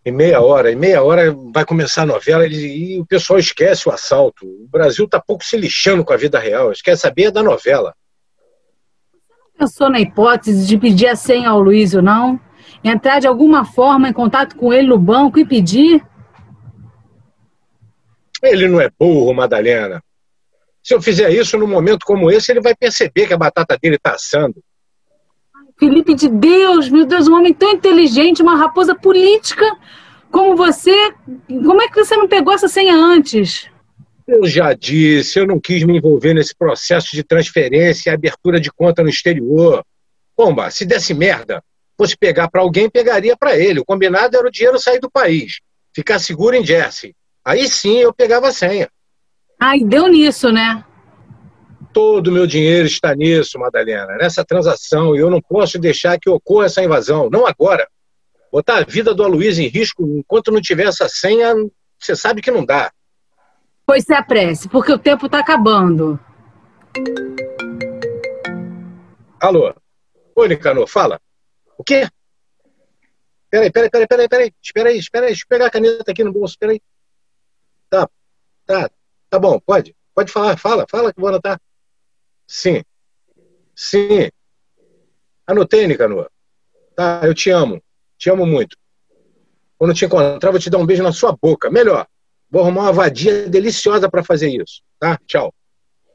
Em 0.04 0.12
meia 0.12 0.42
hora, 0.42 0.70
em 0.70 0.76
meia 0.76 1.02
hora 1.02 1.34
vai 1.50 1.64
começar 1.64 2.02
a 2.02 2.06
novela 2.06 2.46
e 2.46 3.00
o 3.00 3.06
pessoal 3.06 3.38
esquece 3.38 3.88
o 3.88 3.92
assalto. 3.92 4.44
O 4.44 4.68
Brasil 4.70 5.08
tá 5.08 5.18
pouco 5.18 5.42
se 5.42 5.56
lixando 5.56 6.04
com 6.04 6.12
a 6.12 6.18
vida 6.18 6.38
real. 6.38 6.70
Querem 6.84 6.98
saber 6.98 7.30
da 7.30 7.42
novela. 7.42 7.94
Pensou 9.58 9.88
na 9.88 9.98
hipótese 9.98 10.66
de 10.66 10.76
pedir 10.76 11.06
a 11.06 11.16
senha 11.16 11.48
ao 11.48 11.58
Luísio, 11.58 12.02
não? 12.02 12.38
Entrar 12.82 13.20
de 13.20 13.26
alguma 13.26 13.64
forma 13.64 14.08
em 14.08 14.12
contato 14.12 14.56
com 14.56 14.72
ele 14.72 14.88
no 14.88 14.98
banco 14.98 15.38
e 15.38 15.44
pedir? 15.44 16.04
Ele 18.42 18.68
não 18.68 18.80
é 18.80 18.90
burro, 18.98 19.34
Madalena. 19.34 20.02
Se 20.82 20.94
eu 20.94 21.02
fizer 21.02 21.30
isso 21.32 21.58
num 21.58 21.66
momento 21.66 22.06
como 22.06 22.30
esse, 22.30 22.52
ele 22.52 22.60
vai 22.60 22.74
perceber 22.74 23.26
que 23.26 23.34
a 23.34 23.38
batata 23.38 23.76
dele 23.80 23.98
tá 23.98 24.12
assando. 24.12 24.62
Felipe 25.78 26.14
de 26.14 26.28
Deus, 26.28 26.88
meu 26.88 27.04
Deus, 27.04 27.28
um 27.28 27.34
homem 27.34 27.52
tão 27.52 27.72
inteligente, 27.72 28.40
uma 28.40 28.56
raposa 28.56 28.94
política 28.94 29.64
como 30.30 30.56
você. 30.56 31.12
Como 31.48 31.82
é 31.82 31.88
que 31.88 32.04
você 32.04 32.16
não 32.16 32.28
pegou 32.28 32.52
essa 32.52 32.68
senha 32.68 32.94
antes? 32.94 33.68
Eu 34.26 34.46
já 34.46 34.72
disse, 34.72 35.38
eu 35.38 35.46
não 35.46 35.60
quis 35.60 35.82
me 35.84 35.98
envolver 35.98 36.34
nesse 36.34 36.54
processo 36.54 37.14
de 37.14 37.22
transferência 37.22 38.10
e 38.10 38.14
abertura 38.14 38.60
de 38.60 38.72
conta 38.72 39.02
no 39.02 39.08
exterior. 39.08 39.84
Pomba, 40.36 40.70
se 40.70 40.84
desse 40.84 41.14
merda, 41.14 41.62
fosse 41.96 42.16
pegar 42.16 42.48
para 42.48 42.60
alguém, 42.60 42.90
pegaria 42.90 43.36
para 43.36 43.56
ele. 43.56 43.80
O 43.80 43.84
combinado 43.84 44.36
era 44.36 44.46
o 44.46 44.50
dinheiro 44.50 44.78
sair 44.78 45.00
do 45.00 45.10
país, 45.10 45.60
ficar 45.94 46.18
seguro 46.18 46.54
em 46.54 46.64
Jersey. 46.64 47.14
Aí 47.44 47.68
sim 47.68 47.98
eu 47.98 48.12
pegava 48.12 48.48
a 48.48 48.52
senha. 48.52 48.88
Ai, 49.58 49.80
deu 49.80 50.06
nisso, 50.08 50.50
né? 50.50 50.84
Todo 51.92 52.28
o 52.28 52.32
meu 52.32 52.46
dinheiro 52.46 52.86
está 52.86 53.14
nisso, 53.14 53.58
Madalena, 53.58 54.16
nessa 54.16 54.44
transação, 54.44 55.16
e 55.16 55.18
eu 55.18 55.30
não 55.30 55.40
posso 55.40 55.78
deixar 55.78 56.18
que 56.18 56.28
ocorra 56.28 56.66
essa 56.66 56.82
invasão, 56.82 57.30
não 57.30 57.46
agora. 57.46 57.88
Botar 58.52 58.78
a 58.78 58.84
vida 58.84 59.14
do 59.14 59.24
Aloysio 59.24 59.64
em 59.64 59.68
risco 59.68 60.02
enquanto 60.06 60.50
não 60.50 60.60
tiver 60.60 60.86
essa 60.86 61.08
senha, 61.08 61.54
você 61.98 62.14
sabe 62.14 62.42
que 62.42 62.50
não 62.50 62.64
dá. 62.64 62.92
Pois 63.86 64.04
se 64.04 64.12
apresse, 64.12 64.68
porque 64.68 64.92
o 64.92 64.98
tempo 64.98 65.28
tá 65.28 65.38
acabando. 65.38 66.20
Alô? 69.40 69.74
Oi, 70.34 70.48
Nicanor, 70.48 70.86
fala. 70.86 71.20
O 71.78 71.84
quê? 71.84 72.08
Peraí, 73.50 73.70
peraí, 73.70 73.90
peraí, 73.90 74.06
peraí, 74.06 74.28
peraí. 74.28 74.54
Espera 74.62 74.88
aí, 74.90 74.98
espera 74.98 75.26
aí. 75.26 75.30
Deixa 75.30 75.44
eu 75.44 75.48
pegar 75.48 75.66
a 75.66 75.70
caneta 75.70 76.10
aqui 76.10 76.24
no 76.24 76.32
bolso, 76.32 76.52
espera 76.52 76.72
aí. 76.72 76.80
Tá, 77.88 78.08
tá, 78.66 78.90
tá 79.30 79.38
bom, 79.38 79.60
pode. 79.60 79.94
Pode 80.14 80.32
falar, 80.32 80.56
fala, 80.56 80.86
fala 80.90 81.12
que 81.12 81.20
vou 81.20 81.28
anotar. 81.28 81.60
Sim, 82.46 82.82
sim. 83.74 84.30
Anotei, 85.46 85.86
Nicanor. 85.86 86.30
Tá, 86.96 87.20
eu 87.24 87.34
te 87.34 87.50
amo. 87.50 87.82
Te 88.18 88.30
amo 88.30 88.46
muito. 88.46 88.76
Quando 89.78 89.94
te 89.94 90.04
encontrar, 90.04 90.50
vou 90.50 90.58
te 90.58 90.70
dar 90.70 90.78
um 90.78 90.86
beijo 90.86 91.02
na 91.02 91.12
sua 91.12 91.36
boca. 91.40 91.70
Melhor. 91.70 92.06
Vou 92.50 92.62
arrumar 92.62 92.82
uma 92.82 92.92
vadia 92.92 93.48
deliciosa 93.48 94.10
pra 94.10 94.24
fazer 94.24 94.48
isso. 94.50 94.82
Tá? 94.98 95.18
Tchau. 95.26 95.54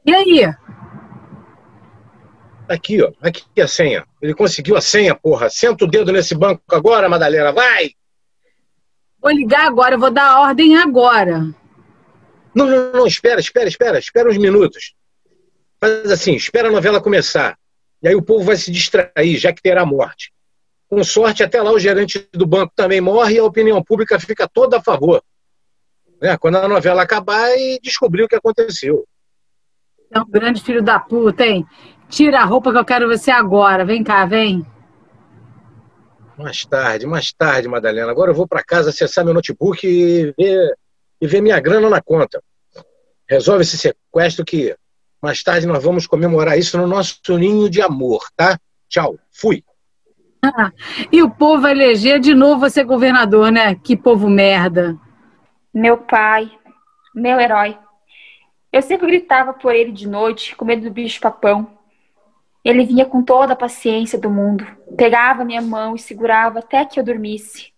E 0.04 0.12
aí? 0.12 0.42
Aqui, 2.72 3.02
ó. 3.02 3.12
Aqui 3.20 3.60
a 3.60 3.68
senha. 3.68 4.06
Ele 4.22 4.32
conseguiu 4.32 4.78
a 4.78 4.80
senha, 4.80 5.14
porra. 5.14 5.50
Senta 5.50 5.84
o 5.84 5.86
dedo 5.86 6.10
nesse 6.10 6.34
banco 6.34 6.62
agora, 6.70 7.06
Madalena. 7.06 7.52
Vai! 7.52 7.90
Vou 9.20 9.30
ligar 9.30 9.66
agora, 9.66 9.98
vou 9.98 10.10
dar 10.10 10.30
a 10.30 10.40
ordem 10.40 10.74
agora. 10.78 11.54
Não, 12.54 12.66
não, 12.66 12.92
não. 12.92 13.06
Espera, 13.06 13.38
espera, 13.40 13.68
espera. 13.68 13.98
Espera 13.98 14.30
uns 14.30 14.38
minutos. 14.38 14.94
Faz 15.78 16.10
assim, 16.10 16.34
espera 16.34 16.68
a 16.68 16.72
novela 16.72 16.98
começar. 16.98 17.58
E 18.02 18.08
aí 18.08 18.14
o 18.14 18.22
povo 18.22 18.42
vai 18.42 18.56
se 18.56 18.70
distrair, 18.72 19.36
já 19.36 19.52
que 19.52 19.60
terá 19.60 19.84
morte. 19.84 20.32
Com 20.88 21.04
sorte, 21.04 21.42
até 21.42 21.60
lá 21.60 21.72
o 21.72 21.78
gerente 21.78 22.26
do 22.32 22.46
banco 22.46 22.72
também 22.74 23.02
morre 23.02 23.34
e 23.34 23.38
a 23.38 23.44
opinião 23.44 23.82
pública 23.84 24.18
fica 24.18 24.48
toda 24.48 24.78
a 24.78 24.82
favor. 24.82 25.22
Né? 26.22 26.38
Quando 26.38 26.56
a 26.56 26.66
novela 26.66 27.02
acabar 27.02 27.50
e 27.54 27.78
descobrir 27.82 28.22
o 28.22 28.28
que 28.28 28.36
aconteceu. 28.36 29.06
É 30.10 30.20
um 30.20 30.28
grande 30.28 30.62
filho 30.62 30.82
da 30.82 31.00
puta, 31.00 31.46
hein? 31.46 31.66
Tira 32.12 32.40
a 32.40 32.44
roupa 32.44 32.70
que 32.70 32.78
eu 32.78 32.84
quero 32.84 33.08
você 33.08 33.30
agora. 33.30 33.86
Vem 33.86 34.04
cá, 34.04 34.26
vem. 34.26 34.66
Mais 36.36 36.62
tarde, 36.66 37.06
mais 37.06 37.32
tarde, 37.32 37.66
Madalena. 37.66 38.10
Agora 38.10 38.30
eu 38.30 38.34
vou 38.34 38.46
para 38.46 38.62
casa 38.62 38.90
acessar 38.90 39.24
meu 39.24 39.32
notebook 39.32 39.86
e 39.86 40.30
ver, 40.38 40.76
e 41.18 41.26
ver 41.26 41.40
minha 41.40 41.58
grana 41.58 41.88
na 41.88 42.02
conta. 42.02 42.42
Resolve 43.26 43.62
esse 43.62 43.78
sequestro 43.78 44.44
que 44.44 44.76
mais 45.22 45.42
tarde 45.42 45.66
nós 45.66 45.82
vamos 45.82 46.06
comemorar 46.06 46.58
isso 46.58 46.76
no 46.76 46.86
nosso 46.86 47.18
ninho 47.38 47.70
de 47.70 47.80
amor, 47.80 48.26
tá? 48.36 48.60
Tchau. 48.90 49.16
Fui. 49.30 49.64
e 51.10 51.22
o 51.22 51.30
povo 51.30 51.62
vai 51.62 51.72
eleger 51.72 52.20
de 52.20 52.34
novo 52.34 52.60
você 52.60 52.84
governador, 52.84 53.50
né? 53.50 53.74
Que 53.74 53.96
povo 53.96 54.28
merda. 54.28 54.98
Meu 55.72 55.96
pai, 55.96 56.52
meu 57.14 57.40
herói. 57.40 57.78
Eu 58.70 58.82
sempre 58.82 59.06
gritava 59.06 59.54
por 59.54 59.74
ele 59.74 59.92
de 59.92 60.06
noite, 60.06 60.54
com 60.54 60.66
medo 60.66 60.82
do 60.82 60.90
bicho-papão. 60.90 61.80
Ele 62.64 62.84
vinha 62.84 63.04
com 63.04 63.22
toda 63.22 63.54
a 63.54 63.56
paciência 63.56 64.18
do 64.18 64.30
mundo, 64.30 64.64
pegava 64.96 65.44
minha 65.44 65.60
mão 65.60 65.96
e 65.96 65.98
segurava 65.98 66.60
até 66.60 66.84
que 66.84 67.00
eu 67.00 67.04
dormisse. 67.04 67.72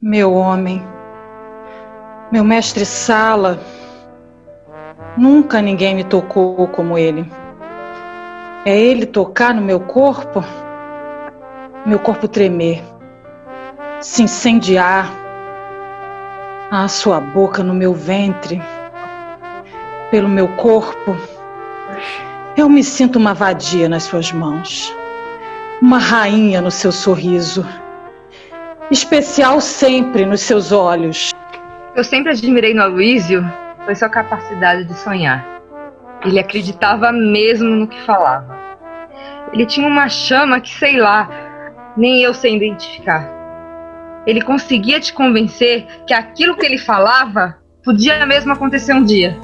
Meu 0.00 0.32
homem, 0.32 0.80
meu 2.30 2.44
mestre 2.44 2.86
Sala, 2.86 3.58
nunca 5.16 5.60
ninguém 5.60 5.96
me 5.96 6.04
tocou 6.04 6.68
como 6.68 6.96
ele. 6.96 7.28
É 8.64 8.78
ele 8.78 9.04
tocar 9.04 9.52
no 9.52 9.62
meu 9.62 9.80
corpo, 9.80 10.44
meu 11.84 11.98
corpo 11.98 12.28
tremer, 12.28 12.82
se 14.00 14.22
incendiar, 14.22 15.10
a 16.70 16.88
sua 16.88 17.20
boca 17.20 17.62
no 17.62 17.74
meu 17.74 17.94
ventre, 17.94 18.60
pelo 20.10 20.28
meu 20.28 20.48
corpo. 20.48 21.16
Eu 22.56 22.68
me 22.68 22.82
sinto 22.82 23.16
uma 23.16 23.34
vadia 23.34 23.88
nas 23.88 24.04
suas 24.04 24.32
mãos, 24.32 24.94
uma 25.80 25.98
rainha 25.98 26.60
no 26.60 26.70
seu 26.70 26.90
sorriso, 26.90 27.66
especial 28.90 29.60
sempre 29.60 30.24
nos 30.24 30.40
seus 30.40 30.72
olhos. 30.72 31.30
Eu 31.94 32.04
sempre 32.04 32.32
admirei 32.32 32.74
no 32.74 32.82
Aloysio 32.82 33.44
foi 33.86 33.94
sua 33.94 34.08
capacidade 34.08 34.84
de 34.84 34.94
sonhar. 34.98 35.46
Ele 36.24 36.40
acreditava 36.40 37.12
mesmo 37.12 37.68
no 37.68 37.86
que 37.86 38.00
falava. 38.02 38.58
Ele 39.52 39.64
tinha 39.64 39.86
uma 39.86 40.08
chama 40.08 40.60
que, 40.60 40.70
sei 40.70 40.96
lá, 40.96 41.30
nem 41.96 42.20
eu 42.20 42.34
sei 42.34 42.56
identificar. 42.56 43.30
Ele 44.26 44.42
conseguia 44.42 44.98
te 44.98 45.12
convencer 45.12 45.86
que 46.04 46.12
aquilo 46.12 46.56
que 46.56 46.66
ele 46.66 46.78
falava 46.78 47.58
podia 47.84 48.26
mesmo 48.26 48.52
acontecer 48.52 48.92
um 48.92 49.04
dia. 49.04 49.38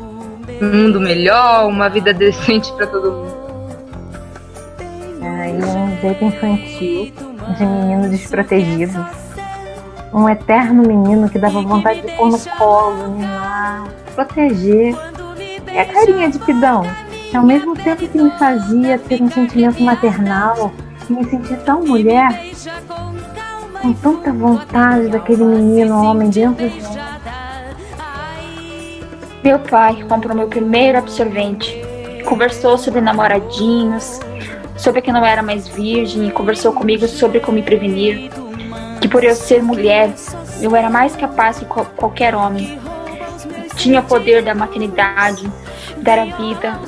Um 0.61 0.77
mundo 0.77 1.01
melhor, 1.01 1.69
uma 1.69 1.89
vida 1.89 2.13
decente 2.13 2.73
para 2.75 2.87
todo 2.87 3.13
mundo. 3.13 3.43
É, 5.23 5.51
e 5.51 5.65
um 5.65 6.01
jeito 6.01 6.25
infantil 6.25 7.13
de 7.57 7.67
menino 7.67 8.09
desprotegido. 8.09 9.07
Um 10.13 10.29
eterno 10.29 10.83
menino 10.83 11.29
que 11.29 11.39
dava 11.39 11.63
vontade 11.63 12.03
de 12.03 12.13
pôr 12.13 12.31
no 12.31 12.39
colo, 12.59 13.17
mimar, 13.17 13.89
proteger. 14.15 14.95
E 15.73 15.79
a 15.79 15.87
carinha 15.87 16.31
de 16.31 16.39
pidão, 16.39 16.83
que 17.31 17.37
ao 17.37 17.45
mesmo 17.45 17.75
tempo 17.75 18.07
que 18.07 18.19
me 18.19 18.31
fazia 18.33 18.99
ter 18.99 19.23
um 19.23 19.31
sentimento 19.31 19.83
maternal, 19.83 20.71
me 21.09 21.25
sentir 21.25 21.57
tão 21.65 21.83
mulher, 21.83 22.29
com 23.81 23.93
tanta 23.95 24.33
vontade 24.33 25.09
daquele 25.09 25.45
menino 25.45 25.97
homem 26.03 26.31
dentro 26.31 26.69
de 26.69 26.75
mim. 26.77 26.83
Meu 29.43 29.59
pai 29.59 30.05
comprou 30.09 30.37
meu 30.37 30.47
primeiro 30.47 30.99
absorvente. 30.99 31.81
Conversou 32.25 32.79
sobre 32.79 33.01
namoradinhos, 33.01 34.21
sobre 34.77 35.03
que 35.03 35.11
não 35.11 35.25
era 35.27 35.43
mais 35.43 35.67
virgem, 35.67 36.29
e 36.29 36.31
conversou 36.31 36.73
comigo 36.73 37.09
sobre 37.09 37.41
como 37.41 37.57
me 37.57 37.63
prevenir. 37.63 38.31
Que 39.01 39.09
por 39.09 39.25
eu 39.25 39.35
ser 39.35 39.63
mulher, 39.63 40.13
eu 40.61 40.77
era 40.77 40.89
mais 40.89 41.17
capaz 41.17 41.59
que 41.59 41.65
qual- 41.65 41.87
qualquer 41.97 42.35
homem. 42.37 42.79
Tinha 43.75 44.01
poder 44.01 44.43
da 44.43 44.55
maternidade, 44.55 45.51
dar 45.97 46.21
a 46.21 46.25
vida, 46.25 46.79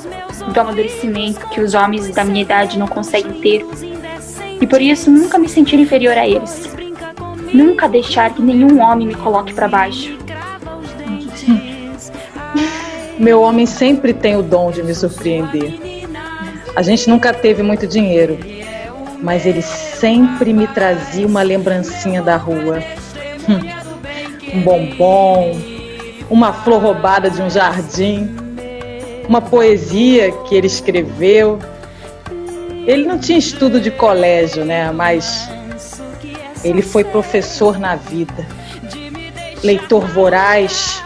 do 0.53 0.59
amadurecimento 0.59 1.47
que 1.49 1.59
os 1.59 1.73
homens 1.73 2.09
da 2.11 2.23
minha 2.23 2.41
idade 2.41 2.79
não 2.79 2.87
conseguem 2.87 3.33
ter. 3.41 3.65
E 4.61 4.65
por 4.65 4.81
isso 4.81 5.11
nunca 5.11 5.37
me 5.37 5.49
sentir 5.49 5.77
inferior 5.77 6.17
a 6.17 6.25
eles. 6.25 6.73
Nunca 7.53 7.89
deixar 7.89 8.33
que 8.33 8.41
nenhum 8.41 8.81
homem 8.81 9.07
me 9.07 9.15
coloque 9.15 9.53
para 9.53 9.67
baixo. 9.67 10.17
Meu 13.17 13.41
homem 13.41 13.65
sempre 13.65 14.13
tem 14.13 14.35
o 14.35 14.43
dom 14.43 14.71
de 14.71 14.83
me 14.83 14.93
surpreender. 14.93 15.79
A 16.75 16.81
gente 16.81 17.09
nunca 17.09 17.33
teve 17.33 17.63
muito 17.63 17.87
dinheiro, 17.87 18.37
mas 19.21 19.45
ele 19.45 19.61
sempre 19.61 20.51
me 20.51 20.67
trazia 20.67 21.25
uma 21.25 21.41
lembrancinha 21.41 22.21
da 22.21 22.35
rua. 22.35 22.83
Hum, 23.47 23.59
Um 24.53 24.61
bombom, 24.61 25.57
uma 26.29 26.51
flor 26.53 26.81
roubada 26.81 27.29
de 27.29 27.41
um 27.41 27.49
jardim, 27.49 28.35
uma 29.27 29.41
poesia 29.41 30.31
que 30.47 30.55
ele 30.55 30.67
escreveu. 30.67 31.59
Ele 32.85 33.05
não 33.05 33.17
tinha 33.17 33.37
estudo 33.37 33.79
de 33.79 33.89
colégio, 33.91 34.63
né? 34.65 34.91
Mas 34.91 35.49
ele 36.63 36.81
foi 36.81 37.03
professor 37.03 37.79
na 37.79 37.95
vida, 37.95 38.45
leitor 39.63 40.05
voraz, 40.07 41.03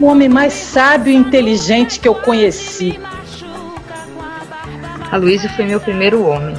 o 0.00 0.06
homem 0.06 0.28
mais 0.28 0.52
sábio 0.52 1.12
e 1.12 1.16
inteligente 1.16 1.98
que 1.98 2.06
eu 2.06 2.14
conheci. 2.14 2.98
Aloysio 5.10 5.50
foi 5.50 5.64
meu 5.64 5.80
primeiro 5.80 6.24
homem. 6.24 6.54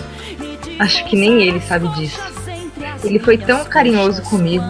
Acho 0.78 1.06
que 1.06 1.16
nem 1.16 1.42
ele 1.42 1.62
sabe 1.62 1.88
disso. 1.90 2.20
Ele 3.04 3.20
foi 3.20 3.38
tão 3.38 3.64
carinhoso 3.64 4.22
comigo, 4.24 4.66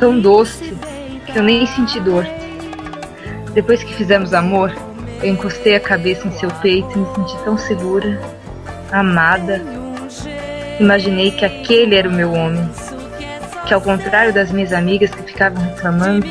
tão 0.00 0.18
doce, 0.18 0.74
que 1.26 1.38
eu 1.38 1.42
nem 1.42 1.66
senti 1.66 2.00
dor. 2.00 2.26
Depois 3.52 3.82
que 3.82 3.94
fizemos 3.94 4.32
amor, 4.32 4.74
eu 5.22 5.28
encostei 5.32 5.74
a 5.74 5.80
cabeça 5.80 6.26
em 6.26 6.32
seu 6.32 6.50
peito 6.50 6.90
e 6.94 6.98
me 6.98 7.06
senti 7.14 7.44
tão 7.44 7.58
segura, 7.58 8.20
amada. 8.90 9.60
Imaginei 10.80 11.30
que 11.30 11.44
aquele 11.44 11.94
era 11.94 12.08
o 12.08 12.12
meu 12.12 12.32
homem. 12.32 12.68
Que 13.66 13.74
ao 13.74 13.80
contrário 13.80 14.32
das 14.32 14.50
minhas 14.50 14.72
amigas 14.72 15.10
que 15.10 15.22
ficavam 15.22 15.62
reclamando, 15.62 16.26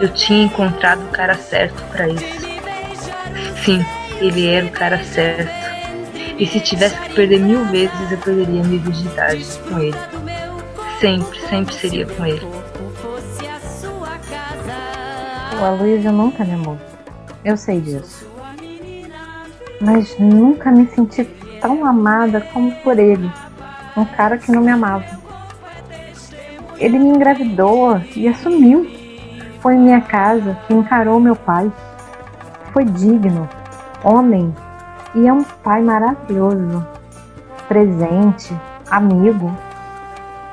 eu 0.00 0.08
tinha 0.08 0.44
encontrado 0.44 1.02
o 1.04 1.08
cara 1.08 1.34
certo 1.34 1.82
para 1.92 2.08
isso. 2.08 2.48
Sim, 3.64 3.84
ele 4.20 4.46
era 4.46 4.66
o 4.66 4.70
cara 4.70 5.02
certo. 5.02 5.50
E 6.38 6.46
se 6.46 6.60
tivesse 6.60 6.96
que 7.00 7.14
perder 7.14 7.40
mil 7.40 7.64
vezes, 7.66 8.12
eu 8.12 8.18
perderia 8.18 8.62
minha 8.62 8.80
virgindade 8.80 9.44
com 9.68 9.78
ele. 9.78 9.96
Sempre, 11.00 11.40
sempre 11.48 11.74
seria 11.74 12.06
com 12.06 12.24
ele. 12.24 12.46
O 15.60 15.64
Aloysio 15.64 16.12
nunca 16.12 16.44
me 16.44 16.54
amou. 16.54 16.78
Eu 17.44 17.56
sei 17.56 17.80
disso. 17.80 18.28
Mas 19.80 20.16
nunca 20.18 20.70
me 20.70 20.86
senti 20.88 21.24
tão 21.60 21.84
amada 21.84 22.40
como 22.52 22.70
por 22.82 22.98
ele. 22.98 23.30
Um 23.96 24.04
cara 24.04 24.38
que 24.38 24.52
não 24.52 24.62
me 24.62 24.70
amava. 24.70 25.04
Ele 26.78 26.98
me 26.98 27.08
engravidou 27.08 28.00
e 28.14 28.28
assumiu. 28.28 28.97
Foi 29.60 29.74
em 29.74 29.80
minha 29.80 30.00
casa 30.00 30.56
que 30.66 30.74
encarou 30.74 31.18
meu 31.18 31.34
pai. 31.34 31.70
Foi 32.72 32.84
digno, 32.84 33.48
homem 34.04 34.54
e 35.14 35.26
é 35.26 35.32
um 35.32 35.42
pai 35.42 35.82
maravilhoso. 35.82 36.86
Presente, 37.66 38.54
amigo. 38.90 39.52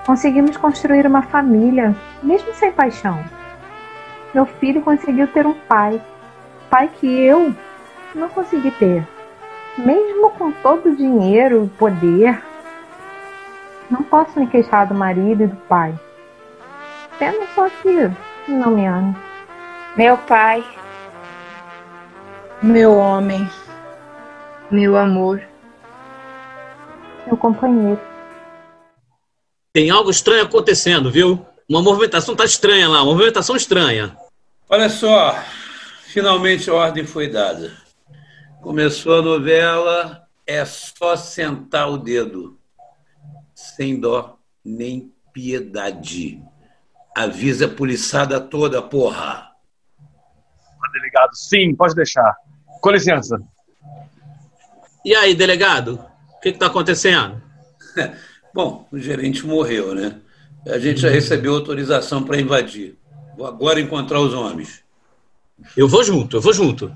Conseguimos 0.06 0.58
construir 0.58 1.06
uma 1.06 1.22
família, 1.22 1.96
mesmo 2.22 2.54
sem 2.54 2.72
paixão. 2.72 3.24
Meu 4.34 4.46
filho 4.46 4.82
conseguiu 4.82 5.28
ter 5.28 5.46
um 5.46 5.54
pai, 5.54 6.02
pai 6.70 6.90
que 6.90 7.08
eu 7.08 7.56
não 8.14 8.30
consegui 8.30 8.72
ter. 8.72 9.08
Mesmo 9.78 10.32
com 10.32 10.52
todo 10.52 10.90
o 10.90 10.96
dinheiro 10.96 11.66
e 11.66 11.78
poder, 11.78 12.42
não 13.90 14.04
posso 14.04 14.40
me 14.40 14.48
queixar 14.48 14.88
do 14.88 14.96
marido 14.96 15.44
e 15.44 15.48
do 15.48 15.56
pai. 15.68 15.94
Pena 17.20 17.46
só 17.54 17.70
que 17.70 18.12
não 18.48 18.72
me 18.72 18.86
ame. 18.86 19.16
Meu 19.98 20.18
pai, 20.18 20.64
Meu 22.62 22.96
homem, 22.96 23.50
Meu 24.70 24.98
amor, 24.98 25.42
Meu 27.26 27.38
companheiro. 27.38 28.00
Tem 29.74 29.90
algo 29.90 30.10
estranho 30.10 30.44
acontecendo, 30.44 31.12
viu? 31.12 31.46
Uma 31.68 31.82
movimentação 31.82 32.36
tá 32.36 32.46
estranha 32.46 32.88
lá, 32.88 33.02
uma 33.04 33.12
movimentação 33.12 33.56
estranha. 33.56 34.16
Olha 34.70 34.90
só, 34.90 35.36
finalmente 36.04 36.70
a 36.70 36.74
ordem 36.74 37.06
foi 37.06 37.30
dada. 37.30 37.74
Começou 38.62 39.20
a 39.20 39.22
novela, 39.22 40.28
é 40.46 40.64
só 40.64 41.16
sentar 41.16 41.90
o 41.90 41.98
dedo. 41.98 42.58
Sem 43.54 44.00
dó 44.00 44.38
nem 44.64 45.12
piedade. 45.34 46.42
Avisa 47.16 47.66
a 47.66 47.70
poliçada 47.70 48.42
toda, 48.42 48.82
porra. 48.82 49.50
Delegado, 50.92 51.36
sim, 51.36 51.74
pode 51.74 51.96
deixar. 51.96 52.36
Com 52.82 52.92
licença. 52.92 53.42
E 55.04 55.16
aí, 55.16 55.34
delegado? 55.34 56.04
O 56.36 56.40
que 56.42 56.50
está 56.50 56.68
acontecendo? 56.68 57.42
Bom, 58.54 58.88
o 58.92 58.98
gerente 58.98 59.46
morreu, 59.46 59.96
né? 59.96 60.20
A 60.68 60.80
gente 60.80 61.00
já 61.00 61.10
recebeu 61.10 61.54
autorização 61.54 62.24
para 62.24 62.40
invadir. 62.40 62.98
Vou 63.38 63.46
agora 63.46 63.80
encontrar 63.80 64.20
os 64.20 64.34
homens. 64.34 64.84
Eu 65.76 65.88
vou 65.88 66.04
junto, 66.04 66.38
eu 66.38 66.42
vou 66.42 66.54
junto. 66.54 66.96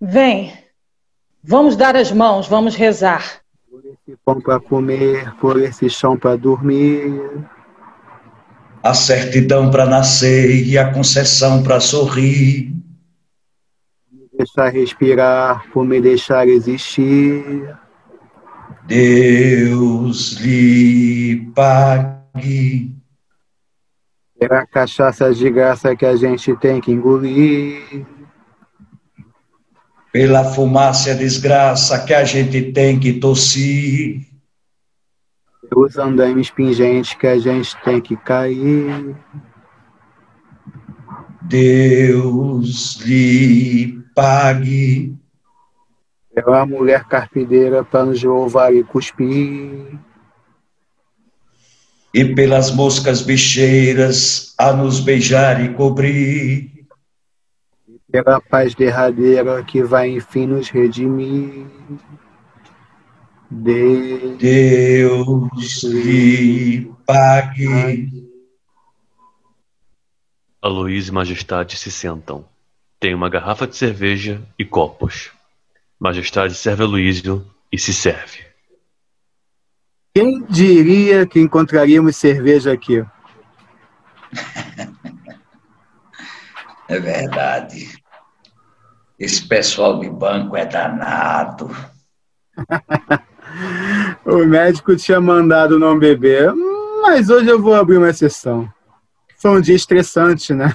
vem. 0.00 0.62
Vamos 1.42 1.76
dar 1.76 1.96
as 1.96 2.12
mãos, 2.12 2.46
vamos 2.46 2.76
rezar. 2.76 3.42
esse 3.84 4.16
pão 4.24 4.40
para 4.40 4.60
comer, 4.60 5.34
por 5.36 5.60
esse 5.60 5.90
chão 5.90 6.16
para 6.16 6.36
dormir. 6.36 7.20
A 8.82 8.94
certidão 8.94 9.70
para 9.70 9.86
nascer 9.86 10.66
e 10.66 10.76
a 10.76 10.92
concessão 10.92 11.62
para 11.62 11.78
sorrir. 11.78 12.74
Me 14.10 14.26
deixar 14.36 14.70
respirar, 14.70 15.70
por 15.72 15.84
me 15.84 16.00
deixar 16.00 16.48
existir. 16.48 17.76
Deus 18.86 20.32
lhe 20.40 21.50
pague. 21.54 22.90
Será 24.36 24.66
cachaça 24.66 25.32
de 25.32 25.48
graça 25.48 25.94
que 25.94 26.04
a 26.04 26.16
gente 26.16 26.56
tem 26.56 26.80
que 26.80 26.90
engolir. 26.90 28.04
Pela 30.12 30.44
fumaça 30.44 31.10
e 31.10 31.12
a 31.12 31.14
desgraça 31.14 32.04
que 32.04 32.12
a 32.12 32.24
gente 32.24 32.72
tem 32.72 32.98
que 32.98 33.12
tossir. 33.14 34.31
Pelos 35.72 35.96
andames 35.96 36.50
pingentes 36.50 37.14
que 37.14 37.26
a 37.26 37.38
gente 37.38 37.74
tem 37.82 37.98
que 37.98 38.14
cair. 38.14 39.16
Deus 41.40 43.00
lhe 43.00 43.98
pague. 44.14 45.16
Pela 46.34 46.66
mulher 46.66 47.04
carpideira 47.04 47.82
para 47.82 48.04
nos 48.04 48.22
louvar 48.22 48.74
e 48.74 48.84
cuspir. 48.84 49.98
E 52.12 52.34
pelas 52.34 52.70
moscas 52.70 53.22
bicheiras 53.22 54.54
a 54.58 54.74
nos 54.74 55.00
beijar 55.00 55.64
e 55.64 55.72
cobrir. 55.72 56.86
Pela 58.10 58.42
paz 58.42 58.74
derradeira 58.74 59.64
que 59.64 59.82
vai 59.82 60.10
enfim 60.10 60.46
nos 60.46 60.68
redimir. 60.68 61.64
De... 63.52 64.36
Deus 64.38 65.82
lhe 65.84 66.90
pague. 67.06 68.30
Aloysio 70.60 71.10
e 71.10 71.14
Majestade 71.14 71.76
se 71.76 71.90
sentam. 71.90 72.44
Tem 72.98 73.14
uma 73.14 73.28
garrafa 73.28 73.66
de 73.66 73.76
cerveja 73.76 74.42
e 74.58 74.64
copos. 74.64 75.30
Majestade 76.00 76.54
serve 76.54 76.82
a 76.82 76.86
Aloysio 76.86 77.46
e 77.70 77.78
se 77.78 77.92
serve. 77.92 78.44
Quem 80.14 80.44
diria 80.44 81.26
que 81.26 81.38
encontraríamos 81.38 82.16
cerveja 82.16 82.72
aqui? 82.72 83.04
É 86.88 86.98
verdade. 86.98 88.02
Esse 89.18 89.46
pessoal 89.46 90.00
de 90.00 90.08
banco 90.08 90.56
é 90.56 90.64
danado. 90.64 91.70
O 94.24 94.44
médico 94.46 94.96
tinha 94.96 95.20
mandado 95.20 95.78
não 95.78 95.98
beber, 95.98 96.52
mas 97.02 97.28
hoje 97.28 97.48
eu 97.48 97.60
vou 97.60 97.74
abrir 97.74 97.98
uma 97.98 98.10
exceção. 98.10 98.72
Foi 99.36 99.50
um 99.50 99.60
dia 99.60 99.74
estressante, 99.74 100.54
né? 100.54 100.74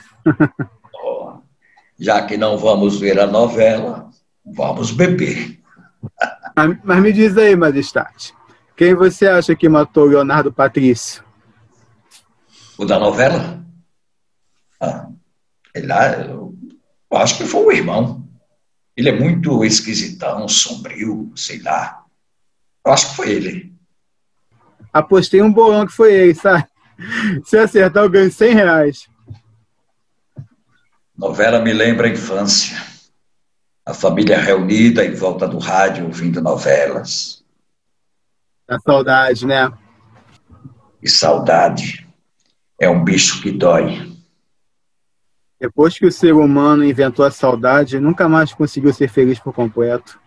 Já 1.98 2.22
que 2.26 2.38
não 2.38 2.58
vamos 2.58 3.00
ver 3.00 3.20
a 3.20 3.26
novela, 3.26 4.10
vamos 4.46 4.92
beber. 4.92 5.60
Mas, 6.84 7.02
me 7.02 7.14
diz 7.14 7.38
aí, 7.38 7.56
Majestade, 7.56 8.34
quem 8.76 8.94
você 8.94 9.28
acha 9.28 9.56
que 9.56 9.70
matou 9.70 10.06
o 10.06 10.08
Leonardo 10.08 10.52
Patrício? 10.52 11.24
O 12.78 12.86
da 12.86 13.00
novela? 13.00 13.64
Ah, 14.80 15.08
ele 15.74 15.88
lá, 15.88 16.12
eu 16.12 16.54
acho 17.12 17.38
que 17.38 17.46
foi 17.46 17.66
o 17.66 17.72
irmão. 17.72 18.24
Ele 18.96 19.10
é 19.10 19.20
muito 19.20 19.64
esquisitão, 19.64 20.48
sombrio, 20.48 21.32
sei 21.36 21.62
lá. 21.62 22.04
Eu 22.88 22.94
acho 22.94 23.10
que 23.10 23.16
foi 23.18 23.32
ele. 23.32 23.74
Apostei 24.94 25.42
um 25.42 25.52
bolão 25.52 25.86
que 25.86 25.92
foi 25.92 26.14
ele, 26.14 26.34
sabe? 26.34 26.66
Se 27.44 27.58
acertar, 27.58 28.02
eu 28.02 28.10
ganho 28.10 28.32
100 28.32 28.54
reais. 28.54 29.10
Novela 31.14 31.60
me 31.60 31.74
lembra 31.74 32.08
a 32.08 32.10
infância. 32.10 32.78
A 33.86 33.94
família 33.94 34.38
reunida 34.38 35.04
em 35.04 35.14
volta 35.14 35.46
do 35.46 35.58
rádio 35.58 36.06
ouvindo 36.06 36.42
novelas. 36.42 37.44
A 38.70 38.80
saudade, 38.80 39.46
né? 39.46 39.70
E 41.04 41.10
saudade 41.10 42.08
é 42.80 42.88
um 42.88 43.04
bicho 43.04 43.42
que 43.42 43.52
dói. 43.52 44.16
Depois 45.60 46.00
que 46.00 46.06
o 46.06 46.12
ser 46.12 46.34
humano 46.34 46.86
inventou 46.86 47.26
a 47.26 47.32
saudade, 47.32 48.00
nunca 48.00 48.30
mais 48.30 48.54
conseguiu 48.54 48.94
ser 48.94 49.10
feliz 49.10 49.40
por 49.40 49.54
completo. 49.54 50.18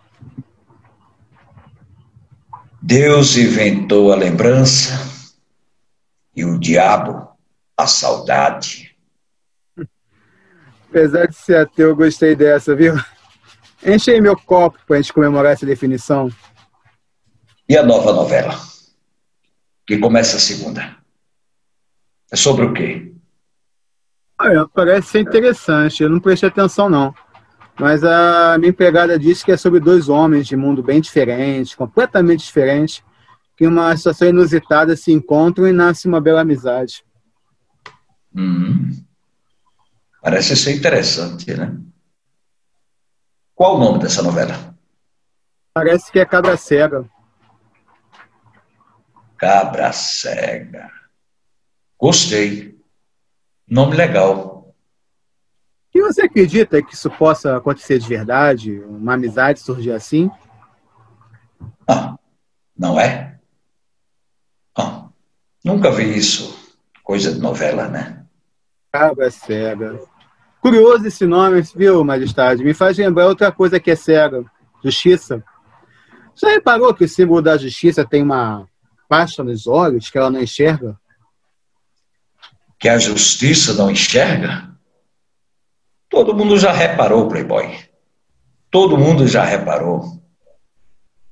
Deus 2.82 3.36
inventou 3.36 4.12
a 4.12 4.16
lembrança 4.16 4.98
e 6.34 6.44
o 6.44 6.58
diabo 6.58 7.28
a 7.76 7.86
saudade. 7.86 8.96
Apesar 10.88 11.26
de 11.26 11.36
ser 11.36 11.56
ateu, 11.58 11.90
eu 11.90 11.96
gostei 11.96 12.34
dessa, 12.34 12.74
viu? 12.74 12.94
Enche 13.84 14.10
aí 14.10 14.20
meu 14.20 14.36
copo 14.36 14.78
pra 14.86 14.96
gente 14.96 15.12
comemorar 15.12 15.52
essa 15.52 15.64
definição. 15.64 16.30
E 17.68 17.76
a 17.76 17.82
nova 17.82 18.12
novela? 18.12 18.58
Que 19.86 19.98
começa 19.98 20.36
a 20.36 20.40
segunda. 20.40 20.96
É 22.32 22.36
sobre 22.36 22.64
o 22.64 22.72
quê? 22.72 23.12
Olha, 24.40 24.66
parece 24.68 25.08
ser 25.08 25.20
interessante. 25.20 26.02
Eu 26.02 26.08
não 26.08 26.18
prestei 26.18 26.48
atenção, 26.48 26.88
não. 26.88 27.14
Mas 27.80 28.04
a 28.04 28.58
minha 28.58 28.68
empregada 28.68 29.18
disse 29.18 29.42
que 29.42 29.52
é 29.52 29.56
sobre 29.56 29.80
dois 29.80 30.10
homens 30.10 30.46
de 30.46 30.54
mundo 30.54 30.82
bem 30.82 31.00
diferente, 31.00 31.74
completamente 31.74 32.44
diferente, 32.44 33.02
que 33.56 33.64
em 33.64 33.68
uma 33.68 33.96
situação 33.96 34.28
inusitada 34.28 34.94
se 34.94 35.10
encontram 35.10 35.66
e 35.66 35.72
nasce 35.72 36.06
uma 36.06 36.20
bela 36.20 36.42
amizade. 36.42 37.02
Hum, 38.36 39.02
parece 40.20 40.54
ser 40.56 40.76
interessante, 40.76 41.54
né? 41.54 41.74
Qual 43.54 43.76
o 43.76 43.78
nome 43.78 44.00
dessa 44.00 44.22
novela? 44.22 44.76
Parece 45.72 46.12
que 46.12 46.18
é 46.18 46.26
Cabra 46.26 46.58
Cega. 46.58 47.08
Cabra 49.38 49.90
Cega. 49.92 50.90
Gostei. 51.98 52.78
Nome 53.66 53.96
legal. 53.96 54.59
E 55.94 56.00
você 56.00 56.22
acredita 56.22 56.82
que 56.82 56.94
isso 56.94 57.10
possa 57.10 57.56
acontecer 57.56 57.98
de 57.98 58.06
verdade? 58.08 58.80
Uma 58.80 59.14
amizade 59.14 59.60
surgir 59.60 59.92
assim? 59.92 60.30
Não 62.80 62.98
é? 62.98 63.38
Ah, 64.78 65.08
nunca 65.62 65.90
vi 65.90 66.16
isso. 66.16 66.74
Coisa 67.04 67.30
de 67.30 67.38
novela, 67.38 67.88
né? 67.88 68.24
Cabra 68.90 69.30
Cega. 69.30 70.00
Curioso 70.62 71.06
esse 71.06 71.26
nome, 71.26 71.60
viu, 71.76 72.02
Majestade? 72.02 72.64
Me 72.64 72.72
faz 72.72 72.96
lembrar 72.96 73.26
outra 73.26 73.52
coisa 73.52 73.78
que 73.78 73.90
é 73.90 73.96
cega. 73.96 74.44
Justiça. 74.82 75.44
Já 76.34 76.48
reparou 76.48 76.94
que 76.94 77.04
o 77.04 77.08
símbolo 77.08 77.42
da 77.42 77.58
justiça 77.58 78.02
tem 78.02 78.22
uma 78.22 78.66
faixa 79.06 79.44
nos 79.44 79.66
olhos 79.66 80.08
que 80.08 80.16
ela 80.16 80.30
não 80.30 80.40
enxerga? 80.40 80.98
Que 82.78 82.88
a 82.88 82.98
justiça 82.98 83.74
não 83.74 83.90
enxerga? 83.90 84.69
Todo 86.10 86.34
mundo 86.34 86.58
já 86.58 86.72
reparou, 86.72 87.28
Playboy. 87.28 87.78
Todo 88.68 88.98
mundo 88.98 89.28
já 89.28 89.44
reparou. 89.44 90.20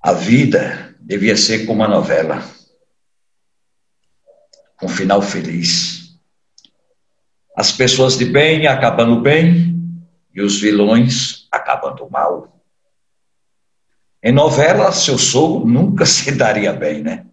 A 0.01 0.13
vida 0.13 0.95
devia 1.01 1.37
ser 1.37 1.67
como 1.67 1.81
uma 1.81 1.89
novela. 1.89 2.41
Um 4.81 4.89
final 4.89 5.21
feliz. 5.21 6.17
As 7.57 7.73
pessoas 7.73 8.17
de 8.17 8.25
bem 8.25 8.69
acabando 8.69 9.21
bem 9.21 9.77
e 10.33 10.41
os 10.41 10.61
vilões 10.61 11.49
acabando 11.51 12.09
mal. 12.09 12.63
Em 14.23 14.33
novela, 14.33 14.93
seu 14.93 15.19
sogro 15.19 15.69
nunca 15.69 16.07
se 16.07 16.31
daria 16.31 16.73
bem, 16.73 17.03
né? 17.03 17.27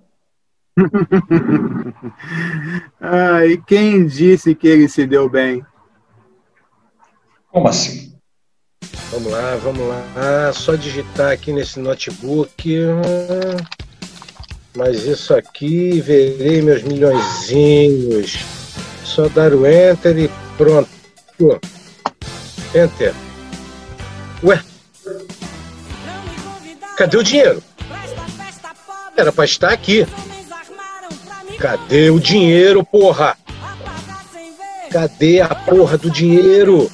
ah, 2.99 3.45
e 3.45 3.61
quem 3.61 4.07
disse 4.07 4.55
que 4.55 4.67
ele 4.67 4.89
se 4.89 5.05
deu 5.05 5.29
bem? 5.29 5.63
Como 7.55 7.69
assim? 7.69 8.11
Vamos 9.11 9.31
lá, 9.31 9.55
vamos 9.63 9.87
lá. 9.87 10.51
Só 10.51 10.75
digitar 10.75 11.31
aqui 11.31 11.53
nesse 11.53 11.79
notebook. 11.79 12.79
Mas 14.75 15.05
isso 15.05 15.33
aqui, 15.33 16.01
verei 16.01 16.61
meus 16.61 16.83
milhõezinhos. 16.83 18.39
Só 19.05 19.29
dar 19.29 19.53
o 19.53 19.65
enter 19.65 20.17
e 20.17 20.29
pronto. 20.57 20.89
Enter. 22.75 23.13
Ué? 24.43 24.61
Cadê 26.97 27.15
o 27.15 27.23
dinheiro? 27.23 27.63
Era 29.15 29.31
pra 29.31 29.45
estar 29.45 29.71
aqui. 29.71 30.05
Cadê 31.57 32.09
o 32.09 32.19
dinheiro, 32.19 32.83
porra? 32.83 33.37
Cadê 34.91 35.39
a 35.39 35.55
porra 35.55 35.97
do 35.97 36.11
dinheiro? 36.11 36.91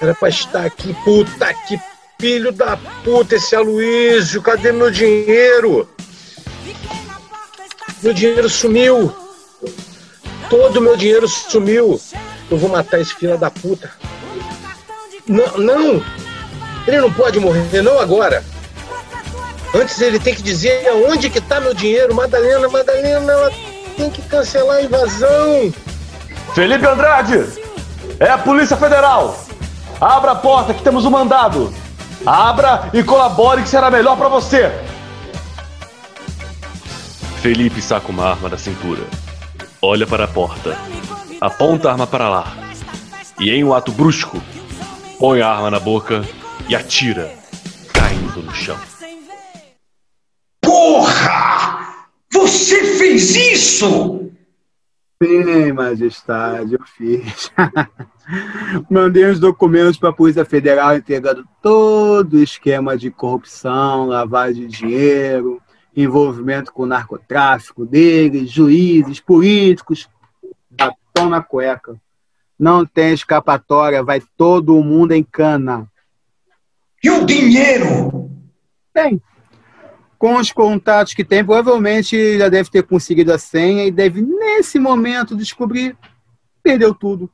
Era 0.00 0.14
pra 0.14 0.28
estar 0.28 0.66
aqui, 0.66 0.94
puta 1.04 1.52
que 1.66 1.80
filho 2.18 2.52
da 2.52 2.76
puta 3.04 3.36
esse 3.36 3.54
Aloysio, 3.54 4.42
cadê 4.42 4.72
meu 4.72 4.90
dinheiro? 4.90 5.88
Meu 8.02 8.12
dinheiro 8.12 8.48
sumiu. 8.48 9.14
Todo 10.48 10.80
meu 10.80 10.96
dinheiro 10.96 11.26
sumiu. 11.26 12.00
Eu 12.50 12.56
vou 12.56 12.70
matar 12.70 13.00
esse 13.00 13.14
filho 13.14 13.36
da 13.36 13.50
puta. 13.50 13.90
Não, 15.26 15.58
não! 15.58 16.04
Ele 16.86 17.00
não 17.00 17.12
pode 17.12 17.40
morrer, 17.40 17.82
não 17.82 17.98
agora. 17.98 18.44
Antes 19.74 20.00
ele 20.00 20.20
tem 20.20 20.34
que 20.34 20.42
dizer 20.42 20.86
aonde 20.88 21.28
que 21.28 21.40
tá 21.40 21.60
meu 21.60 21.74
dinheiro. 21.74 22.14
Madalena, 22.14 22.68
Madalena, 22.68 23.32
ela 23.32 23.50
tem 23.96 24.10
que 24.10 24.22
cancelar 24.22 24.76
a 24.76 24.82
invasão. 24.82 25.72
Felipe 26.54 26.86
Andrade! 26.86 27.44
É 28.20 28.30
a 28.30 28.38
Polícia 28.38 28.76
Federal! 28.76 29.45
Abra 30.00 30.32
a 30.32 30.36
porta 30.36 30.74
que 30.74 30.82
temos 30.82 31.06
um 31.06 31.10
mandado! 31.10 31.72
Abra 32.24 32.90
e 32.92 33.02
colabore 33.02 33.62
que 33.62 33.68
será 33.68 33.90
melhor 33.90 34.16
para 34.16 34.28
você! 34.28 34.70
Felipe 37.40 37.80
saca 37.80 38.08
uma 38.08 38.30
arma 38.30 38.48
da 38.48 38.58
cintura. 38.58 39.02
Olha 39.80 40.06
para 40.06 40.24
a 40.24 40.28
porta. 40.28 40.76
Aponta 41.40 41.88
a 41.88 41.92
arma 41.92 42.06
para 42.06 42.28
lá. 42.28 42.52
E 43.38 43.50
em 43.50 43.64
um 43.64 43.72
ato 43.72 43.92
brusco, 43.92 44.42
põe 45.18 45.40
a 45.40 45.48
arma 45.48 45.70
na 45.70 45.80
boca 45.80 46.22
e 46.68 46.74
atira, 46.74 47.32
caindo 47.92 48.42
no 48.42 48.54
chão. 48.54 48.76
Porra! 50.60 52.06
Você 52.32 52.98
fez 52.98 53.34
isso? 53.34 54.30
Sim, 55.22 55.72
majestade, 55.72 56.74
eu 56.74 56.84
fiz. 56.84 57.50
Mandei 58.90 59.24
os 59.24 59.38
documentos 59.38 59.96
para 59.96 60.10
a 60.10 60.12
Polícia 60.12 60.44
Federal 60.44 60.96
entregando 60.96 61.46
todo 61.62 62.34
o 62.34 62.42
esquema 62.42 62.96
de 62.96 63.10
corrupção, 63.10 64.06
lavagem 64.06 64.66
de 64.66 64.78
dinheiro, 64.78 65.62
envolvimento 65.96 66.72
com 66.72 66.82
o 66.82 66.86
narcotráfico 66.86 67.86
deles, 67.86 68.50
juízes, 68.50 69.20
políticos, 69.20 70.08
batom 70.70 71.28
na 71.28 71.42
cueca. 71.42 72.00
Não 72.58 72.84
tem 72.84 73.12
escapatória, 73.12 74.02
vai 74.02 74.20
todo 74.36 74.82
mundo 74.82 75.12
em 75.12 75.22
cana. 75.22 75.86
E 77.02 77.10
o 77.10 77.24
dinheiro? 77.24 78.30
Bem, 78.92 79.20
com 80.18 80.36
os 80.36 80.50
contatos 80.50 81.14
que 81.14 81.24
tem, 81.24 81.44
provavelmente 81.44 82.38
já 82.38 82.48
deve 82.48 82.70
ter 82.70 82.82
conseguido 82.82 83.32
a 83.32 83.38
senha 83.38 83.84
e 83.84 83.90
deve, 83.90 84.22
nesse 84.22 84.78
momento, 84.78 85.36
descobrir 85.36 85.96
perdeu 86.62 86.92
tudo. 86.92 87.30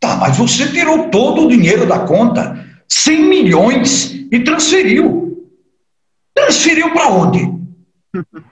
Tá, 0.00 0.16
mas 0.16 0.36
você 0.36 0.70
tirou 0.70 1.08
todo 1.08 1.46
o 1.46 1.48
dinheiro 1.48 1.86
da 1.86 2.00
conta, 2.00 2.64
100 2.88 3.24
milhões, 3.24 4.12
e 4.30 4.40
transferiu. 4.40 5.48
Transferiu 6.34 6.92
para 6.92 7.08
onde? 7.08 7.40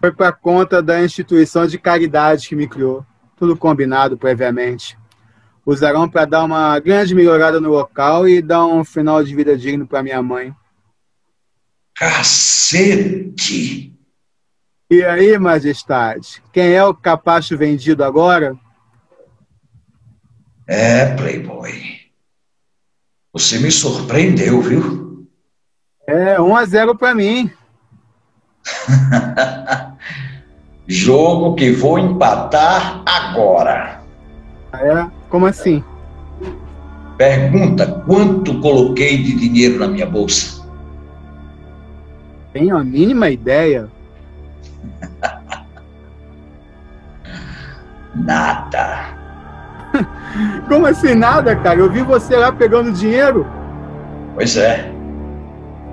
Foi 0.00 0.12
para 0.12 0.32
conta 0.32 0.80
da 0.80 1.04
instituição 1.04 1.66
de 1.66 1.78
caridade 1.78 2.48
que 2.48 2.54
me 2.56 2.68
criou. 2.68 3.04
Tudo 3.36 3.56
combinado 3.56 4.16
previamente. 4.16 4.96
Usarão 5.66 6.08
para 6.08 6.24
dar 6.24 6.44
uma 6.44 6.78
grande 6.78 7.14
melhorada 7.14 7.60
no 7.60 7.68
local 7.68 8.28
e 8.28 8.40
dar 8.40 8.64
um 8.64 8.84
final 8.84 9.22
de 9.22 9.34
vida 9.34 9.56
digno 9.56 9.86
para 9.86 10.02
minha 10.02 10.22
mãe. 10.22 10.54
Cacete! 11.94 13.92
E 14.90 15.04
aí, 15.04 15.36
majestade, 15.36 16.42
quem 16.52 16.72
é 16.72 16.82
o 16.82 16.94
capacho 16.94 17.58
vendido 17.58 18.02
agora? 18.02 18.56
É, 20.68 21.16
Playboy. 21.16 21.72
Você 23.32 23.58
me 23.58 23.70
surpreendeu, 23.70 24.60
viu? 24.60 25.26
É, 26.06 26.38
1 26.38 26.56
a 26.56 26.64
0 26.66 26.94
para 26.94 27.14
mim. 27.14 27.50
Jogo 30.86 31.54
que 31.54 31.70
vou 31.70 31.98
empatar 31.98 33.02
agora. 33.06 34.02
É? 34.74 35.10
Como 35.30 35.46
assim? 35.46 35.82
Pergunta 37.16 38.02
quanto 38.06 38.60
coloquei 38.60 39.22
de 39.22 39.36
dinheiro 39.36 39.78
na 39.78 39.88
minha 39.88 40.04
bolsa. 40.04 40.68
Tenho 42.52 42.76
a 42.76 42.84
mínima 42.84 43.30
ideia. 43.30 43.88
Nada. 48.14 49.17
Como 50.68 50.86
assim 50.86 51.14
nada, 51.14 51.54
cara? 51.56 51.80
Eu 51.80 51.90
vi 51.90 52.02
você 52.02 52.36
lá 52.36 52.52
pegando 52.52 52.92
dinheiro. 52.92 53.46
Pois 54.34 54.56
é. 54.56 54.92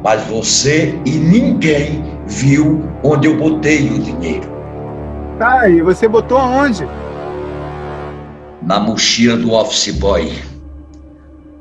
Mas 0.03 0.23
você 0.27 0.99
e 1.05 1.11
ninguém 1.11 2.03
viu 2.27 2.87
onde 3.03 3.27
eu 3.27 3.37
botei 3.37 3.89
o 3.89 3.99
dinheiro. 3.99 4.47
Tá, 5.39 5.67
e 5.67 5.81
você 5.81 6.07
botou 6.07 6.37
aonde? 6.37 6.87
Na 8.61 8.79
mochila 8.79 9.37
do 9.37 9.51
office 9.51 9.95
boy. 9.97 10.31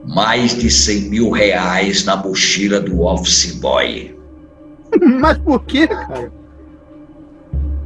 Mais 0.07 0.55
de 0.55 0.71
100 0.71 1.01
mil 1.09 1.31
reais 1.31 2.05
na 2.05 2.17
mochila 2.17 2.81
do 2.81 3.03
office 3.03 3.53
boy. 3.55 4.15
Mas 5.21 5.39
por 5.39 5.65
quê, 5.65 5.87
cara? 5.89 6.31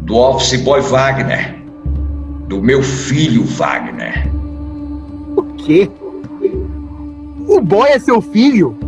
Do 0.00 0.16
office 0.16 0.60
boy 0.62 0.80
Wagner. 0.80 1.57
Do 2.48 2.62
meu 2.62 2.82
filho 2.82 3.44
Wagner. 3.44 4.26
O 5.36 5.42
quê? 5.58 5.90
O 7.46 7.60
boy 7.60 7.90
é 7.90 7.98
seu 7.98 8.22
filho? 8.22 8.78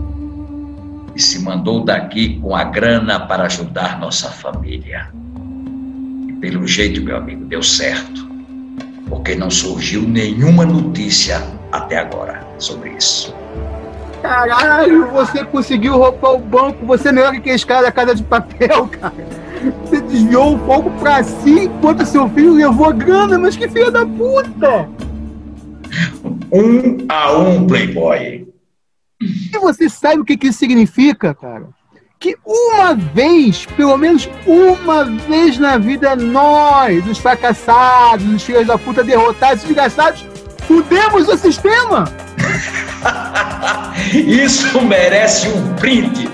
E 1.15 1.21
se 1.21 1.41
mandou 1.41 1.85
daqui 1.85 2.41
com 2.41 2.57
a 2.57 2.65
grana 2.65 3.21
para 3.21 3.45
ajudar 3.45 4.01
nossa 4.01 4.31
família. 4.31 5.11
E 6.27 6.33
pelo 6.41 6.67
jeito, 6.67 7.03
meu 7.03 7.19
amigo, 7.19 7.45
deu 7.45 7.63
certo. 7.63 8.27
Porque 9.11 9.35
não 9.35 9.51
surgiu 9.51 10.03
nenhuma 10.03 10.65
notícia 10.65 11.43
até 11.71 11.99
agora 11.99 12.43
sobre 12.57 12.91
isso. 12.93 13.35
Caralho, 14.23 15.11
você 15.11 15.45
conseguiu 15.45 15.99
roubar 15.99 16.33
o 16.33 16.39
banco. 16.39 16.87
Você 16.87 17.11
é 17.11 17.13
melhor 17.13 17.33
que 17.33 17.39
aqueles 17.39 17.65
caras 17.65 17.85
da 17.85 17.93
casa 17.93 18.15
de 18.15 18.23
papel, 18.23 18.87
cara. 18.89 19.13
Você 19.85 20.01
desviou 20.01 20.55
o 20.55 20.59
fogo 20.67 20.91
pra 20.99 21.23
si 21.23 21.65
enquanto 21.65 22.07
seu 22.07 22.29
filho 22.31 22.55
levou 22.55 22.87
a 22.87 22.93
grana, 22.93 23.39
mas 23.39 23.57
que 23.57 23.69
filha 23.69 23.91
da 23.91 24.07
puta! 24.07 24.89
Um 26.53 27.07
a 27.09 27.33
um, 27.33 27.67
Playboy. 27.67 28.49
E 29.21 29.59
você 29.59 29.89
sabe 29.89 30.21
o 30.21 30.25
que, 30.25 30.37
que 30.37 30.49
isso 30.49 30.59
significa, 30.59 31.35
cara? 31.35 31.69
Que 32.19 32.37
uma 32.45 32.95
vez, 32.95 33.67
pelo 33.67 33.97
menos 33.97 34.29
uma 34.47 35.05
vez 35.05 35.59
na 35.59 35.79
vida, 35.79 36.15
nós, 36.17 37.07
os 37.07 37.19
fracassados, 37.19 38.27
os 38.27 38.43
filhos 38.43 38.67
da 38.67 38.79
puta 38.79 39.03
derrotados, 39.03 39.63
desgraçados, 39.65 40.25
fudemos 40.67 41.29
o 41.29 41.37
sistema! 41.37 42.05
Isso 44.13 44.81
merece 44.83 45.49
um 45.49 45.75
brinde. 45.75 46.29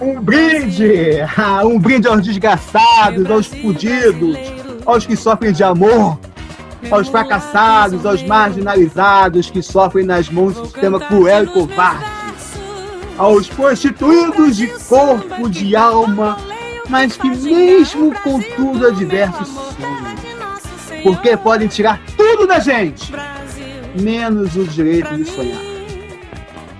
Um 0.00 0.20
brinde! 0.20 1.20
Ah, 1.36 1.64
um 1.64 1.78
brinde 1.78 2.06
aos 2.06 2.22
desgraçados, 2.22 3.28
aos 3.30 3.46
fudidos, 3.46 4.36
aos 4.86 5.04
que 5.04 5.16
sofrem 5.16 5.52
de 5.52 5.64
amor, 5.64 6.18
aos 6.90 7.08
fracassados, 7.08 8.06
aos 8.06 8.22
marginalizados 8.22 9.50
que 9.50 9.60
sofrem 9.60 10.06
nas 10.06 10.28
mãos 10.28 10.54
do 10.54 10.66
sistema 10.66 11.00
cruel 11.00 11.44
e 11.44 11.46
covarde, 11.48 12.04
aos 13.16 13.48
prostituídos 13.48 14.56
de 14.56 14.68
corpo, 14.68 15.48
de 15.48 15.74
alma, 15.74 16.38
mas 16.88 17.16
que 17.16 17.28
mesmo 17.28 18.14
com 18.22 18.40
tudo 18.40 18.86
adversos 18.86 19.48
sonham. 19.48 21.02
Porque 21.02 21.36
podem 21.36 21.68
tirar 21.68 22.00
tudo 22.16 22.46
da 22.46 22.60
gente, 22.60 23.12
menos 24.00 24.54
o 24.54 24.64
direito 24.64 25.16
de 25.16 25.24
sonhar. 25.24 25.60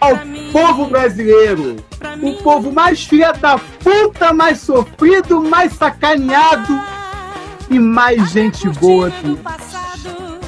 Ao 0.01 0.17
povo 0.53 0.87
brasileiro, 0.87 1.77
o 2.23 2.35
povo 2.43 2.73
mais 2.73 3.05
filha 3.05 3.33
da 3.33 3.59
puta, 3.59 4.33
mais 4.33 4.61
sofrido, 4.61 5.43
mais 5.43 5.73
sacaneado 5.73 6.81
e 7.71 7.79
mais 7.79 8.31
gente 8.31 8.69
boa 8.71 9.11
que 9.11 9.39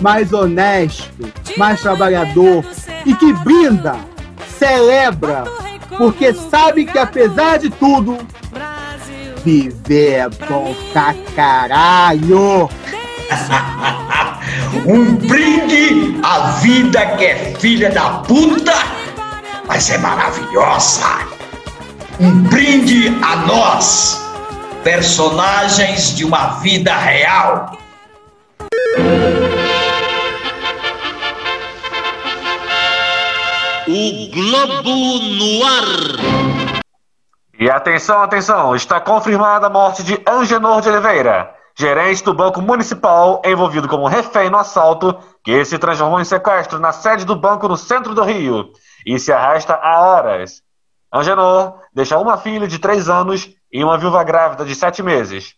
mais 0.01 0.32
honesto, 0.32 1.30
mais 1.56 1.80
trabalhador 1.80 2.64
e 3.05 3.14
que 3.14 3.32
brinda, 3.34 3.97
celebra, 4.59 5.44
porque 5.97 6.32
sabe 6.32 6.86
que 6.86 6.98
apesar 6.98 7.59
de 7.59 7.68
tudo, 7.70 8.16
viver 9.44 10.12
é 10.12 10.28
bom 10.28 10.74
pra 10.92 11.14
caralho. 11.34 12.68
Um 14.86 15.16
brinde 15.16 16.20
à 16.22 16.51
vida 16.60 17.05
que 17.16 17.24
é 17.24 17.55
filha 17.59 17.90
da 17.90 18.10
puta, 18.20 18.72
mas 19.66 19.90
é 19.90 19.98
maravilhosa. 19.98 21.30
Um 22.22 22.42
brinde 22.42 23.09
a 23.24 23.36
nós, 23.47 24.20
personagens 24.84 26.14
de 26.14 26.22
uma 26.22 26.60
vida 26.60 26.94
real. 26.94 27.72
O 33.88 34.30
Globo 34.34 35.18
no 35.32 35.64
ar. 35.64 36.82
E 37.59 37.70
atenção, 37.70 38.20
atenção, 38.20 38.76
está 38.76 39.01
confirmada 39.01 39.68
a 39.68 39.70
morte 39.70 40.02
de 40.02 40.20
Angenor 40.28 40.82
de 40.82 40.90
Oliveira, 40.90 41.55
gerente 41.74 42.22
do 42.22 42.34
Banco 42.34 42.60
Municipal, 42.60 43.40
envolvido 43.47 43.88
como 43.88 44.06
refém 44.06 44.51
no 44.51 44.59
assalto 44.59 45.18
que 45.42 45.64
se 45.64 45.78
transformou 45.78 46.20
em 46.20 46.24
sequestro 46.26 46.78
na 46.78 46.92
sede 46.92 47.24
do 47.24 47.34
banco 47.34 47.66
no 47.66 47.78
centro 47.78 48.14
do 48.14 48.22
Rio 48.22 48.68
e 49.06 49.18
se 49.18 49.32
arrasta 49.32 49.72
há 49.72 50.02
horas. 50.02 50.62
Angenor 51.12 51.81
deixa 51.93 52.19
uma 52.19 52.37
filha 52.37 52.69
de 52.69 52.78
três 52.78 53.09
anos 53.09 53.51
e 53.73 53.82
uma 53.82 53.99
viúva 53.99 54.23
grávida 54.23 54.65
de 54.65 54.74
sete 54.74 55.03
meses. 55.03 55.55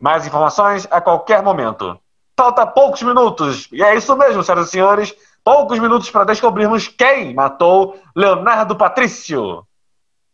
Mais 0.00 0.26
informações 0.26 0.86
a 0.90 1.00
qualquer 1.00 1.42
momento. 1.42 1.98
Falta 2.36 2.66
poucos 2.66 3.02
minutos, 3.02 3.68
e 3.72 3.82
é 3.82 3.94
isso 3.94 4.16
mesmo, 4.16 4.42
senhoras 4.42 4.68
e 4.68 4.70
senhores, 4.70 5.14
poucos 5.44 5.78
minutos 5.78 6.10
para 6.10 6.24
descobrirmos 6.24 6.88
quem 6.88 7.34
matou 7.34 8.00
Leonardo 8.16 8.74
Patrício. 8.76 9.66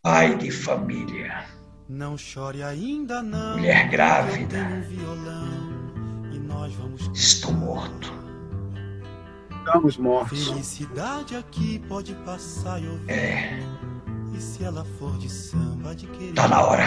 Pai 0.02 0.36
de 0.36 0.50
família. 0.50 1.44
Não 1.88 2.16
chore 2.16 2.62
ainda 2.62 3.22
não. 3.22 3.56
Mulher 3.56 3.88
grávida. 3.88 4.56
Eu 4.56 4.64
tenho 4.64 4.76
um 4.76 4.82
violão 4.82 6.32
e 6.32 6.38
nós 6.38 6.74
vamos 6.74 7.10
Estou 7.14 7.52
morto. 7.52 8.12
Estamos 9.50 9.96
mortos. 9.96 10.48
Felicidade 10.48 11.36
aqui 11.36 11.78
pode 11.88 12.14
passar 12.16 12.80
e 12.80 12.86
eu 12.86 12.96
ver. 12.98 13.12
É, 13.12 13.58
E 14.34 14.40
se 14.40 14.64
ela 14.64 14.84
for 14.98 15.16
de 15.18 15.28
samba 15.30 15.94
de 15.94 16.06
querer. 16.06 16.32
tá 16.34 16.48
na 16.48 16.60
hora. 16.62 16.84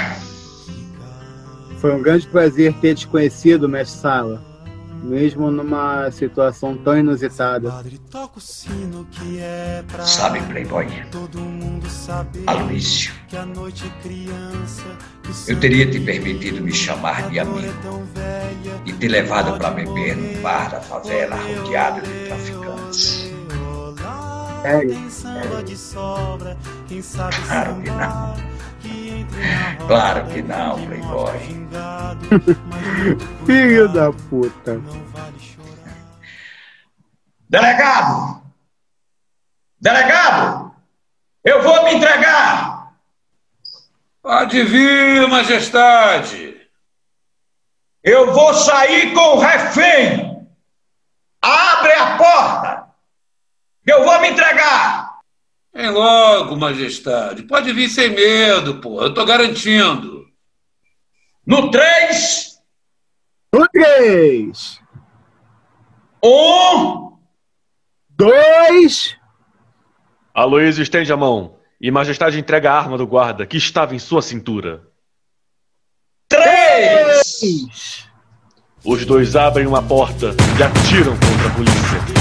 Foi 1.80 1.92
um 1.96 2.02
grande 2.02 2.28
prazer 2.28 2.74
ter 2.76 2.96
te 2.96 3.08
conhecido, 3.08 3.68
mestre 3.68 4.00
Sala. 4.00 4.42
Mesmo 5.04 5.50
numa 5.50 6.12
situação 6.12 6.78
tão 6.78 6.96
inusitada. 6.96 7.72
Toca 8.12 8.38
o 8.38 8.42
sino 8.42 9.04
que 9.10 9.40
é 9.40 9.84
pra 9.88 10.04
Sabe, 10.06 10.40
Playboy? 10.42 10.86
todo 11.12 11.40
mundo 11.40 11.90
saber 11.90 12.44
Aloísio, 12.46 13.12
que 13.28 13.36
a 13.36 13.44
noite 13.48 13.84
é 13.88 14.08
criança. 14.08 14.84
que 15.24 15.52
eu 15.54 15.60
teria 15.60 15.90
te 15.90 16.00
permitido 16.00 16.62
me 16.62 16.72
chamar 16.72 17.32
de 17.32 17.40
amigo 17.40 17.66
é 17.68 17.74
tão 17.82 18.04
velha. 18.14 18.82
e 18.86 18.94
te 18.94 19.08
levado 19.08 19.58
para 19.58 19.72
beber 19.72 20.16
num 20.16 20.40
bar 20.44 20.70
da 20.70 20.80
favela 20.82 21.36
rodeado 21.36 22.02
de 22.02 22.26
traficantes. 22.28 23.21
Sério? 24.62 25.10
Samba 25.10 25.64
de 25.64 25.76
sobra, 25.76 26.58
quem 26.88 27.02
sabe 27.02 27.36
Claro 27.48 27.82
que 27.82 27.90
não. 27.90 28.52
Claro 29.88 30.28
que 30.28 30.42
não, 30.42 30.86
Playboy. 30.86 31.40
Filho 33.46 33.90
da 33.90 34.12
puta. 34.12 34.80
Delegado! 37.50 38.42
Delegado! 39.80 40.76
Eu 41.44 41.64
vou 41.64 41.84
me 41.84 41.96
entregar! 41.96 42.94
Pode 44.22 44.64
vir, 44.64 45.28
majestade. 45.28 46.56
Eu 48.04 48.32
vou 48.32 48.54
sair 48.54 49.14
com 49.14 49.38
o 49.38 49.40
refém! 49.40 50.48
Abre 51.42 51.94
a 51.94 52.18
porta! 52.18 52.71
Eu 53.92 54.06
vou 54.06 54.22
me 54.22 54.30
entregar! 54.30 55.20
Vem 55.74 55.90
logo, 55.90 56.56
majestade. 56.56 57.44
Pode 57.44 57.72
vir 57.74 57.90
sem 57.90 58.10
medo, 58.10 58.80
pô. 58.80 59.02
Eu 59.02 59.14
tô 59.14 59.26
garantindo. 59.26 60.26
No 61.46 61.70
três, 61.72 62.60
No 63.54 63.68
três, 63.68 64.80
um, 66.24 67.18
dois. 68.10 69.18
Aloysio 70.34 70.84
estende 70.84 71.12
a 71.12 71.18
mão 71.18 71.58
e 71.82 71.90
Majestade 71.92 72.40
entrega 72.40 72.72
a 72.72 72.78
arma 72.78 72.98
do 72.98 73.08
guarda 73.08 73.46
que 73.46 73.58
estava 73.58 73.96
em 73.96 74.00
sua 74.00 74.22
cintura. 74.22 74.84
três! 76.30 78.08
Os 78.86 79.06
dois 79.06 79.36
abrem 79.36 79.68
uma 79.68 79.82
porta 79.82 80.28
e 80.58 80.64
atiram 80.64 81.14
contra 81.14 81.48
a 81.48 81.56
polícia. 81.56 82.21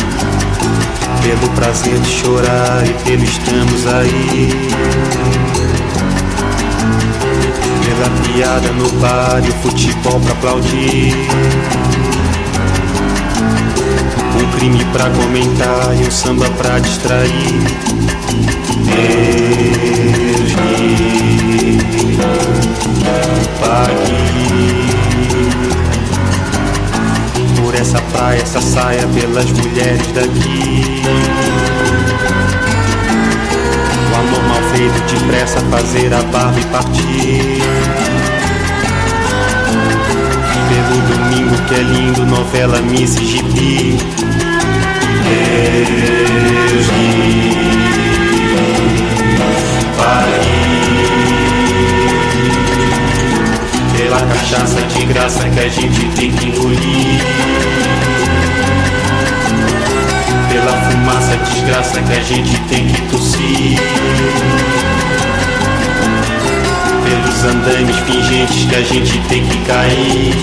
pelo 1.21 1.47
prazer 1.51 1.99
de 1.99 2.09
chorar 2.09 2.83
e 2.85 2.93
pelo 3.03 3.23
estamos 3.23 3.87
aí. 3.87 4.49
Pela 7.85 8.09
piada 8.23 8.71
no 8.73 8.89
bar 8.99 9.41
e 9.45 9.49
o 9.49 9.53
futebol 9.61 10.19
pra 10.19 10.31
aplaudir. 10.33 11.15
Um 14.35 14.51
crime 14.57 14.83
pra 14.85 15.09
comentar 15.11 15.95
e 15.99 16.07
um 16.07 16.11
samba 16.11 16.49
pra 16.51 16.79
distrair. 16.79 17.31
Deus 18.85 20.55
me 20.55 21.77
pague 23.59 24.80
por 27.71 27.79
essa 27.79 28.01
praia, 28.11 28.41
essa 28.41 28.59
saia, 28.59 29.07
pelas 29.07 29.49
mulheres 29.51 30.07
daqui. 30.07 31.03
O 34.11 34.15
amor 34.15 34.43
mal 34.43 34.61
feito, 34.73 34.99
depressa, 35.13 35.61
fazer 35.71 36.13
a 36.13 36.21
barba 36.23 36.59
e 36.59 36.65
partir. 36.65 37.61
Pelo 40.67 41.01
domingo 41.15 41.55
que 41.67 41.75
é 41.75 41.83
lindo, 41.83 42.25
novela 42.25 42.81
Miss 42.81 43.15
Gibi. 43.15 43.97
Deus 46.67 46.87
me 46.97 47.31
pela 54.11 54.25
cachaça 54.25 54.81
de 54.81 55.05
graça 55.05 55.49
que 55.49 55.59
a 55.61 55.69
gente 55.69 56.05
tem 56.15 56.33
que 56.33 56.47
engolir. 56.47 57.21
Pela 60.51 60.81
fumaça 60.81 61.37
desgraça 61.37 62.01
que 62.01 62.11
a 62.11 62.21
gente 62.21 62.59
tem 62.67 62.87
que 62.87 63.01
tossir. 63.03 63.79
Pelos 67.05 67.43
andames 67.45 67.95
pingentes 68.01 68.65
que 68.65 68.75
a 68.75 68.83
gente 68.83 69.17
tem 69.29 69.47
que 69.47 69.57
cair. 69.59 70.35